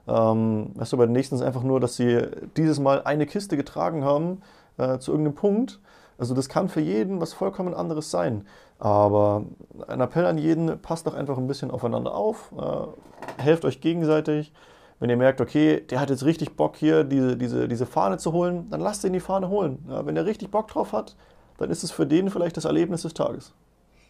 Ähm, 0.07 0.71
weißt 0.75 0.93
du, 0.93 0.97
bei 0.97 1.07
den 1.07 1.13
nächsten 1.13 1.35
ist 1.35 1.43
einfach 1.43 1.63
nur, 1.63 1.81
dass 1.81 1.97
sie 1.97 2.23
dieses 2.57 2.81
Mal 2.81 3.03
eine 3.03 3.27
Kiste 3.27 3.57
getragen 3.57 4.05
haben 4.05 4.43
äh, 4.79 4.99
zu 4.99 5.11
irgendeinem 5.11 5.35
Punkt. 5.35 5.81
Also 6.19 6.35
das 6.35 6.49
kann 6.49 6.69
für 6.69 6.81
jeden 6.81 7.21
was 7.21 7.33
vollkommen 7.33 7.75
anderes 7.75 8.11
sein. 8.11 8.47
Aber 8.79 9.45
ein 9.89 10.01
Appell 10.01 10.27
an 10.27 10.39
jeden, 10.39 10.81
passt 10.81 11.07
doch 11.07 11.15
einfach 11.15 11.39
ein 11.39 11.47
bisschen 11.47 11.71
aufeinander 11.71 12.15
auf, 12.15 12.53
äh, 12.59 13.43
helft 13.43 13.65
euch 13.65 13.81
gegenseitig. 13.81 14.53
Wenn 15.01 15.11
ihr 15.11 15.17
merkt, 15.17 15.41
okay, 15.41 15.81
der 15.81 15.99
hat 15.99 16.11
jetzt 16.11 16.25
richtig 16.25 16.57
Bock 16.57 16.77
hier, 16.77 17.03
diese, 17.03 17.37
diese, 17.37 17.67
diese 17.67 17.87
Fahne 17.87 18.19
zu 18.19 18.33
holen, 18.33 18.71
dann 18.71 18.81
lasst 18.81 19.05
ihn 19.05 19.13
die 19.13 19.21
Fahne 19.21 19.49
holen. 19.49 19.85
Ja, 19.89 20.07
wenn 20.07 20.17
er 20.17 20.27
richtig 20.27 20.53
Bock 20.53 20.69
drauf 20.69 20.93
hat, 20.93 21.17
dann 21.63 21.71
ist 21.71 21.83
es 21.83 21.91
für 21.91 22.07
den 22.07 22.31
vielleicht 22.31 22.57
das 22.57 22.65
Erlebnis 22.65 23.03
des 23.03 23.15
Tages. 23.15 23.53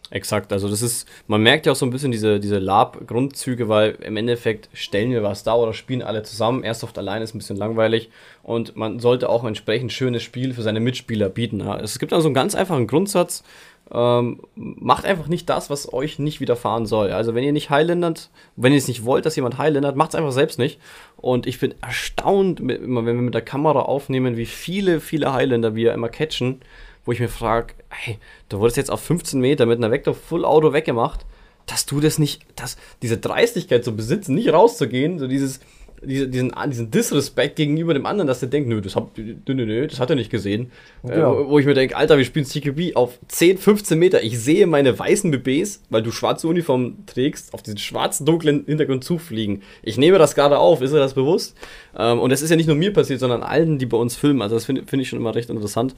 Exakt, 0.09 0.53
also 0.53 0.69
das 0.69 0.81
ist, 0.81 1.07
man 1.27 1.41
merkt 1.41 1.65
ja 1.65 1.71
auch 1.71 1.75
so 1.75 1.85
ein 1.87 1.89
bisschen 1.89 2.11
diese, 2.11 2.39
diese 2.39 2.59
Lab-Grundzüge, 2.59 3.67
weil 3.67 3.97
im 4.01 4.15
Endeffekt 4.15 4.69
stellen 4.73 5.09
wir 5.09 5.23
was 5.23 5.43
da 5.43 5.55
oder 5.55 5.73
spielen 5.73 6.03
alle 6.03 6.21
zusammen. 6.21 6.63
Airsoft 6.63 6.97
allein 6.99 7.21
ist 7.23 7.33
ein 7.33 7.39
bisschen 7.39 7.57
langweilig 7.57 8.11
und 8.43 8.75
man 8.75 8.99
sollte 8.99 9.27
auch 9.29 9.43
entsprechend 9.43 9.91
schönes 9.91 10.21
Spiel 10.21 10.53
für 10.53 10.61
seine 10.61 10.81
Mitspieler 10.81 11.29
bieten. 11.29 11.61
Es 11.61 11.97
gibt 11.97 12.13
also 12.13 12.27
einen 12.27 12.35
ganz 12.35 12.53
einfachen 12.53 12.85
Grundsatz, 12.85 13.43
ähm, 13.91 14.41
macht 14.55 15.05
einfach 15.05 15.27
nicht 15.27 15.49
das, 15.49 15.69
was 15.69 15.91
euch 15.91 16.19
nicht 16.19 16.39
widerfahren 16.39 16.85
soll. 16.85 17.11
Also 17.11 17.33
wenn 17.33 17.43
ihr 17.43 17.51
nicht 17.51 17.69
Highlandert, 17.69 18.29
wenn 18.55 18.71
ihr 18.71 18.77
es 18.77 18.87
nicht 18.87 19.05
wollt, 19.05 19.25
dass 19.25 19.35
jemand 19.35 19.57
Highlandert, 19.57 19.95
macht 19.95 20.09
es 20.09 20.15
einfach 20.15 20.31
selbst 20.31 20.59
nicht. 20.59 20.79
Und 21.17 21.47
ich 21.47 21.59
bin 21.59 21.73
erstaunt, 21.81 22.59
wenn 22.61 22.93
wir 22.93 23.13
mit 23.13 23.33
der 23.33 23.41
Kamera 23.41 23.81
aufnehmen, 23.81 24.37
wie 24.37 24.45
viele, 24.45 24.99
viele 24.99 25.33
Highlander 25.33 25.73
wir 25.73 25.93
immer 25.93 26.09
catchen 26.09 26.61
wo 27.05 27.11
ich 27.11 27.19
mir 27.19 27.29
frage, 27.29 27.73
hey, 27.89 28.17
du 28.49 28.59
wurdest 28.59 28.77
jetzt 28.77 28.91
auf 28.91 29.01
15 29.01 29.39
Meter 29.39 29.65
mit 29.65 29.77
einer 29.77 29.91
Vector 29.91 30.13
Full 30.13 30.45
Auto 30.45 30.73
weggemacht, 30.73 31.25
dass 31.65 31.85
du 31.85 31.99
das 31.99 32.19
nicht, 32.19 32.41
dass 32.55 32.77
diese 33.01 33.17
Dreistigkeit 33.17 33.83
zu 33.83 33.95
besitzen, 33.95 34.35
nicht 34.35 34.51
rauszugehen, 34.51 35.19
so 35.19 35.27
dieses, 35.27 35.59
diese, 36.05 36.27
diesen, 36.27 36.53
diesen 36.67 36.91
Disrespect 36.91 37.55
gegenüber 37.55 37.93
dem 37.93 38.05
anderen, 38.05 38.27
dass 38.27 38.39
der 38.39 38.49
denkt, 38.49 38.67
nö, 38.69 38.81
das, 38.81 38.95
hab, 38.95 39.17
nö, 39.17 39.35
nö, 39.47 39.65
nö, 39.65 39.87
das 39.87 39.99
hat 39.99 40.09
er 40.09 40.15
nicht 40.15 40.29
gesehen. 40.29 40.71
Genau. 41.03 41.41
Äh, 41.41 41.49
wo 41.49 41.59
ich 41.59 41.65
mir 41.65 41.73
denke, 41.73 41.95
Alter, 41.95 42.17
wir 42.17 42.25
spielen 42.25 42.45
CQB 42.45 42.95
auf 42.95 43.19
10, 43.27 43.57
15 43.57 43.97
Meter. 43.97 44.23
Ich 44.23 44.39
sehe 44.39 44.67
meine 44.67 44.97
weißen 44.97 45.31
BBs, 45.31 45.83
weil 45.89 46.03
du 46.03 46.11
schwarze 46.11 46.47
Uniform 46.47 47.05
trägst, 47.05 47.53
auf 47.53 47.63
diesen 47.63 47.77
schwarzen, 47.77 48.25
dunklen 48.25 48.65
Hintergrund 48.65 49.03
zufliegen. 49.03 49.61
Ich 49.81 49.97
nehme 49.97 50.17
das 50.17 50.35
gerade 50.35 50.57
auf, 50.57 50.81
ist 50.81 50.93
er 50.93 50.99
das 50.99 51.13
bewusst? 51.13 51.55
Ähm, 51.97 52.19
und 52.19 52.31
das 52.31 52.41
ist 52.41 52.49
ja 52.49 52.55
nicht 52.55 52.67
nur 52.67 52.75
mir 52.75 52.93
passiert, 52.93 53.19
sondern 53.19 53.43
allen, 53.43 53.77
die 53.77 53.85
bei 53.85 53.97
uns 53.97 54.15
filmen. 54.15 54.41
Also 54.41 54.55
das 54.55 54.65
finde 54.65 54.83
find 54.85 55.01
ich 55.01 55.09
schon 55.09 55.19
immer 55.19 55.35
recht 55.35 55.49
interessant. 55.49 55.95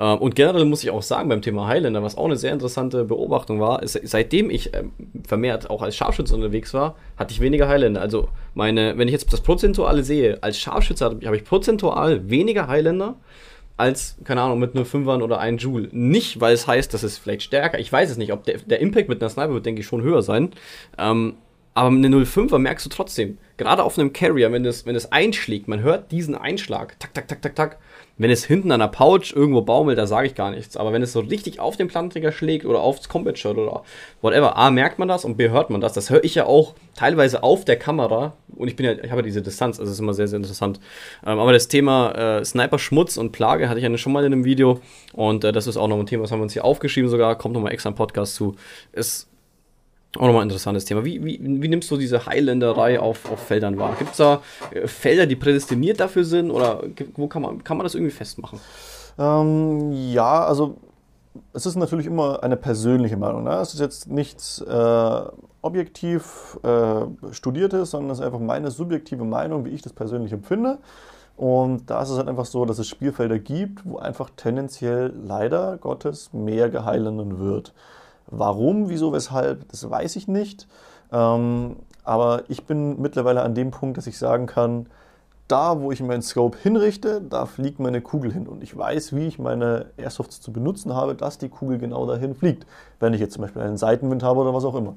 Ähm, 0.00 0.18
und 0.18 0.34
generell 0.34 0.64
muss 0.64 0.82
ich 0.82 0.90
auch 0.90 1.02
sagen, 1.02 1.28
beim 1.28 1.42
Thema 1.42 1.68
Highlander, 1.68 2.02
was 2.02 2.16
auch 2.16 2.24
eine 2.24 2.36
sehr 2.36 2.52
interessante 2.52 3.04
Beobachtung 3.04 3.60
war, 3.60 3.82
ist, 3.82 4.00
seitdem 4.02 4.50
ich 4.50 4.74
ähm, 4.74 4.92
vermehrt 5.24 5.68
auch 5.68 5.82
als 5.82 5.94
Scharfschütze 5.94 6.34
unterwegs 6.34 6.74
war, 6.74 6.96
hatte 7.16 7.32
ich 7.32 7.40
weniger 7.40 7.68
Highlander. 7.68 8.00
Also 8.00 8.28
meine, 8.54 8.96
wenn 8.96 9.06
ich 9.06 9.12
jetzt 9.12 9.30
das 9.32 9.42
Prozentuale 9.42 10.02
sehe, 10.02 10.42
als 10.42 10.58
Scharfschütze 10.58 11.04
habe 11.04 11.36
ich 11.36 11.44
prozentual 11.44 12.28
weniger 12.30 12.66
Highlander 12.66 13.16
als, 13.76 14.16
keine 14.24 14.42
Ahnung, 14.42 14.58
mit 14.58 14.74
nur 14.74 14.84
5ern 14.84 15.22
oder 15.22 15.38
1 15.38 15.62
Joule. 15.62 15.88
Nicht, 15.92 16.40
weil 16.40 16.52
es 16.52 16.66
heißt, 16.66 16.92
dass 16.92 17.02
es 17.02 17.16
vielleicht 17.16 17.42
stärker, 17.42 17.78
ich 17.78 17.90
weiß 17.90 18.10
es 18.10 18.16
nicht, 18.18 18.32
ob 18.32 18.44
der, 18.44 18.58
der 18.58 18.80
Impact 18.80 19.08
mit 19.08 19.22
einer 19.22 19.30
Sniper 19.30 19.54
wird, 19.54 19.66
denke 19.66 19.80
ich, 19.80 19.86
schon 19.86 20.02
höher 20.02 20.22
sein. 20.22 20.50
Ähm, 20.98 21.34
aber 21.72 21.88
eine 21.88 22.08
05er 22.08 22.58
merkst 22.58 22.84
du 22.84 22.90
trotzdem. 22.90 23.38
Gerade 23.56 23.82
auf 23.82 23.98
einem 23.98 24.12
Carrier, 24.12 24.52
wenn 24.52 24.64
es, 24.64 24.86
wenn 24.86 24.96
es 24.96 25.12
einschlägt, 25.12 25.68
man 25.68 25.80
hört 25.80 26.10
diesen 26.12 26.34
Einschlag. 26.34 26.98
Tak, 26.98 27.14
tak, 27.14 27.28
tak, 27.28 27.40
tak, 27.42 27.54
tak. 27.54 27.78
Wenn 28.18 28.30
es 28.30 28.44
hinten 28.44 28.70
an 28.70 28.80
der 28.80 28.88
Pouch 28.88 29.32
irgendwo 29.34 29.62
baumelt, 29.62 29.98
da 29.98 30.06
sage 30.06 30.26
ich 30.26 30.34
gar 30.34 30.50
nichts. 30.50 30.76
Aber 30.76 30.92
wenn 30.92 31.02
es 31.02 31.12
so 31.12 31.20
richtig 31.20 31.58
auf 31.58 31.76
den 31.76 31.88
Planträger 31.88 32.32
schlägt 32.32 32.66
oder 32.66 32.80
aufs 32.80 33.08
Combat 33.08 33.38
Shirt 33.38 33.56
oder 33.56 33.82
whatever, 34.20 34.56
A, 34.56 34.70
merkt 34.70 34.98
man 34.98 35.08
das 35.08 35.24
und 35.24 35.36
B, 35.36 35.48
hört 35.48 35.70
man 35.70 35.80
das. 35.80 35.94
Das 35.94 36.10
höre 36.10 36.22
ich 36.22 36.34
ja 36.34 36.44
auch 36.44 36.74
teilweise 36.94 37.42
auf 37.42 37.64
der 37.64 37.76
Kamera. 37.76 38.34
Und 38.56 38.68
ich 38.68 38.76
bin 38.76 38.84
ja, 38.84 38.92
ich 38.92 39.10
habe 39.10 39.20
ja 39.20 39.22
diese 39.22 39.40
Distanz, 39.40 39.78
also 39.78 39.88
das 39.88 39.94
ist 39.94 40.00
immer 40.00 40.12
sehr, 40.12 40.28
sehr 40.28 40.36
interessant. 40.36 40.80
Ähm, 41.26 41.38
aber 41.38 41.52
das 41.52 41.68
Thema 41.68 42.40
äh, 42.40 42.44
Sniper 42.44 42.78
Schmutz 42.78 43.16
und 43.16 43.32
Plage 43.32 43.68
hatte 43.68 43.80
ich 43.80 43.84
ja 43.84 43.98
schon 43.98 44.12
mal 44.12 44.24
in 44.24 44.32
einem 44.32 44.44
Video. 44.44 44.80
Und 45.14 45.44
äh, 45.44 45.52
das 45.52 45.66
ist 45.66 45.78
auch 45.78 45.88
noch 45.88 45.98
ein 45.98 46.06
Thema, 46.06 46.24
das 46.24 46.32
haben 46.32 46.40
wir 46.40 46.44
uns 46.44 46.52
hier 46.52 46.64
aufgeschrieben 46.64 47.08
sogar. 47.08 47.36
Kommt 47.38 47.54
nochmal 47.54 47.72
extra 47.72 47.90
ein 47.90 47.94
Podcast 47.94 48.34
zu. 48.34 48.56
Ist 48.92 49.29
auch 50.16 50.22
nochmal 50.22 50.42
ein 50.42 50.48
interessantes 50.48 50.84
Thema. 50.84 51.04
Wie, 51.04 51.24
wie, 51.24 51.38
wie 51.40 51.68
nimmst 51.68 51.90
du 51.90 51.96
diese 51.96 52.26
Highländerei 52.26 52.98
auf, 52.98 53.30
auf 53.30 53.40
Feldern 53.40 53.78
wahr? 53.78 53.94
Gibt 53.98 54.12
es 54.12 54.16
da 54.16 54.42
äh, 54.72 54.86
Felder, 54.86 55.26
die 55.26 55.36
prädestiniert 55.36 56.00
dafür 56.00 56.24
sind 56.24 56.50
oder 56.50 56.82
wo 57.14 57.28
kann 57.28 57.42
man, 57.42 57.62
kann 57.62 57.76
man 57.76 57.84
das 57.84 57.94
irgendwie 57.94 58.12
festmachen? 58.12 58.58
Ähm, 59.18 59.92
ja, 59.92 60.44
also 60.44 60.76
es 61.52 61.64
ist 61.66 61.76
natürlich 61.76 62.06
immer 62.06 62.42
eine 62.42 62.56
persönliche 62.56 63.16
Meinung. 63.16 63.44
Ne? 63.44 63.54
Es 63.56 63.72
ist 63.74 63.80
jetzt 63.80 64.08
nichts 64.08 64.60
äh, 64.60 65.22
objektiv 65.62 66.58
äh, 66.62 67.32
studiertes, 67.32 67.92
sondern 67.92 68.10
es 68.10 68.18
ist 68.18 68.24
einfach 68.24 68.40
meine 68.40 68.70
subjektive 68.70 69.24
Meinung, 69.24 69.64
wie 69.64 69.70
ich 69.70 69.82
das 69.82 69.92
persönlich 69.92 70.32
empfinde. 70.32 70.78
Und 71.36 71.88
da 71.88 72.02
ist 72.02 72.10
es 72.10 72.18
halt 72.18 72.28
einfach 72.28 72.44
so, 72.44 72.64
dass 72.64 72.78
es 72.78 72.88
Spielfelder 72.88 73.38
gibt, 73.38 73.86
wo 73.86 73.96
einfach 73.96 74.30
tendenziell 74.36 75.12
leider 75.24 75.78
Gottes 75.78 76.32
mehr 76.32 76.68
geheilen 76.68 77.38
wird. 77.38 77.72
Warum, 78.30 78.88
wieso, 78.88 79.12
weshalb, 79.12 79.68
das 79.68 79.88
weiß 79.88 80.16
ich 80.16 80.28
nicht. 80.28 80.68
Ähm, 81.12 81.76
aber 82.04 82.44
ich 82.48 82.64
bin 82.64 83.00
mittlerweile 83.00 83.42
an 83.42 83.54
dem 83.54 83.70
Punkt, 83.70 83.98
dass 83.98 84.06
ich 84.06 84.18
sagen 84.18 84.46
kann, 84.46 84.86
da, 85.50 85.80
wo 85.80 85.90
ich 85.90 86.00
meinen 86.00 86.22
Scope 86.22 86.56
hinrichte, 86.62 87.20
da 87.20 87.44
fliegt 87.44 87.80
meine 87.80 88.00
Kugel 88.00 88.32
hin. 88.32 88.46
Und 88.46 88.62
ich 88.62 88.76
weiß, 88.76 89.14
wie 89.16 89.26
ich 89.26 89.38
meine 89.38 89.86
Airsofts 89.96 90.40
zu 90.40 90.52
benutzen 90.52 90.94
habe, 90.94 91.16
dass 91.16 91.38
die 91.38 91.48
Kugel 91.48 91.78
genau 91.78 92.06
dahin 92.06 92.34
fliegt. 92.34 92.66
Wenn 93.00 93.14
ich 93.14 93.20
jetzt 93.20 93.34
zum 93.34 93.42
Beispiel 93.42 93.62
einen 93.62 93.76
Seitenwind 93.76 94.22
habe 94.22 94.40
oder 94.40 94.54
was 94.54 94.64
auch 94.64 94.76
immer. 94.76 94.94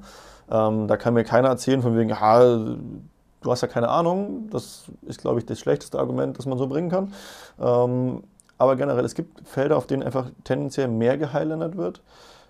Ähm, 0.50 0.86
da 0.86 0.96
kann 0.96 1.14
mir 1.14 1.24
keiner 1.24 1.48
erzählen 1.48 1.82
von 1.82 1.96
wegen, 1.96 2.20
ha, 2.20 2.40
du 2.40 3.50
hast 3.50 3.62
ja 3.62 3.68
keine 3.68 3.88
Ahnung. 3.88 4.48
Das 4.50 4.84
ist, 5.02 5.20
glaube 5.20 5.40
ich, 5.40 5.46
das 5.46 5.58
schlechteste 5.58 5.98
Argument, 5.98 6.38
das 6.38 6.46
man 6.46 6.56
so 6.56 6.68
bringen 6.68 6.88
kann. 6.88 7.12
Ähm, 7.60 8.22
aber 8.56 8.76
generell, 8.76 9.04
es 9.04 9.14
gibt 9.14 9.46
Felder, 9.46 9.76
auf 9.76 9.88
denen 9.88 10.04
einfach 10.04 10.30
tendenziell 10.44 10.86
mehr 10.86 11.18
gehighlandert 11.18 11.76
wird. 11.76 12.00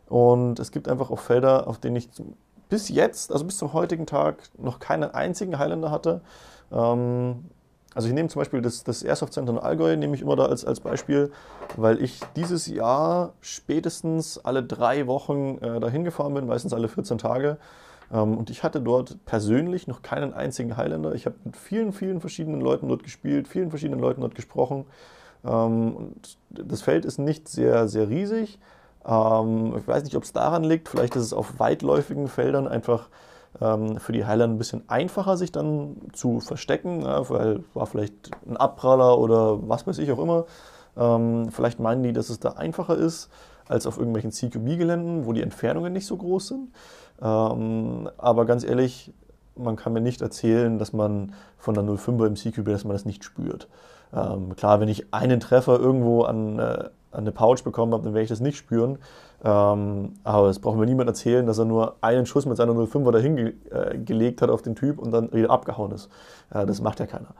Und 0.09 0.59
es 0.59 0.71
gibt 0.71 0.89
einfach 0.89 1.11
auch 1.11 1.19
Felder, 1.19 1.67
auf 1.67 1.79
denen 1.79 1.97
ich 1.97 2.09
bis 2.69 2.89
jetzt, 2.89 3.33
also 3.33 3.45
bis 3.45 3.59
zum 3.59 3.73
heutigen 3.73 4.07
Tag, 4.07 4.37
noch 4.59 4.79
keinen 4.79 5.15
einzigen 5.15 5.59
Highlander 5.59 5.91
hatte. 5.91 6.21
Ähm, 6.73 7.45
also 7.95 8.09
ich 8.09 8.15
nehme 8.15 8.29
zum 8.29 8.41
Beispiel 8.41 8.61
das, 8.61 8.83
das 8.83 9.03
Airsoft 9.03 9.33
Center 9.33 9.53
in 9.53 9.59
Allgäu, 9.59 9.97
nehme 9.97 10.17
ich 10.17 10.23
immer 10.23 10.35
da 10.35 10.47
als, 10.47 10.65
als 10.65 10.81
Beispiel, 10.81 11.31
weil 11.77 12.03
ich 12.03 12.21
dieses 12.35 12.67
Jahr 12.67 13.35
spätestens 13.41 14.39
alle 14.39 14.65
drei 14.65 15.07
Wochen 15.07 15.59
äh, 15.59 15.79
dahin 15.79 16.03
gefahren 16.03 16.35
bin, 16.35 16.47
meistens 16.47 16.73
alle 16.73 16.89
14 16.89 17.19
Tage. 17.19 17.59
Ähm, 18.13 18.37
und 18.37 18.51
ich 18.51 18.65
hatte 18.65 18.81
dort 18.81 19.25
persönlich 19.25 19.87
noch 19.87 20.03
keinen 20.03 20.35
einzigen 20.35 20.77
Highlander. 20.77 21.15
Ich 21.15 21.27
habe 21.27 21.37
mit 21.45 21.57
vielen, 21.57 21.93
vielen 21.93 22.21
verschiedenen 22.21 22.61
Leuten 22.61 22.89
dort 22.89 23.05
gespielt, 23.05 23.47
vielen 23.47 23.71
verschiedenen 23.71 24.01
Leuten 24.01 24.23
dort 24.23 24.35
gesprochen. 24.35 24.87
Ähm, 25.45 25.95
und 25.95 26.39
das 26.51 26.83
Feld 26.83 27.05
ist 27.05 27.19
nicht 27.19 27.49
sehr, 27.49 27.87
sehr 27.87 28.09
riesig. 28.09 28.59
Ähm, 29.07 29.75
ich 29.79 29.87
weiß 29.87 30.05
nicht, 30.05 30.17
ob 30.17 30.25
es 30.25 30.33
daran 30.33 30.65
liegt. 30.65 30.89
Vielleicht 30.89 31.17
ist 31.17 31.23
es 31.23 31.33
auf 31.33 31.59
weitläufigen 31.59 32.29
Feldern 32.29 32.69
einfach 32.69 33.09
ähm, 33.61 33.99
für 33.99 34.13
die 34.13 34.25
Highlander 34.25 34.57
ein 34.57 34.59
bisschen 34.59 34.89
einfacher, 34.89 35.37
sich 35.37 35.53
dann 35.53 35.97
zu 36.13 36.41
verstecken, 36.41 37.03
ja, 37.03 37.29
weil 37.31 37.65
war 37.75 37.87
vielleicht 37.87 38.31
ein 38.49 38.57
Abpraller 38.57 39.19
oder 39.19 39.69
was 39.69 39.87
weiß 39.87 39.99
ich 39.99 40.11
auch 40.13 40.19
immer. 40.19 40.47
Ähm, 40.97 41.51
vielleicht 41.51 41.81
meinen 41.81 42.03
die, 42.03 42.13
dass 42.13 42.31
es 42.31 42.41
da 42.41 42.51
einfacher 42.51 42.97
ist 42.97 43.31
als 43.67 43.87
auf 43.87 43.97
irgendwelchen 43.97 44.31
CQB-Geländen, 44.31 45.27
wo 45.27 45.33
die 45.33 45.43
Entfernungen 45.43 45.93
nicht 45.93 46.07
so 46.07 46.17
groß 46.17 46.49
sind. 46.49 46.69
Ähm, 47.23 48.11
aber 48.19 48.45
ganz 48.45 48.65
ehrlich, 48.65 49.13
man 49.57 49.77
kann 49.77 49.93
mir 49.93 50.01
nicht 50.01 50.21
erzählen, 50.21 50.79
dass 50.79 50.93
man 50.93 51.33
von 51.59 51.75
der 51.75 51.85
05er 51.85 52.27
im 52.27 52.37
CQB, 52.37 52.67
dass 52.67 52.85
man 52.85 52.95
das 52.95 53.05
nicht 53.05 53.25
spürt. 53.25 53.69
Ähm, 54.13 54.55
klar, 54.57 54.81
wenn 54.81 54.89
ich 54.89 55.13
einen 55.13 55.41
Treffer 55.41 55.79
irgendwo 55.79 56.23
an, 56.23 56.59
äh, 56.59 56.63
an 56.65 56.91
eine 57.15 57.33
Pouch 57.33 57.63
bekommen 57.63 57.93
habe, 57.93 58.05
dann 58.05 58.15
werde 58.15 58.25
ich 58.25 58.29
das 58.29 58.41
nicht 58.41 58.57
spüren. 58.57 58.99
Ähm, 59.45 60.15
aber 60.25 60.49
es 60.49 60.59
braucht 60.59 60.79
mir 60.79 60.87
niemand 60.87 61.09
erzählen, 61.09 61.47
dass 61.47 61.59
er 61.59 61.67
nur 61.67 61.97
einen 62.01 62.27
Schuss 62.27 62.47
mit 62.47 62.57
seiner 62.57 62.73
05er 62.73 63.13
dahin 63.13 63.37
ge 63.37 63.53
äh, 63.71 63.99
gelegt 63.99 64.41
hat 64.41 64.51
auf 64.51 64.63
den 64.63 64.75
Typ 64.75 64.99
und 64.99 65.11
dann 65.11 65.33
wieder 65.33 65.51
abgehauen 65.51 65.93
ist. 65.93 66.09
Äh, 66.51 66.65
das 66.67 66.81
macht 66.81 67.01
ja 67.01 67.07
keiner. 67.07 67.35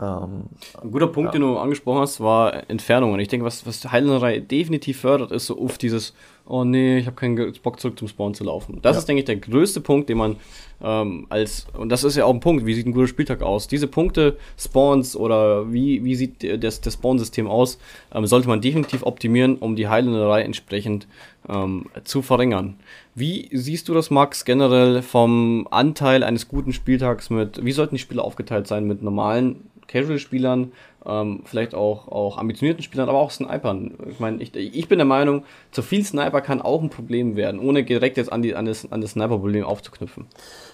Ähm, 0.00 0.44
Ein 0.80 0.90
guter 0.92 1.08
Punkt, 1.08 1.34
ja. 1.34 1.40
den 1.40 1.42
du 1.42 1.58
angesprochen 1.58 2.00
hast, 2.00 2.20
war 2.20 2.70
Entfernung. 2.70 3.12
Und 3.12 3.20
ich 3.20 3.28
denke, 3.28 3.44
was, 3.44 3.66
was 3.66 3.90
Heilerei 3.90 4.40
definitiv 4.40 5.00
fördert, 5.00 5.32
ist 5.32 5.46
so 5.46 5.58
oft 5.58 5.82
dieses, 5.82 6.14
oh 6.46 6.64
nee, 6.64 6.98
ich 6.98 7.06
habe 7.06 7.16
keinen 7.16 7.52
Bock 7.62 7.80
zurück 7.80 7.98
zum 7.98 8.08
Spawn 8.08 8.34
zu 8.34 8.44
laufen. 8.44 8.78
Das 8.82 8.96
ja. 8.96 9.00
ist, 9.00 9.06
denke 9.06 9.20
ich, 9.20 9.26
der 9.26 9.36
größte 9.36 9.80
Punkt, 9.80 10.08
den 10.08 10.18
man 10.18 10.36
ähm, 10.82 11.26
als, 11.28 11.66
und 11.76 11.90
das 11.90 12.04
ist 12.04 12.16
ja 12.16 12.24
auch 12.24 12.32
ein 12.32 12.40
Punkt, 12.40 12.64
wie 12.64 12.74
sieht 12.74 12.86
ein 12.86 12.92
guter 12.92 13.06
Spieltag 13.06 13.42
aus? 13.42 13.68
Diese 13.68 13.86
Punkte, 13.86 14.36
Spawns 14.58 15.14
oder 15.14 15.72
wie, 15.72 16.04
wie 16.04 16.14
sieht 16.14 16.62
das, 16.62 16.80
das 16.80 16.94
Spawn-System 16.94 17.46
aus, 17.46 17.78
ähm, 18.14 18.26
sollte 18.26 18.48
man 18.48 18.60
definitiv 18.60 19.02
optimieren, 19.02 19.56
um 19.56 19.76
die 19.76 19.88
Heilerei 19.88 20.42
entsprechend 20.42 21.06
ähm, 21.48 21.86
zu 22.04 22.22
verringern. 22.22 22.76
Wie 23.14 23.48
siehst 23.52 23.88
du 23.88 23.94
das, 23.94 24.10
Max, 24.10 24.44
generell 24.44 25.02
vom 25.02 25.68
Anteil 25.70 26.22
eines 26.22 26.48
guten 26.48 26.72
Spieltags 26.72 27.28
mit, 27.28 27.64
wie 27.64 27.72
sollten 27.72 27.96
die 27.96 28.00
Spiele 28.00 28.22
aufgeteilt 28.22 28.66
sein 28.66 28.86
mit 28.86 29.02
normalen 29.02 29.68
Casual-Spielern, 29.88 30.72
ähm, 31.06 31.42
vielleicht 31.44 31.74
auch, 31.74 32.08
auch 32.08 32.38
ambitionierten 32.38 32.82
Spielern, 32.82 33.08
aber 33.08 33.18
auch 33.18 33.30
Snipern. 33.30 33.94
Ich 34.08 34.20
meine, 34.20 34.42
ich, 34.42 34.54
ich 34.54 34.88
bin 34.88 34.98
der 34.98 35.06
Meinung, 35.06 35.44
zu 35.70 35.82
viel 35.82 36.04
Sniper 36.04 36.40
kann 36.40 36.60
auch 36.60 36.82
ein 36.82 36.90
Problem 36.90 37.36
werden, 37.36 37.60
ohne 37.60 37.84
direkt 37.84 38.16
jetzt 38.16 38.32
an, 38.32 38.42
die, 38.42 38.54
an 38.54 38.66
das, 38.66 38.90
an 38.90 39.00
das 39.00 39.12
Sniper-Problem 39.12 39.64
aufzuknüpfen. 39.64 40.26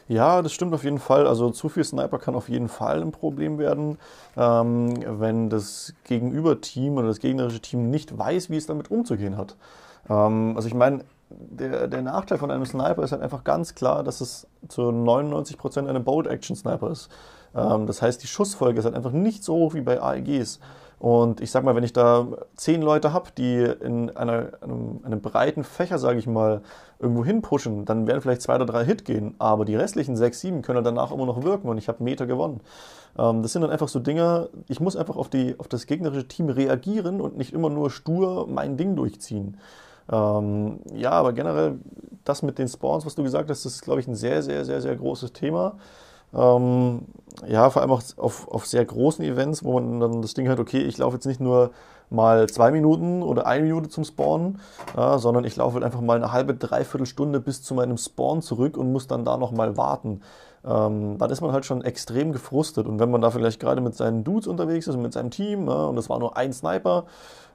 Ja, 0.09 0.43
das 0.43 0.53
stimmt 0.53 0.75
auf 0.75 0.85
jeden 0.85 0.99
Fall. 0.99 1.27
Also 1.27 1.51
zu 1.51 1.69
viel 1.69 1.85
Sniper 1.85 2.19
kann 2.19 2.35
auf 2.35 2.49
jeden 2.49 2.69
Fall 2.69 3.03
ein 3.03 3.13
Problem 3.13 3.59
werden, 3.59 3.99
ähm, 4.37 4.95
wenn 5.21 5.49
das 5.51 5.95
Gegenüber-Team 6.05 6.97
oder 6.97 7.09
das 7.09 7.21
gegnerische 7.21 7.61
Team 7.61 7.91
nicht 7.91 8.17
weiß, 8.17 8.51
wie 8.51 8.57
es 8.57 8.67
damit 8.67 8.91
umzugehen 8.91 9.37
hat. 9.37 9.57
Ähm, 10.09 10.53
also 10.57 10.69
ich 10.69 10.75
meine, 10.75 11.05
der, 11.29 11.89
der, 11.89 12.03
Nachteil 12.03 12.39
von 12.39 12.51
einem 12.51 12.65
Sniper 12.65 13.03
ist 13.03 13.13
halt 13.13 13.23
einfach 13.23 13.43
ganz 13.43 13.75
klar, 13.75 14.05
dass 14.05 14.21
es 14.21 14.47
zu 14.69 14.83
99% 14.83 15.89
eine 15.89 16.01
Bold-Action-Sniper 16.01 16.91
ist. 16.91 17.11
Ähm, 17.57 17.87
das 17.87 18.03
heißt, 18.03 18.23
die 18.23 18.27
Schussfolge 18.27 18.79
ist 18.79 18.85
halt 18.85 18.95
einfach 18.95 19.13
nicht 19.13 19.43
so 19.43 19.55
hoch 19.55 19.75
wie 19.75 19.81
bei 19.81 20.01
AEGs. 20.01 20.61
Und 20.99 21.43
ich 21.43 21.51
sag 21.51 21.63
mal, 21.63 21.77
wenn 21.77 21.85
ich 21.85 21.93
da 21.93 22.27
zehn 22.57 22.81
Leute 22.81 23.13
habe, 23.13 23.31
die 23.37 23.57
in 23.57 24.17
einer, 24.17 24.53
einem, 24.63 25.01
einem 25.05 25.21
breiten 25.21 25.63
Fächer, 25.63 25.99
sage 25.99 26.19
ich 26.19 26.27
mal, 26.27 26.63
irgendwo 26.99 27.23
hinpushen, 27.23 27.85
dann 27.85 28.07
werden 28.07 28.23
vielleicht 28.23 28.41
zwei 28.41 28.55
oder 28.55 28.65
drei 28.65 28.85
Hit 28.85 29.05
gehen, 29.05 29.35
aber 29.39 29.67
die 29.67 29.77
restlichen 29.77 30.17
sechs, 30.17 30.41
sieben 30.41 30.63
können 30.63 30.83
danach 30.83 31.13
immer 31.13 31.27
noch 31.27 31.43
wirken 31.43 31.69
und 31.69 31.77
ich 31.77 31.89
habe 31.89 32.03
Meter 32.03 32.27
gewonnen. 32.27 32.61
Ähm, 33.19 33.43
das 33.43 33.53
sind 33.53 33.61
dann 33.61 33.71
einfach 33.71 33.89
so 33.89 33.99
Dinge, 33.99 34.49
ich 34.69 34.81
muss 34.81 34.97
einfach 34.97 35.17
auf, 35.17 35.29
die, 35.29 35.55
auf 35.59 35.69
das 35.69 35.87
gegnerische 35.87 36.29
Team 36.29 36.49
reagieren 36.49 37.21
und 37.21 37.37
nicht 37.37 37.53
immer 37.53 37.69
nur 37.69 37.91
stur 37.91 38.47
mein 38.49 38.79
Ding 38.79 38.97
durchziehen. 38.97 39.59
Ähm, 40.11 40.81
ja, 40.95 41.11
aber 41.11 41.35
generell 41.35 41.79
das 42.25 42.43
mit 42.43 42.59
den 42.59 42.69
Spawns, 42.69 43.05
was 43.05 43.15
du 43.15 43.23
gesagt 43.23 43.51
hast, 43.51 43.67
das 43.67 43.75
ist, 43.75 43.83
glaube 43.83 44.01
ich, 44.01 44.09
ein 44.09 44.15
sehr, 44.15 44.43
sehr, 44.43 44.65
sehr, 44.65 44.81
sehr 44.81 44.97
großes 44.97 45.35
Thema. 45.35 45.77
Ähm, 46.37 47.03
ja, 47.47 47.71
vor 47.71 47.83
allem 47.83 47.91
auch 47.91 48.03
auf, 48.17 48.49
auf 48.49 48.67
sehr 48.67 48.85
großen 48.85 49.25
Events, 49.25 49.65
wo 49.65 49.79
man 49.79 50.01
dann 50.01 50.23
das 50.23 50.35
Ding 50.35 50.49
hat, 50.49 50.59
okay, 50.59 50.81
ich 50.83 50.99
laufe 50.99 51.17
jetzt 51.17 51.27
nicht 51.27 51.41
nur 51.41 51.71
mal 52.09 52.49
zwei 52.49 52.71
Minuten 52.71 53.23
oder 53.23 53.47
eine 53.47 53.65
Minute 53.65 53.89
zum 53.89 54.05
Spawn, 54.05 54.61
ja, 54.97 55.19
sondern 55.19 55.45
ich 55.45 55.57
laufe 55.57 55.75
halt 55.75 55.85
einfach 55.85 56.01
mal 56.01 56.17
eine 56.17 56.33
halbe, 56.33 56.55
dreiviertel 56.55 57.07
Stunde 57.07 57.41
bis 57.41 57.63
zu 57.63 57.75
meinem 57.75 57.97
Spawn 57.97 58.43
zurück 58.43 58.77
und 58.77 58.93
muss 58.93 59.07
dann 59.07 59.25
da 59.25 59.37
nochmal 59.37 59.77
warten. 59.77 60.23
Ähm, 60.65 61.19
dann 61.19 61.31
ist 61.31 61.41
man 61.41 61.53
halt 61.53 61.65
schon 61.65 61.83
extrem 61.83 62.33
gefrustet. 62.33 62.87
Und 62.87 62.99
wenn 62.99 63.11
man 63.11 63.21
da 63.21 63.31
vielleicht 63.31 63.61
gerade 63.61 63.81
mit 63.81 63.95
seinen 63.95 64.25
Dudes 64.25 64.47
unterwegs 64.47 64.87
ist, 64.87 64.97
mit 64.97 65.13
seinem 65.13 65.31
Team, 65.31 65.69
ja, 65.69 65.87
und 65.87 65.99
es 65.99 66.09
war 66.09 66.19
nur 66.19 66.37
ein 66.37 66.53
Sniper, 66.53 67.05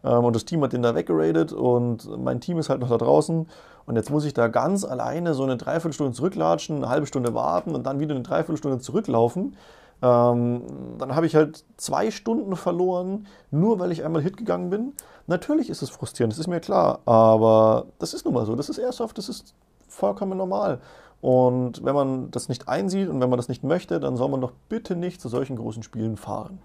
ähm, 0.04 0.26
und 0.26 0.36
das 0.36 0.46
Team 0.46 0.64
hat 0.64 0.74
den 0.74 0.82
da 0.82 0.96
weggeradet 0.96 1.54
und 1.54 2.10
mein 2.18 2.42
Team 2.42 2.58
ist 2.58 2.70
halt 2.70 2.82
noch 2.82 2.90
da 2.90 2.98
draußen 2.98 3.48
und 3.86 3.96
jetzt 3.96 4.10
muss 4.10 4.26
ich 4.26 4.34
da 4.34 4.48
ganz 4.48 4.84
alleine 4.84 5.34
so 5.34 5.44
eine 5.44 5.58
Dreiviertelstunde 5.58 6.14
zurücklatschen, 6.14 6.78
eine 6.78 6.90
halbe 6.90 7.08
Stunde 7.08 7.34
warten 7.34 7.76
und 7.76 7.86
dann 7.86 8.00
wieder 8.00 8.16
eine 8.16 8.24
Dreiviertelstunde 8.24 8.80
zurücklaufen. 8.80 9.56
Ähm, 10.04 10.64
dann 10.98 11.16
habe 11.16 11.26
ich 11.26 11.36
halt 11.36 11.64
zwei 11.78 12.10
Stunden 12.10 12.56
verloren, 12.56 13.28
nur 13.52 13.80
weil 13.80 13.92
ich 13.92 14.04
einmal 14.04 14.22
Hit 14.22 14.38
gegangen 14.38 14.70
bin. 14.70 14.94
Natürlich 15.28 15.70
ist 15.70 15.82
es 15.82 15.90
frustrierend, 15.90 16.34
das 16.34 16.40
ist 16.40 16.48
mir 16.48 16.60
klar, 16.60 17.00
aber 17.06 17.86
das 18.00 18.14
ist 18.14 18.26
nun 18.26 18.34
mal 18.34 18.46
so. 18.46 18.56
Das 18.56 18.70
ist 18.70 18.80
Airsoft, 18.80 19.18
das 19.18 19.30
ist 19.30 19.54
vollkommen 19.88 20.38
normal. 20.38 20.80
Und 21.22 21.86
wenn 21.86 21.94
man 21.94 22.32
das 22.32 22.50
nicht 22.50 22.68
einsieht 22.68 23.08
und 23.08 23.22
wenn 23.22 23.30
man 23.30 23.38
das 23.38 23.48
nicht 23.48 23.64
möchte, 23.64 24.00
dann 24.00 24.18
soll 24.18 24.30
man 24.30 24.42
doch 24.42 24.54
bitte 24.70 24.96
nicht 24.96 25.22
zu 25.22 25.30
solchen 25.30 25.56
großen 25.56 25.84
Spielen 25.84 26.18
fahren. 26.18 26.60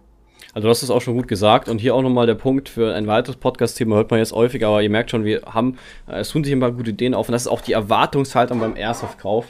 Also 0.54 0.66
du 0.66 0.70
hast 0.70 0.82
es 0.82 0.90
auch 0.90 1.00
schon 1.00 1.14
gut 1.14 1.28
gesagt 1.28 1.68
und 1.68 1.78
hier 1.78 1.94
auch 1.94 2.02
nochmal 2.02 2.26
der 2.26 2.34
Punkt 2.34 2.68
für 2.68 2.94
ein 2.94 3.06
weiteres 3.06 3.36
Podcast-Thema, 3.36 3.96
hört 3.96 4.10
man 4.10 4.18
jetzt 4.18 4.32
häufig, 4.32 4.64
aber 4.64 4.82
ihr 4.82 4.90
merkt 4.90 5.10
schon, 5.10 5.24
wir 5.24 5.42
haben, 5.42 5.78
äh, 6.08 6.20
es 6.20 6.30
tun 6.30 6.44
sich 6.44 6.52
immer 6.52 6.70
gute 6.72 6.90
Ideen 6.90 7.14
auf 7.14 7.28
und 7.28 7.32
das 7.32 7.42
ist 7.42 7.48
auch 7.48 7.60
die 7.60 7.72
Erwartungshaltung 7.72 8.60
beim 8.60 8.76
Airsoft-Kauf. 8.76 9.46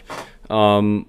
Ähm, 0.51 1.07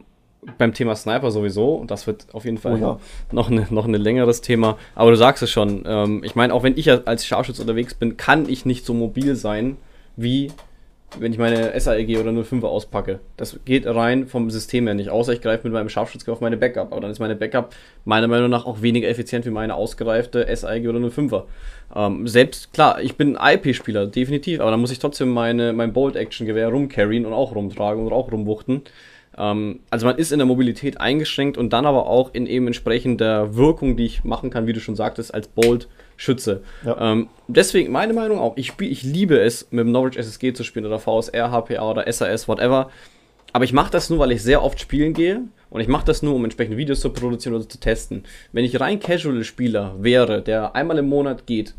beim 0.58 0.74
Thema 0.74 0.96
Sniper 0.96 1.32
sowieso, 1.32 1.76
und 1.76 1.92
das 1.92 2.08
wird 2.08 2.28
auf 2.34 2.46
jeden 2.46 2.58
Fall 2.58 2.76
oh 2.76 2.78
ja. 2.78 3.00
noch, 3.32 3.50
ein 3.50 3.68
noch 3.70 3.86
ein 3.86 3.94
längeres 3.94 4.42
Thema. 4.42 4.78
Aber 4.96 5.12
du 5.12 5.18
sagst 5.18 5.44
es 5.44 5.50
schon, 5.50 5.84
ähm, 5.86 6.24
ich 6.24 6.36
meine, 6.36 6.54
auch 6.54 6.64
wenn 6.64 6.78
ich 6.78 6.90
als 6.90 7.26
Scharfschütze 7.26 7.62
unterwegs 7.62 7.94
bin, 7.94 8.18
kann 8.18 8.48
ich 8.48 8.66
nicht 8.66 8.86
so 8.86 8.94
mobil 8.94 9.36
sein 9.36 9.78
wie 10.16 10.52
wenn 11.20 11.32
ich 11.32 11.38
meine 11.38 11.80
SAEG 11.80 12.20
oder 12.20 12.32
05er 12.32 12.66
auspacke. 12.66 13.20
Das 13.36 13.60
geht 13.66 13.86
rein 13.86 14.28
vom 14.28 14.50
System 14.50 14.86
her 14.86 14.94
nicht, 14.94 15.10
außer 15.10 15.34
ich 15.34 15.42
greife 15.42 15.64
mit 15.64 15.74
meinem 15.74 15.90
Scharfschützgewehr 15.90 16.34
auf 16.34 16.42
meine 16.42 16.58
Backup. 16.58 16.92
Aber 16.92 17.02
dann 17.02 17.12
ist 17.12 17.20
meine 17.20 17.36
Backup 17.36 17.74
meiner 18.06 18.28
Meinung 18.28 18.50
nach 18.50 18.66
auch 18.66 18.82
weniger 18.82 19.08
effizient 19.08 19.46
wie 19.46 19.50
meine 19.50 19.76
ausgereifte 19.76 20.48
SAEG 20.54 20.88
oder 20.88 21.00
05er. 21.00 21.44
Ähm, 21.96 22.28
selbst, 22.28 22.74
klar, 22.74 23.02
ich 23.02 23.16
bin 23.16 23.38
ein 23.38 23.58
IP-Spieler, 23.58 24.08
definitiv, 24.08 24.60
aber 24.60 24.72
dann 24.72 24.80
muss 24.80 24.92
ich 24.92 25.00
trotzdem 25.00 25.30
meine, 25.30 25.74
mein 25.74 25.94
Bolt-Action-Gewehr 25.94 26.70
rumcarryen 26.70 27.26
und 27.26 27.34
auch 27.34 27.56
rumtragen 27.56 28.06
und 28.06 28.14
auch 28.14 28.32
rumwuchten. 28.32 28.84
Ähm, 29.38 29.80
also 29.90 30.06
man 30.06 30.18
ist 30.18 30.32
in 30.32 30.40
der 30.40 30.46
Mobilität 30.46 31.00
eingeschränkt 31.00 31.58
und 31.58 31.72
dann 31.72 31.86
aber 31.86 32.08
auch 32.08 32.34
in 32.34 32.48
eben 32.48 32.68
entsprechender 32.68 33.56
Wirkung, 33.56 33.96
die 33.96 34.06
ich 34.06 34.24
machen 34.24 34.50
kann, 34.50 34.68
wie 34.68 34.74
du 34.74 34.80
schon 34.80 34.96
sagtest, 34.96 35.34
als 35.34 35.48
Bolt 35.48 35.88
Schütze. 36.18 36.64
Ja. 36.84 37.14
Ähm, 37.14 37.30
deswegen 37.48 37.92
meine 37.92 38.14
Meinung 38.14 38.40
auch, 38.40 38.58
ich, 38.58 38.68
spiel, 38.68 38.92
ich 38.92 39.04
liebe 39.04 39.40
es, 39.40 39.68
mit 39.72 39.86
dem 39.86 39.92
Norwich 39.92 40.18
SSG 40.18 40.54
zu 40.54 40.64
spielen 40.64 40.86
oder 40.86 41.00
VSR, 41.00 41.52
HPA 41.52 41.90
oder 41.90 42.12
SAS, 42.12 42.48
whatever. 42.48 42.90
Aber 43.54 43.64
ich 43.64 43.72
mache 43.72 43.92
das 43.92 44.10
nur, 44.10 44.20
weil 44.20 44.32
ich 44.32 44.44
sehr 44.44 44.64
oft 44.64 44.80
spielen 44.80 45.14
gehe 45.14 45.44
und 45.70 45.80
ich 45.80 45.88
mache 45.88 46.06
das 46.06 46.22
nur, 46.22 46.36
um 46.36 46.44
entsprechende 46.44 46.78
Videos 46.78 47.00
zu 47.00 47.12
produzieren 47.12 47.56
oder 47.56 47.70
zu 47.70 47.80
testen. 47.80 48.24
Wenn 48.52 48.66
ich 48.66 48.80
rein 48.80 49.00
Casual-Spieler 49.00 49.96
wäre, 50.00 50.42
der 50.42 50.76
einmal 50.76 50.98
im 50.98 51.08
Monat 51.08 51.46
geht, 51.46 51.74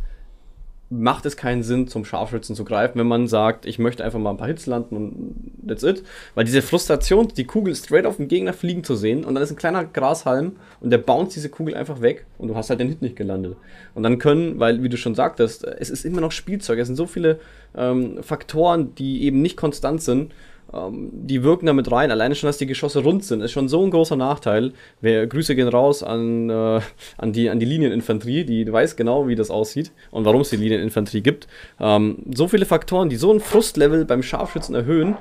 macht 0.90 1.26
es 1.26 1.36
keinen 1.36 1.62
Sinn, 1.62 1.86
zum 1.86 2.04
Scharfschützen 2.04 2.56
zu 2.56 2.64
greifen, 2.64 2.98
wenn 2.98 3.06
man 3.06 3.28
sagt, 3.28 3.66
ich 3.66 3.78
möchte 3.78 4.02
einfach 4.04 4.18
mal 4.18 4.30
ein 4.30 4.36
paar 4.38 4.46
Hits 4.46 4.66
landen 4.66 4.96
und 4.96 5.68
that's 5.68 5.82
it. 5.82 6.02
Weil 6.34 6.44
diese 6.44 6.62
Frustration, 6.62 7.28
die 7.28 7.44
Kugel 7.44 7.74
straight 7.74 8.06
auf 8.06 8.16
den 8.16 8.28
Gegner 8.28 8.54
fliegen 8.54 8.84
zu 8.84 8.96
sehen 8.96 9.24
und 9.24 9.34
dann 9.34 9.42
ist 9.42 9.50
ein 9.50 9.56
kleiner 9.56 9.84
Grashalm 9.84 10.56
und 10.80 10.90
der 10.90 10.98
bounce 10.98 11.34
diese 11.34 11.50
Kugel 11.50 11.74
einfach 11.74 12.00
weg 12.00 12.26
und 12.38 12.48
du 12.48 12.56
hast 12.56 12.70
halt 12.70 12.80
den 12.80 12.88
Hit 12.88 13.02
nicht 13.02 13.16
gelandet. 13.16 13.56
Und 13.94 14.02
dann 14.02 14.18
können, 14.18 14.58
weil, 14.58 14.82
wie 14.82 14.88
du 14.88 14.96
schon 14.96 15.14
sagtest, 15.14 15.64
es 15.64 15.90
ist 15.90 16.06
immer 16.06 16.22
noch 16.22 16.32
Spielzeug, 16.32 16.78
es 16.78 16.86
sind 16.86 16.96
so 16.96 17.06
viele 17.06 17.38
ähm, 17.76 18.22
Faktoren, 18.22 18.94
die 18.94 19.24
eben 19.24 19.42
nicht 19.42 19.56
konstant 19.56 20.02
sind 20.02 20.32
die 20.70 21.42
wirken 21.42 21.66
damit 21.66 21.90
rein. 21.90 22.10
Alleine 22.10 22.34
schon, 22.34 22.48
dass 22.48 22.58
die 22.58 22.66
Geschosse 22.66 23.02
rund 23.02 23.24
sind, 23.24 23.40
ist 23.40 23.52
schon 23.52 23.68
so 23.68 23.82
ein 23.82 23.90
großer 23.90 24.16
Nachteil. 24.16 24.72
Wer, 25.00 25.26
Grüße 25.26 25.54
gehen 25.54 25.68
raus 25.68 26.02
an, 26.02 26.50
äh, 26.50 26.80
an, 27.16 27.32
die, 27.32 27.48
an 27.48 27.58
die 27.58 27.66
Linieninfanterie, 27.66 28.44
die 28.44 28.70
weiß 28.70 28.96
genau, 28.96 29.28
wie 29.28 29.34
das 29.34 29.50
aussieht 29.50 29.92
und 30.10 30.24
warum 30.26 30.42
es 30.42 30.50
die 30.50 30.56
Linieninfanterie 30.56 31.22
gibt. 31.22 31.48
Ähm, 31.80 32.18
so 32.34 32.48
viele 32.48 32.66
Faktoren, 32.66 33.08
die 33.08 33.16
so 33.16 33.32
ein 33.32 33.40
Frustlevel 33.40 34.04
beim 34.04 34.22
Scharfschützen 34.22 34.74
erhöhen. 34.74 35.16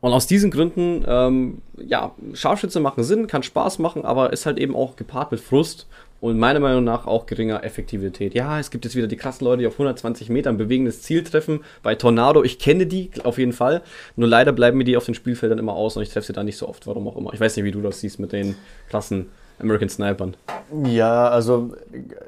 Und 0.00 0.12
aus 0.12 0.26
diesen 0.26 0.50
Gründen, 0.50 1.04
ähm, 1.06 1.62
ja, 1.78 2.12
Scharfschütze 2.34 2.80
machen 2.80 3.04
Sinn, 3.04 3.26
kann 3.26 3.42
Spaß 3.42 3.78
machen, 3.78 4.04
aber 4.04 4.32
ist 4.32 4.46
halt 4.46 4.58
eben 4.58 4.74
auch 4.74 4.96
gepaart 4.96 5.30
mit 5.30 5.40
Frust 5.40 5.86
und 6.22 6.38
meiner 6.38 6.60
Meinung 6.60 6.84
nach 6.84 7.08
auch 7.08 7.26
geringer 7.26 7.64
Effektivität. 7.64 8.32
Ja, 8.32 8.60
es 8.60 8.70
gibt 8.70 8.84
jetzt 8.84 8.94
wieder 8.94 9.08
die 9.08 9.16
krassen 9.16 9.44
Leute, 9.44 9.62
die 9.62 9.66
auf 9.66 9.72
120 9.72 10.28
Metern 10.28 10.56
bewegendes 10.56 11.02
Ziel 11.02 11.24
treffen. 11.24 11.64
Bei 11.82 11.96
Tornado, 11.96 12.44
ich 12.44 12.60
kenne 12.60 12.86
die 12.86 13.10
auf 13.24 13.38
jeden 13.38 13.52
Fall. 13.52 13.82
Nur 14.14 14.28
leider 14.28 14.52
bleiben 14.52 14.78
mir 14.78 14.84
die 14.84 14.96
auf 14.96 15.04
den 15.04 15.16
Spielfeldern 15.16 15.58
immer 15.58 15.72
aus 15.72 15.96
und 15.96 16.04
ich 16.04 16.10
treffe 16.10 16.28
sie 16.28 16.32
da 16.32 16.44
nicht 16.44 16.56
so 16.56 16.68
oft, 16.68 16.86
warum 16.86 17.08
auch 17.08 17.16
immer. 17.16 17.34
Ich 17.34 17.40
weiß 17.40 17.56
nicht, 17.56 17.64
wie 17.64 17.72
du 17.72 17.82
das 17.82 17.98
siehst 17.98 18.20
mit 18.20 18.30
den 18.30 18.54
krassen 18.88 19.30
American 19.58 19.88
Snipern. 19.88 20.36
Ja, 20.84 21.28
also, 21.28 21.74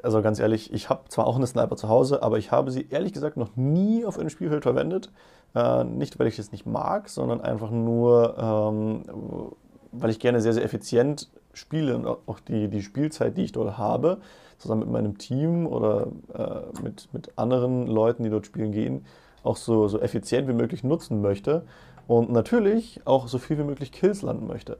also 0.03 0.21
ganz 0.21 0.41
ehrlich, 0.41 0.73
ich 0.73 0.89
habe 0.89 1.07
zwar 1.07 1.25
auch 1.25 1.37
eine 1.37 1.47
Sniper 1.47 1.77
zu 1.77 1.87
Hause, 1.87 2.21
aber 2.21 2.37
ich 2.37 2.51
habe 2.51 2.71
sie 2.71 2.87
ehrlich 2.89 3.13
gesagt 3.13 3.37
noch 3.37 3.55
nie 3.55 4.03
auf 4.03 4.19
einem 4.19 4.29
Spielfeld 4.29 4.63
verwendet. 4.63 5.09
Äh, 5.55 5.85
nicht, 5.85 6.19
weil 6.19 6.27
ich 6.27 6.37
es 6.37 6.51
nicht 6.51 6.65
mag, 6.65 7.07
sondern 7.07 7.39
einfach 7.39 7.71
nur, 7.71 8.35
ähm, 8.37 9.51
weil 9.93 10.09
ich 10.09 10.19
gerne 10.19 10.41
sehr, 10.41 10.51
sehr 10.51 10.65
effizient 10.65 11.29
spiele 11.55 11.95
und 11.95 12.05
auch 12.05 12.39
die, 12.39 12.67
die 12.67 12.81
Spielzeit, 12.81 13.37
die 13.37 13.43
ich 13.43 13.51
dort 13.51 13.77
habe, 13.77 14.19
zusammen 14.57 14.81
mit 14.81 14.91
meinem 14.91 15.17
Team 15.17 15.67
oder 15.67 16.07
äh, 16.33 16.81
mit, 16.83 17.09
mit 17.13 17.37
anderen 17.37 17.87
Leuten, 17.87 18.23
die 18.23 18.29
dort 18.29 18.45
spielen 18.45 18.71
gehen, 18.71 19.05
auch 19.43 19.57
so, 19.57 19.87
so 19.87 19.99
effizient 19.99 20.47
wie 20.47 20.53
möglich 20.53 20.83
nutzen 20.83 21.21
möchte 21.21 21.63
und 22.07 22.31
natürlich 22.31 23.01
auch 23.05 23.27
so 23.27 23.37
viel 23.37 23.57
wie 23.57 23.63
möglich 23.63 23.91
Kills 23.91 24.21
landen 24.21 24.47
möchte. 24.47 24.77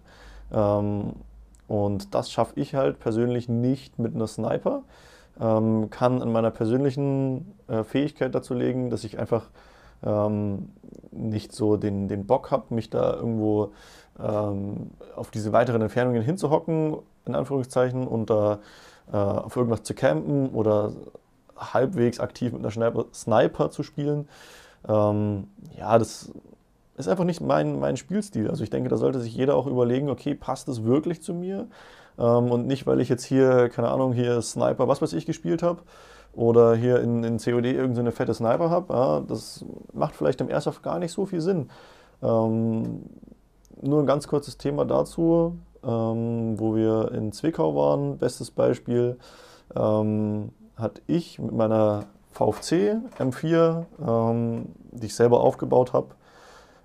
Ähm, 0.51 1.13
und 1.67 2.13
das 2.13 2.31
schaffe 2.31 2.59
ich 2.59 2.75
halt 2.75 2.99
persönlich 2.99 3.49
nicht 3.49 3.97
mit 3.97 4.15
einer 4.15 4.27
Sniper. 4.27 4.83
Ähm, 5.39 5.89
kann 5.89 6.21
an 6.21 6.31
meiner 6.31 6.51
persönlichen 6.51 7.53
äh, 7.67 7.83
Fähigkeit 7.83 8.33
dazu 8.33 8.53
legen, 8.53 8.89
dass 8.89 9.03
ich 9.03 9.19
einfach 9.19 9.49
ähm, 10.03 10.69
nicht 11.11 11.51
so 11.51 11.77
den, 11.77 12.07
den 12.07 12.25
Bock 12.25 12.51
habe, 12.51 12.73
mich 12.73 12.89
da 12.89 13.15
irgendwo 13.15 13.71
ähm, 14.21 14.91
auf 15.15 15.31
diese 15.31 15.51
weiteren 15.53 15.81
Entfernungen 15.81 16.21
hinzuhocken, 16.21 16.97
in 17.25 17.35
Anführungszeichen, 17.35 18.07
und 18.07 18.29
äh, 18.29 18.57
auf 19.11 19.55
irgendwas 19.55 19.83
zu 19.83 19.93
campen 19.93 20.49
oder 20.49 20.91
halbwegs 21.55 22.19
aktiv 22.19 22.51
mit 22.51 22.61
einer 22.61 22.71
Sniper, 22.71 23.05
Sniper 23.13 23.71
zu 23.71 23.83
spielen. 23.83 24.27
Ähm, 24.87 25.47
ja, 25.77 25.97
das 25.97 26.31
ist 26.97 27.07
einfach 27.07 27.23
nicht 27.23 27.41
mein, 27.41 27.79
mein 27.79 27.97
Spielstil. 27.97 28.49
Also 28.49 28.63
ich 28.63 28.69
denke, 28.69 28.89
da 28.89 28.97
sollte 28.97 29.19
sich 29.19 29.35
jeder 29.35 29.55
auch 29.55 29.67
überlegen, 29.67 30.09
okay, 30.09 30.35
passt 30.35 30.67
das 30.67 30.83
wirklich 30.83 31.21
zu 31.21 31.33
mir? 31.33 31.67
Ähm, 32.17 32.51
und 32.51 32.67
nicht, 32.67 32.87
weil 32.87 33.01
ich 33.01 33.09
jetzt 33.09 33.23
hier, 33.23 33.69
keine 33.69 33.89
Ahnung, 33.89 34.13
hier 34.13 34.41
Sniper, 34.41 34.87
was 34.87 35.01
weiß 35.01 35.13
ich, 35.13 35.25
gespielt 35.25 35.63
habe 35.63 35.81
oder 36.33 36.75
hier 36.75 36.99
in, 37.01 37.23
in 37.23 37.37
COD 37.37 37.65
irgendeine 37.65 38.11
fette 38.11 38.33
Sniper 38.33 38.69
habe. 38.69 38.93
Ja, 38.93 39.19
das 39.21 39.65
macht 39.93 40.15
vielleicht 40.15 40.41
im 40.41 40.49
Airsoft 40.49 40.83
gar 40.83 40.99
nicht 40.99 41.11
so 41.11 41.25
viel 41.25 41.41
Sinn. 41.41 41.69
Ähm, 42.21 43.03
nur 43.81 43.99
ein 44.01 44.05
ganz 44.05 44.27
kurzes 44.27 44.57
Thema 44.57 44.85
dazu, 44.85 45.57
ähm, 45.83 46.59
wo 46.59 46.75
wir 46.75 47.11
in 47.11 47.31
Zwickau 47.31 47.75
waren. 47.75 48.17
Bestes 48.17 48.51
Beispiel 48.51 49.17
ähm, 49.75 50.51
hatte 50.75 51.01
ich 51.07 51.39
mit 51.39 51.53
meiner 51.53 52.05
VFC 52.31 52.97
M4, 53.17 53.85
ähm, 54.05 54.67
die 54.91 55.07
ich 55.07 55.15
selber 55.15 55.41
aufgebaut 55.41 55.93
habe, 55.93 56.15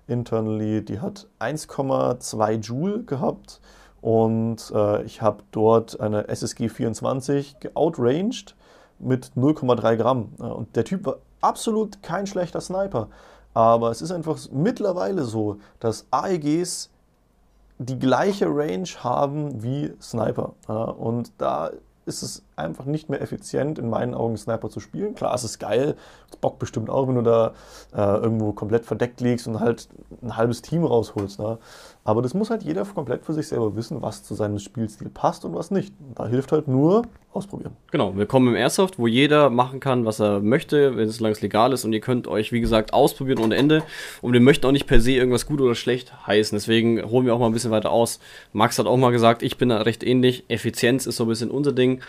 internally, 0.07 0.83
die 0.83 0.99
hat 0.99 1.27
1,2 1.39 2.51
Joule 2.59 3.03
gehabt 3.03 3.61
und 4.01 4.71
äh, 4.73 5.03
ich 5.03 5.21
habe 5.21 5.43
dort 5.51 5.99
eine 5.99 6.27
SSG 6.27 6.69
24 6.69 7.59
geoutranged 7.59 8.55
mit 8.99 9.31
0,3 9.35 9.95
Gramm. 9.95 10.29
Und 10.37 10.75
der 10.75 10.85
Typ 10.85 11.05
war 11.05 11.17
absolut 11.41 12.01
kein 12.01 12.27
schlechter 12.27 12.61
Sniper. 12.61 13.09
Aber 13.53 13.91
es 13.91 14.01
ist 14.01 14.11
einfach 14.11 14.37
mittlerweile 14.51 15.23
so, 15.23 15.57
dass 15.79 16.05
AEGs 16.11 16.89
die 17.79 17.99
gleiche 17.99 18.45
Range 18.47 18.87
haben 18.99 19.63
wie 19.63 19.93
Sniper. 20.01 20.53
Und 20.67 21.31
da 21.37 21.71
ist 22.05 22.23
es 22.23 22.43
einfach 22.55 22.85
nicht 22.85 23.09
mehr 23.09 23.21
effizient, 23.21 23.79
in 23.79 23.89
meinen 23.89 24.13
Augen 24.13 24.37
Sniper 24.37 24.69
zu 24.69 24.79
spielen. 24.79 25.15
Klar, 25.15 25.33
es 25.33 25.43
ist 25.43 25.59
geil, 25.59 25.95
es 26.29 26.37
bockt 26.37 26.59
bestimmt 26.59 26.89
auch, 26.89 27.07
wenn 27.07 27.15
du 27.15 27.21
da 27.21 27.53
äh, 27.93 28.21
irgendwo 28.21 28.51
komplett 28.51 28.85
verdeckt 28.85 29.21
liegst 29.21 29.47
und 29.47 29.59
halt 29.59 29.89
ein 30.21 30.37
halbes 30.37 30.61
Team 30.61 30.83
rausholst. 30.83 31.39
Ne? 31.39 31.57
Aber 32.03 32.21
das 32.21 32.33
muss 32.33 32.49
halt 32.49 32.63
jeder 32.63 32.83
komplett 32.85 33.25
für 33.25 33.33
sich 33.33 33.47
selber 33.47 33.75
wissen, 33.75 34.01
was 34.01 34.23
zu 34.23 34.33
seinem 34.33 34.59
Spielstil 34.59 35.09
passt 35.09 35.45
und 35.45 35.53
was 35.53 35.71
nicht. 35.71 35.93
Da 36.15 36.27
hilft 36.27 36.51
halt 36.51 36.67
nur 36.67 37.03
ausprobieren. 37.33 37.77
Genau, 37.91 38.15
willkommen 38.15 38.49
im 38.49 38.55
Airsoft, 38.55 38.99
wo 38.99 39.07
jeder 39.07 39.49
machen 39.49 39.79
kann, 39.79 40.05
was 40.05 40.19
er 40.19 40.41
möchte, 40.41 40.97
wenn 40.97 41.07
es 41.07 41.19
lang 41.19 41.39
legal 41.39 41.71
ist 41.71 41.85
und 41.85 41.93
ihr 41.93 42.01
könnt 42.01 42.27
euch, 42.27 42.51
wie 42.51 42.59
gesagt, 42.59 42.93
ausprobieren 42.93 43.39
ohne 43.39 43.55
Ende. 43.55 43.83
Und 44.21 44.33
wir 44.33 44.41
möchten 44.41 44.65
auch 44.65 44.71
nicht 44.71 44.87
per 44.87 44.99
se 44.99 45.11
irgendwas 45.11 45.45
gut 45.45 45.61
oder 45.61 45.75
schlecht 45.75 46.27
heißen. 46.27 46.55
Deswegen 46.55 47.09
holen 47.09 47.25
wir 47.25 47.33
auch 47.33 47.39
mal 47.39 47.45
ein 47.45 47.53
bisschen 47.53 47.71
weiter 47.71 47.91
aus. 47.91 48.19
Max 48.51 48.77
hat 48.79 48.85
auch 48.85 48.97
mal 48.97 49.11
gesagt, 49.11 49.43
ich 49.43 49.57
bin 49.57 49.69
da 49.69 49.81
recht 49.81 50.03
ähnlich. 50.03 50.43
Effizienz 50.49 51.05
ist 51.05 51.17
so 51.17 51.25
ein 51.25 51.29
bisschen 51.29 51.51
unser 51.51 51.71
Ding. 51.71 52.01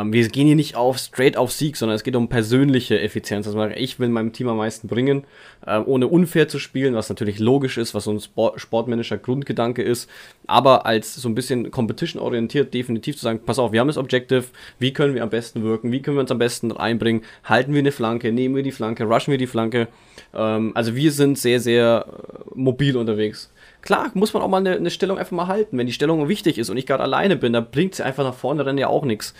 Ähm, 0.00 0.12
wir 0.12 0.28
gehen 0.28 0.46
hier 0.46 0.56
nicht 0.56 0.76
auf 0.76 0.98
straight 0.98 1.36
auf 1.36 1.52
Sieg, 1.52 1.76
sondern 1.76 1.96
es 1.96 2.02
geht 2.02 2.16
um 2.16 2.28
persönliche 2.28 3.00
Effizienz. 3.00 3.46
Also 3.46 3.62
ich 3.76 3.98
will 3.98 4.08
meinem 4.08 4.32
Team 4.32 4.48
am 4.48 4.56
meisten 4.56 4.88
bringen, 4.88 5.24
äh, 5.66 5.78
ohne 5.78 6.06
unfair 6.06 6.48
zu 6.48 6.58
spielen, 6.58 6.94
was 6.94 7.08
natürlich 7.08 7.38
logisch 7.38 7.78
ist, 7.78 7.94
was 7.94 8.04
so 8.04 8.12
ein 8.12 8.20
Sport 8.20 8.60
sportmännischer 8.60 9.18
Grundgedanke 9.18 9.82
ist. 9.82 10.08
Aber 10.46 10.86
als 10.86 11.14
so 11.14 11.28
ein 11.28 11.34
bisschen 11.34 11.70
competition-orientiert 11.70 12.72
definitiv 12.74 13.16
zu 13.16 13.22
sagen, 13.22 13.40
pass 13.44 13.58
auf, 13.58 13.72
wir 13.72 13.80
haben 13.80 13.88
das 13.88 13.98
Objective, 13.98 14.44
wie 14.78 14.92
können 14.92 15.14
wir 15.14 15.22
am 15.22 15.30
besten 15.30 15.62
wirken, 15.62 15.92
wie 15.92 16.00
können 16.02 16.16
wir 16.16 16.22
uns 16.22 16.30
am 16.30 16.38
besten 16.38 16.70
reinbringen, 16.70 17.22
halten 17.44 17.72
wir 17.72 17.80
eine 17.80 17.92
Flanke, 17.92 18.32
nehmen 18.32 18.56
wir 18.56 18.62
die 18.62 18.72
Flanke, 18.72 19.04
rushen 19.04 19.30
wir 19.30 19.38
die 19.38 19.46
Flanke. 19.46 19.88
Ähm, 20.34 20.72
also 20.74 20.94
wir 20.94 21.12
sind 21.12 21.38
sehr, 21.38 21.60
sehr 21.60 22.06
äh, 22.06 22.50
mobil 22.54 22.96
unterwegs. 22.96 23.50
Klar, 23.82 24.10
muss 24.12 24.34
man 24.34 24.42
auch 24.42 24.48
mal 24.48 24.58
eine, 24.58 24.72
eine, 24.72 24.90
Stellung 24.90 25.18
einfach 25.18 25.32
mal 25.32 25.46
halten. 25.46 25.78
Wenn 25.78 25.86
die 25.86 25.92
Stellung 25.94 26.28
wichtig 26.28 26.58
ist 26.58 26.68
und 26.68 26.76
ich 26.76 26.86
gerade 26.86 27.02
alleine 27.02 27.36
bin, 27.36 27.52
dann 27.52 27.70
bringt 27.70 27.94
sie 27.94 28.04
einfach 28.04 28.24
nach 28.24 28.34
vorne 28.34 28.62
dann 28.62 28.76
ja 28.76 28.88
auch 28.88 29.04
nichts. 29.04 29.34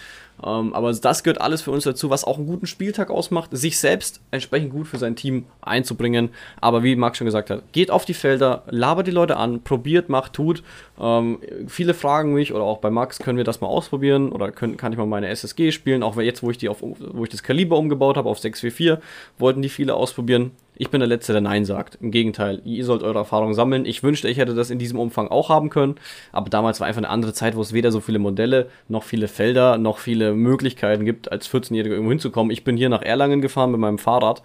Ähm, 0.45 0.73
aber 0.75 0.93
das 0.93 1.23
gehört 1.23 1.41
alles 1.41 1.63
für 1.63 1.71
uns 1.71 1.85
dazu, 1.85 2.11
was 2.11 2.25
auch 2.25 2.39
einen 2.39 2.47
guten 2.47 2.67
Spieltag 2.67 3.11
ausmacht, 3.11 3.51
sich 3.53 3.79
selbst 3.79 4.21
entsprechend 4.31 4.71
gut 4.71 4.87
für 4.87 4.99
sein 4.99 5.17
Team 5.17 5.47
einzubringen. 5.61 6.31
Aber 6.61 6.83
wie 6.83 6.97
Marc 6.97 7.17
schon 7.17 7.27
gesagt 7.27 7.51
hat, 7.51 7.73
geht 7.73 7.91
auf 7.91 8.05
die 8.05 8.15
Felder, 8.15 8.63
labert 8.71 9.07
die 9.07 9.13
Leute 9.13 9.37
an, 9.37 9.63
probiert, 9.63 10.09
macht, 10.09 10.33
tut. 10.33 10.63
Ähm, 10.99 11.39
viele 11.69 11.95
fragen 11.95 12.35
mich, 12.35 12.53
oder 12.55 12.65
auch 12.65 12.79
bei 12.79 12.91
Max, 12.91 13.19
können 13.19 13.39
wir 13.39 13.45
das 13.45 13.61
mal 13.61 13.69
ausprobieren? 13.69 14.33
Oder 14.33 14.51
können, 14.51 14.77
kann 14.77 14.93
ich 14.93 14.99
mal 14.99 15.07
meine 15.07 15.29
SSG 15.29 15.73
spielen? 15.73 16.03
Auch 16.03 16.17
jetzt, 16.17 16.43
wo 16.43 16.51
ich, 16.51 16.59
die 16.59 16.69
auf, 16.69 16.79
wo 16.81 17.25
ich 17.25 17.31
das 17.31 17.43
Kaliber 17.43 17.77
umgebaut 17.77 18.17
habe 18.17 18.29
auf 18.29 18.39
644, 18.39 19.05
wollten 19.39 19.63
die 19.63 19.69
viele 19.69 19.95
ausprobieren. 19.95 20.53
Ich 20.81 20.89
bin 20.89 21.01
der 21.01 21.09
Letzte, 21.09 21.33
der 21.35 21.43
Nein 21.43 21.67
sagt. 21.67 21.99
Im 22.01 22.11
Gegenteil, 22.11 22.63
ihr 22.65 22.87
sollt 22.87 23.03
eure 23.03 23.19
Erfahrungen 23.19 23.53
sammeln. 23.53 23.85
Ich 23.85 24.03
wünschte, 24.03 24.29
ich 24.29 24.39
hätte 24.39 24.55
das 24.55 24.71
in 24.71 24.79
diesem 24.79 24.99
Umfang 24.99 25.29
auch 25.29 25.51
haben 25.51 25.69
können. 25.69 25.97
Aber 26.33 26.49
damals 26.49 26.81
war 26.81 26.87
einfach 26.87 27.03
eine 27.03 27.11
andere 27.11 27.35
Zeit, 27.35 27.55
wo 27.55 27.61
es 27.61 27.75
weder 27.75 27.93
so 27.93 28.01
viele 28.01 28.19
Modelle, 28.19 28.71
noch 28.89 29.03
viele 29.03 29.29
Felder, 29.29 29.77
noch 29.77 29.99
viele 29.99 30.33
Möglichkeiten 30.33 31.05
gibt, 31.05 31.31
als 31.31 31.51
14-Jähriger 31.51 31.91
irgendwo 31.91 32.13
hinzukommen. 32.13 32.51
Ich 32.51 32.65
bin 32.65 32.79
hier 32.79 32.89
nach 32.89 33.03
Erlangen 33.03 33.43
gefahren 33.43 33.73
mit 33.73 33.79
meinem 33.79 33.99
Fahrrad 33.99 34.43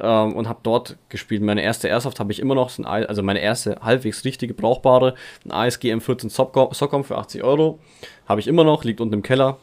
ähm, 0.00 0.32
und 0.32 0.48
habe 0.48 0.58
dort 0.64 0.96
gespielt. 1.08 1.42
Meine 1.42 1.62
erste 1.62 1.86
Airsoft 1.86 2.18
habe 2.18 2.32
ich 2.32 2.40
immer 2.40 2.56
noch, 2.56 2.76
also 2.84 3.22
meine 3.22 3.38
erste 3.38 3.76
halbwegs 3.80 4.24
richtige, 4.24 4.54
brauchbare, 4.54 5.14
ein 5.44 5.52
ASG 5.52 5.94
M14 5.94 6.30
Socom 6.74 7.04
für 7.04 7.16
80 7.16 7.44
Euro. 7.44 7.78
Habe 8.26 8.40
ich 8.40 8.48
immer 8.48 8.64
noch, 8.64 8.82
liegt 8.82 9.00
unten 9.00 9.14
im 9.14 9.22
Keller 9.22 9.58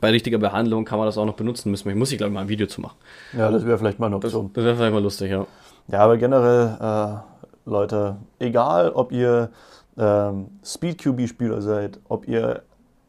bei 0.00 0.10
richtiger 0.10 0.38
Behandlung 0.38 0.84
kann 0.84 0.98
man 0.98 1.06
das 1.06 1.16
auch 1.16 1.24
noch 1.24 1.36
benutzen 1.36 1.70
müssen. 1.70 1.88
Ich 1.88 1.96
muss 1.96 2.12
ich 2.12 2.18
glaube 2.18 2.32
mal 2.32 2.42
ein 2.42 2.48
Video 2.48 2.66
zu 2.66 2.80
machen. 2.80 2.96
Ja, 3.32 3.50
das 3.50 3.64
wäre 3.64 3.78
vielleicht 3.78 3.98
mal 3.98 4.06
eine 4.06 4.16
Option. 4.16 4.46
Das, 4.46 4.52
das 4.54 4.64
wäre 4.64 4.76
vielleicht 4.76 4.92
mal 4.92 5.02
lustig, 5.02 5.30
ja. 5.30 5.46
Ja, 5.88 6.00
aber 6.00 6.18
generell, 6.18 6.76
äh, 6.80 7.70
Leute, 7.70 8.16
egal 8.38 8.90
ob 8.90 9.12
ihr 9.12 9.50
ähm, 9.96 10.48
Speed-QB-Spieler 10.62 11.62
seid, 11.62 11.98
ob 12.08 12.28
ihr 12.28 12.62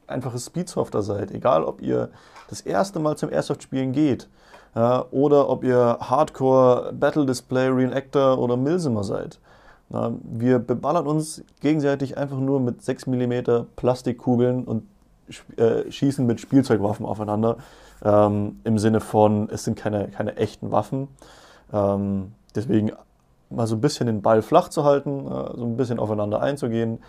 einfache 0.08 0.40
Speedsofter 0.40 1.02
seid, 1.02 1.32
egal 1.32 1.64
ob 1.64 1.82
ihr 1.82 2.10
das 2.50 2.62
erste 2.62 3.00
Mal 3.00 3.18
zum 3.18 3.32
Airsoft-Spielen 3.32 3.92
geht 3.92 4.30
äh, 4.74 4.80
oder 5.12 5.50
ob 5.50 5.64
ihr 5.64 5.98
Hardcore 6.00 6.94
Battle 6.94 7.26
Display 7.26 7.68
Reenactor 7.68 8.40
oder 8.40 8.56
Milsimer 8.56 9.04
seid. 9.04 9.40
Na, 9.90 10.14
wir 10.24 10.60
beballern 10.60 11.08
uns 11.08 11.44
gegenseitig 11.62 12.18
einfach 12.18 12.38
nur 12.38 12.60
mit 12.60 12.84
6 12.84 13.08
mm 13.08 13.66
Plastikkugeln 13.76 14.64
und 14.64 14.84
äh, 15.58 15.92
schießen 15.92 16.26
mit 16.26 16.40
Spielzeugwaffen 16.40 17.06
aufeinander. 17.06 17.58
Ähm, 18.04 18.60
Im 18.64 18.78
Sinne 18.80 19.00
von, 19.00 19.50
es 19.50 19.64
sind 19.64 19.78
keine, 19.78 20.08
keine 20.10 20.38
echten 20.38 20.72
Waffen. 20.72 21.08
Ähm, 21.74 22.34
deswegen 22.56 22.92
mal 23.50 23.68
so 23.68 23.76
ein 23.76 23.82
bisschen 23.82 24.08
den 24.08 24.22
Ball 24.22 24.42
flach 24.42 24.70
zu 24.70 24.84
halten, 24.84 25.26
äh, 25.26 25.58
so 25.58 25.66
ein 25.66 25.78
bisschen 25.78 26.00
aufeinander 26.00 26.42
einzugehen 26.42 27.00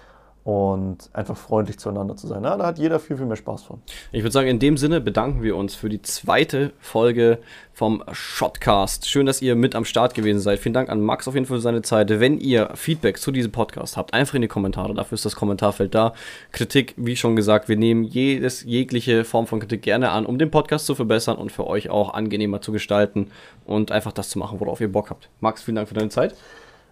und 0.42 1.10
einfach 1.12 1.36
freundlich 1.36 1.78
zueinander 1.78 2.16
zu 2.16 2.26
sein. 2.26 2.44
Ja, 2.44 2.56
da 2.56 2.66
hat 2.66 2.78
jeder 2.78 2.98
viel, 2.98 3.16
viel 3.16 3.26
mehr 3.26 3.36
Spaß 3.36 3.62
von. 3.62 3.82
Ich 4.10 4.22
würde 4.22 4.32
sagen, 4.32 4.48
in 4.48 4.58
dem 4.58 4.78
Sinne 4.78 5.00
bedanken 5.00 5.42
wir 5.42 5.54
uns 5.54 5.74
für 5.74 5.90
die 5.90 6.00
zweite 6.00 6.72
Folge 6.80 7.38
vom 7.74 8.02
Shotcast. 8.10 9.06
Schön, 9.06 9.26
dass 9.26 9.42
ihr 9.42 9.54
mit 9.54 9.74
am 9.74 9.84
Start 9.84 10.14
gewesen 10.14 10.40
seid. 10.40 10.58
Vielen 10.58 10.72
Dank 10.72 10.88
an 10.88 11.02
Max 11.02 11.28
auf 11.28 11.34
jeden 11.34 11.46
Fall 11.46 11.58
für 11.58 11.62
seine 11.62 11.82
Zeit. 11.82 12.08
Wenn 12.08 12.38
ihr 12.38 12.70
Feedback 12.74 13.18
zu 13.18 13.32
diesem 13.32 13.52
Podcast 13.52 13.98
habt, 13.98 14.14
einfach 14.14 14.34
in 14.34 14.42
die 14.42 14.48
Kommentare. 14.48 14.94
Dafür 14.94 15.16
ist 15.16 15.26
das 15.26 15.36
Kommentarfeld 15.36 15.94
da. 15.94 16.14
Kritik, 16.52 16.94
wie 16.96 17.16
schon 17.16 17.36
gesagt, 17.36 17.68
wir 17.68 17.76
nehmen 17.76 18.04
jedes, 18.04 18.64
jegliche 18.64 19.24
Form 19.24 19.46
von 19.46 19.60
Kritik 19.60 19.82
gerne 19.82 20.10
an, 20.10 20.24
um 20.24 20.38
den 20.38 20.50
Podcast 20.50 20.86
zu 20.86 20.94
verbessern 20.94 21.36
und 21.36 21.52
für 21.52 21.66
euch 21.66 21.90
auch 21.90 22.14
angenehmer 22.14 22.62
zu 22.62 22.72
gestalten 22.72 23.30
und 23.66 23.92
einfach 23.92 24.12
das 24.12 24.30
zu 24.30 24.38
machen, 24.38 24.58
worauf 24.58 24.80
ihr 24.80 24.90
Bock 24.90 25.10
habt. 25.10 25.28
Max, 25.40 25.62
vielen 25.62 25.76
Dank 25.76 25.88
für 25.88 25.94
deine 25.94 26.08
Zeit. 26.08 26.34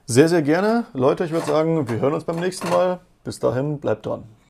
Sehr, 0.06 0.28
sehr 0.28 0.42
gerne. 0.42 0.86
Leute, 0.94 1.24
ich 1.24 1.32
würde 1.32 1.46
sagen, 1.46 1.88
wir 1.88 2.00
hören 2.00 2.14
uns 2.14 2.24
beim 2.24 2.40
nächsten 2.40 2.68
Mal. 2.70 3.00
Bis 3.28 3.40
dahin, 3.40 3.78
bleibt 3.78 4.06
dran. 4.06 4.24